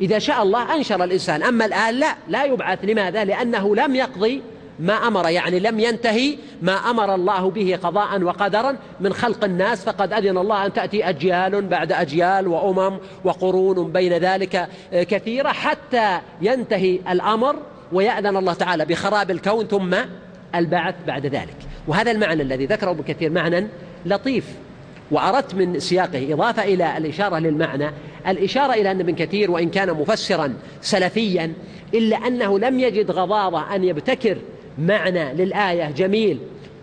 إذا 0.00 0.18
شاء 0.18 0.42
الله 0.42 0.74
أنشر 0.74 1.04
الإنسان 1.04 1.42
أما 1.42 1.64
الآن 1.64 1.94
لا 1.94 2.14
لا 2.28 2.44
يبعث. 2.44 2.84
لماذا؟ 2.84 3.24
لأنه 3.24 3.76
لم 3.76 3.94
يقضي 3.94 4.42
ما 4.80 4.94
أمر 4.94 5.28
يعني 5.28 5.60
لم 5.60 5.80
ينتهي 5.80 6.36
ما 6.62 6.72
أمر 6.72 7.14
الله 7.14 7.50
به 7.50 7.78
قضاء 7.82 8.22
وقدرا 8.22 8.76
من 9.00 9.12
خلق 9.12 9.44
الناس. 9.44 9.84
فقد 9.84 10.12
أذن 10.12 10.38
الله 10.38 10.66
أن 10.66 10.72
تأتي 10.72 11.08
أجيال 11.08 11.62
بعد 11.62 11.92
أجيال 11.92 12.48
وأمم 12.48 12.98
وقرون 13.24 13.92
بين 13.92 14.12
ذلك 14.12 14.68
كثيرة 14.92 15.48
حتى 15.48 16.18
ينتهي 16.40 17.00
الأمر 17.10 17.56
ويأذن 17.92 18.36
الله 18.36 18.52
تعالى 18.52 18.84
بخراب 18.84 19.30
الكون 19.30 19.66
ثم 19.66 19.96
البعث 20.54 20.94
بعد 21.06 21.26
ذلك. 21.26 21.71
وهذا 21.86 22.10
المعنى 22.10 22.42
الذي 22.42 22.66
ذكره 22.66 22.90
ابن 22.90 23.02
كثير 23.02 23.30
معنى 23.30 23.66
لطيف. 24.06 24.44
وأردت 25.10 25.54
من 25.54 25.80
سياقه 25.80 26.32
إضافة 26.32 26.64
إلى 26.64 26.96
الإشارة 26.96 27.38
للمعنى. 27.38 27.90
الإشارة 28.28 28.72
إلى 28.72 28.90
أن 28.90 29.00
ابن 29.00 29.14
كثير 29.14 29.50
وإن 29.50 29.70
كان 29.70 29.92
مفسرا 29.92 30.54
سلفيا 30.80 31.52
إلا 31.94 32.16
أنه 32.16 32.58
لم 32.58 32.80
يجد 32.80 33.10
غضاضة 33.10 33.74
أن 33.74 33.84
يبتكر 33.84 34.38
معنى 34.78 35.34
للآية 35.34 35.90
جميل 35.90 36.38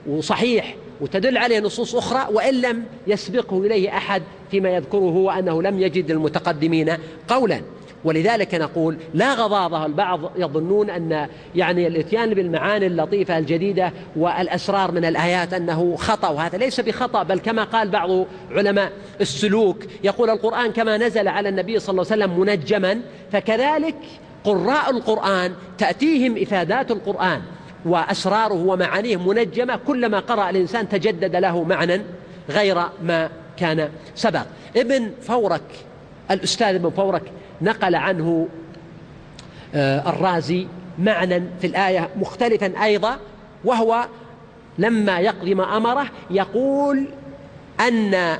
وصحيح 0.07 0.75
وتدل 1.01 1.37
عليه 1.37 1.59
نصوص 1.59 1.95
أخرى 1.95 2.33
وإن 2.33 2.61
لم 2.61 2.83
يسبقه 3.07 3.57
إليه 3.57 3.97
أحد 3.97 4.21
فيما 4.51 4.69
يذكره 4.69 4.97
هو 4.97 5.29
أنه 5.31 5.61
لم 5.61 5.79
يجد 5.79 6.11
للمتقدمين 6.11 6.93
قولا. 7.27 7.61
ولذلك 8.03 8.55
نقول 8.55 8.97
لا 9.13 9.33
غضاضة 9.33 9.85
البعض 9.85 10.19
يظنون 10.37 10.89
أن 10.89 11.27
يعني 11.55 11.87
الإتيان 11.87 12.33
بالمعاني 12.33 12.87
اللطيفة 12.87 13.37
الجديدة 13.37 13.93
والأسرار 14.15 14.91
من 14.91 15.05
الآيات 15.05 15.53
أنه 15.53 15.95
خطأ 15.95 16.29
وهذا 16.29 16.57
ليس 16.57 16.79
بخطأ 16.79 17.23
بل 17.23 17.39
كما 17.39 17.63
قال 17.63 17.89
بعض 17.89 18.25
علماء 18.51 18.91
السلوك 19.21 19.83
يقول 20.03 20.29
القرآن 20.29 20.71
كما 20.71 20.97
نزل 20.97 21.27
على 21.27 21.49
النبي 21.49 21.79
صلى 21.79 21.89
الله 21.93 22.11
عليه 22.11 22.23
وسلم 22.25 22.39
منجما 22.39 23.01
فكذلك 23.31 23.95
قراء 24.43 24.89
القرآن 24.89 25.51
تأتيهم 25.77 26.41
إفادات 26.41 26.91
القرآن 26.91 27.41
وأسراره 27.85 28.53
ومعانيه 28.53 29.17
منجمة 29.17 29.79
كلما 29.87 30.19
قرأ 30.19 30.49
الإنسان 30.49 30.89
تجدد 30.89 31.35
له 31.35 31.63
معنى 31.63 32.01
غير 32.49 32.77
ما 33.03 33.29
كان 33.57 33.89
سبق. 34.15 34.45
ابن 34.75 35.11
فورك 35.21 35.61
الأستاذ 36.31 36.75
ابن 36.75 36.89
فورك 36.89 37.23
نقل 37.61 37.95
عنه 37.95 38.47
آه، 39.75 40.09
الرازي 40.09 40.67
معنى 40.99 41.43
في 41.61 41.67
الآية 41.67 42.09
مختلفا 42.15 42.83
أيضا 42.83 43.17
وهو 43.65 44.05
لما 44.77 45.19
يقضي 45.19 45.53
ما 45.53 45.77
أمره 45.77 46.05
يقول 46.29 47.05
أن 47.79 48.37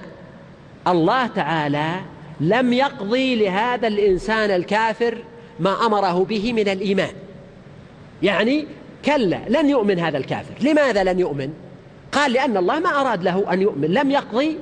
الله 0.88 1.28
تعالى 1.28 1.91
لم 2.39 2.74
يقضي 2.74 3.36
لهذا 3.36 3.88
الإنسان 3.88 4.51
الكافر 4.51 5.17
ما 5.59 5.86
أمره 5.86 6.26
به 6.26 6.53
من 6.53 6.70
الإيمان. 6.70 7.13
يعني 8.24 8.65
كلا 9.05 9.39
لن 9.49 9.70
يؤمن 9.70 9.99
هذا 9.99 10.17
الكافر. 10.17 10.53
لماذا 10.61 11.03
لن 11.03 11.20
يؤمن؟ 11.20 11.53
قال 12.11 12.32
لأن 12.32 12.57
الله 12.57 12.80
ما 12.80 12.89
أراد 12.89 13.24
له 13.24 13.53
أن 13.53 13.61
يؤمن 13.61 13.88
لم 13.88 14.11
يقضي 14.11 14.57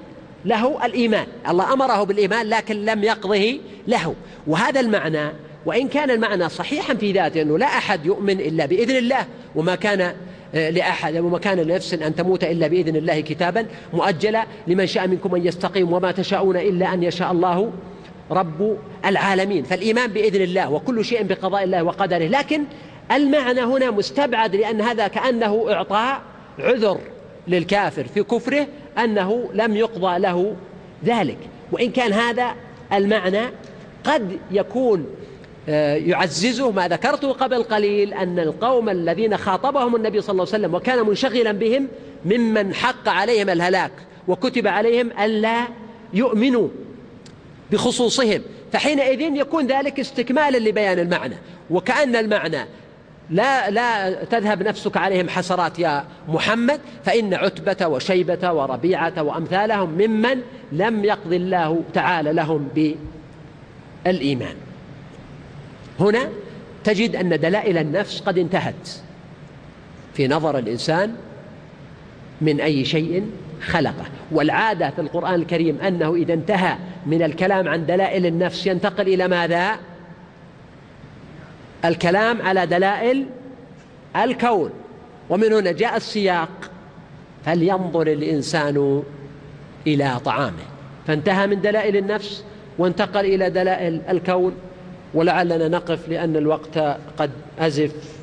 له 0.47 0.85
الإيمان. 0.85 1.27
الله 1.49 1.73
أمره 1.73 2.03
بالإيمان 2.03 2.49
لكن 2.49 2.85
لم 2.85 3.03
يقضه 3.03 3.59
له. 3.87 4.15
وهذا 4.47 4.79
المعنى 4.79 5.31
وإن 5.65 5.87
كان 5.87 6.11
المعنى 6.11 6.49
صحيحا 6.49 6.93
في 6.93 7.11
ذاته 7.11 7.41
أنه 7.41 7.57
لا 7.57 7.65
أحد 7.65 8.05
يؤمن 8.05 8.39
إلا 8.39 8.65
بإذن 8.65 8.95
الله 8.95 9.25
وما 9.55 9.75
كان 9.75 10.13
آه، 10.55 10.69
لأحد 10.69 11.17
وما 11.17 11.39
كان 11.39 11.59
لنفس 11.59 11.93
أن 11.93 12.15
تموت 12.15 12.43
إلا 12.43 12.67
بإذن 12.67 12.95
الله 12.95 13.19
كتابا 13.19 13.65
مؤجلا 13.93 14.45
لمن 14.67 14.87
شاء 14.87 15.07
منكم 15.07 15.35
أن 15.35 15.45
يستقيم 15.45 15.93
وما 15.93 16.11
تشاءون 16.11 16.57
إلا 16.57 16.93
أن 16.93 17.03
يشاء 17.03 17.31
الله 17.31 17.71
رب 18.31 18.77
العالمين. 19.05 19.63
فالإيمان 19.63 20.07
بإذن 20.07 20.41
الله 20.41 20.71
وكل 20.71 21.05
شيء 21.05 21.23
بقضاء 21.23 21.63
الله 21.63 21.83
وقدره. 21.83 22.27
لكن 22.27 22.63
المعنى 23.11 23.61
هنا 23.61 23.91
مستبعد 23.91 24.55
لأن 24.55 24.81
هذا 24.81 25.07
كأنه 25.07 25.65
إعطاء 25.69 26.21
عذر 26.59 26.99
للكافر 27.47 28.03
في 28.03 28.23
كفره 28.23 28.67
أنه 28.97 29.49
لم 29.53 29.75
يقضى 29.75 30.19
له 30.19 30.55
ذلك. 31.05 31.37
وإن 31.71 31.91
كان 31.91 32.13
هذا 32.13 32.55
المعنى 32.93 33.41
قد 34.03 34.39
يكون 34.51 35.05
آه، 35.69 35.95
يعززه 35.95 36.71
ما 36.71 36.87
ذكرته 36.87 37.31
قبل 37.31 37.63
قليل 37.63 38.13
أن 38.13 38.39
القوم 38.39 38.89
الذين 38.89 39.37
خاطبهم 39.37 39.95
النبي 39.95 40.21
صلى 40.21 40.31
الله 40.31 40.47
عليه 40.53 40.63
وسلم 40.63 40.75
وكان 40.75 41.07
منشغلا 41.07 41.51
بهم 41.51 41.87
ممن 42.25 42.73
حق 42.73 43.09
عليهم 43.09 43.49
الهلاك 43.49 43.91
وكتب 44.27 44.67
عليهم 44.67 45.09
ألا 45.19 45.67
يؤمنوا 46.13 46.67
بخصوصهم. 47.71 48.41
فحينئذ 48.71 49.21
يكون 49.21 49.67
ذلك 49.67 49.99
استكمالا 49.99 50.57
لبيان 50.57 50.99
المعنى. 50.99 51.35
وكأن 51.69 52.15
المعنى 52.15 52.65
لا 53.29 53.69
لا 53.69 54.23
تذهب 54.23 54.63
نفسك 54.63 54.97
عليهم 54.97 55.29
حسرات 55.29 55.79
يا 55.79 56.03
محمد 56.27 56.79
فإن 57.05 57.33
عتبة 57.33 57.87
وشيبة 57.87 58.53
وربيعة 58.53 59.23
وأمثالهم 59.23 59.89
ممن 59.89 60.41
لم 60.71 61.05
يقض 61.05 61.33
الله 61.33 61.83
تعالى 61.93 62.33
لهم 62.33 62.69
بالإيمان. 64.05 64.55
هنا 65.99 66.29
تجد 66.83 67.15
أن 67.15 67.29
دلائل 67.29 67.77
النفس 67.77 68.21
قد 68.21 68.37
انتهت. 68.37 68.89
في 70.13 70.27
نظر 70.27 70.57
الإنسان 70.57 71.15
من 72.41 72.61
أي 72.61 72.85
شيء 72.85 73.31
خلقه. 73.61 74.05
والعادة 74.31 74.89
في 74.89 75.01
القرآن 75.01 75.33
الكريم 75.33 75.81
أنه 75.81 76.15
إذا 76.15 76.33
انتهى 76.33 76.75
من 77.05 77.23
الكلام 77.23 77.67
عن 77.67 77.85
دلائل 77.85 78.25
النفس 78.25 78.67
ينتقل 78.67 79.07
إلى 79.07 79.27
ماذا؟ 79.27 79.77
الكلام 81.85 82.41
على 82.41 82.65
دلائل 82.65 83.25
الكون. 84.15 84.71
ومن 85.29 85.53
هنا 85.53 85.71
جاء 85.71 85.97
السياق. 85.97 86.49
فلينظر 87.45 88.07
الإنسان 88.07 89.03
إلى 89.87 90.19
طعامه. 90.25 90.65
فانتهى 91.07 91.47
من 91.47 91.61
دلائل 91.61 91.97
النفس 91.97 92.43
وانتقل 92.77 93.25
إلى 93.25 93.49
دلائل 93.49 94.01
الكون. 94.09 94.53
ولعلنا 95.13 95.67
نقف 95.67 96.09
لأن 96.09 96.35
الوقت 96.35 96.77
قد 97.17 97.31
أزف. 97.59 98.17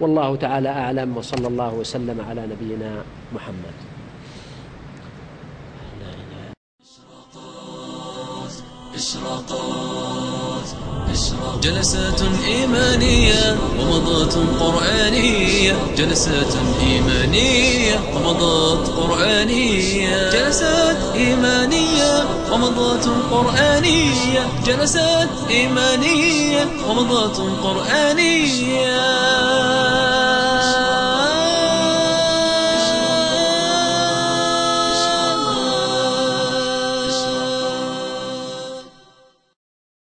والله 0.00 0.36
تعالى 0.36 0.68
أعلم. 0.68 1.16
وصلى 1.16 1.48
الله 1.48 1.74
وسلم 1.74 2.20
على 2.28 2.46
نبينا 2.46 3.02
محمد. 3.32 3.74
إشراقات 8.94 10.23
جلسات 11.62 12.22
إيمانية 12.46 13.56
ومضات 13.80 14.34
قرآنية. 14.60 15.76
جلسات 15.98 16.54
إيمانية 16.82 18.00
ومضات 18.14 18.88
قرآنية. 18.88 20.30
جلسات 20.30 20.96
إيمانية 21.14 22.24
ومضات 22.52 23.04
قرآنية. 23.30 24.48
جلسات 24.66 25.28
إيمانية 25.50 26.68
ومضات 26.88 27.36
قرآنية. 27.62 29.04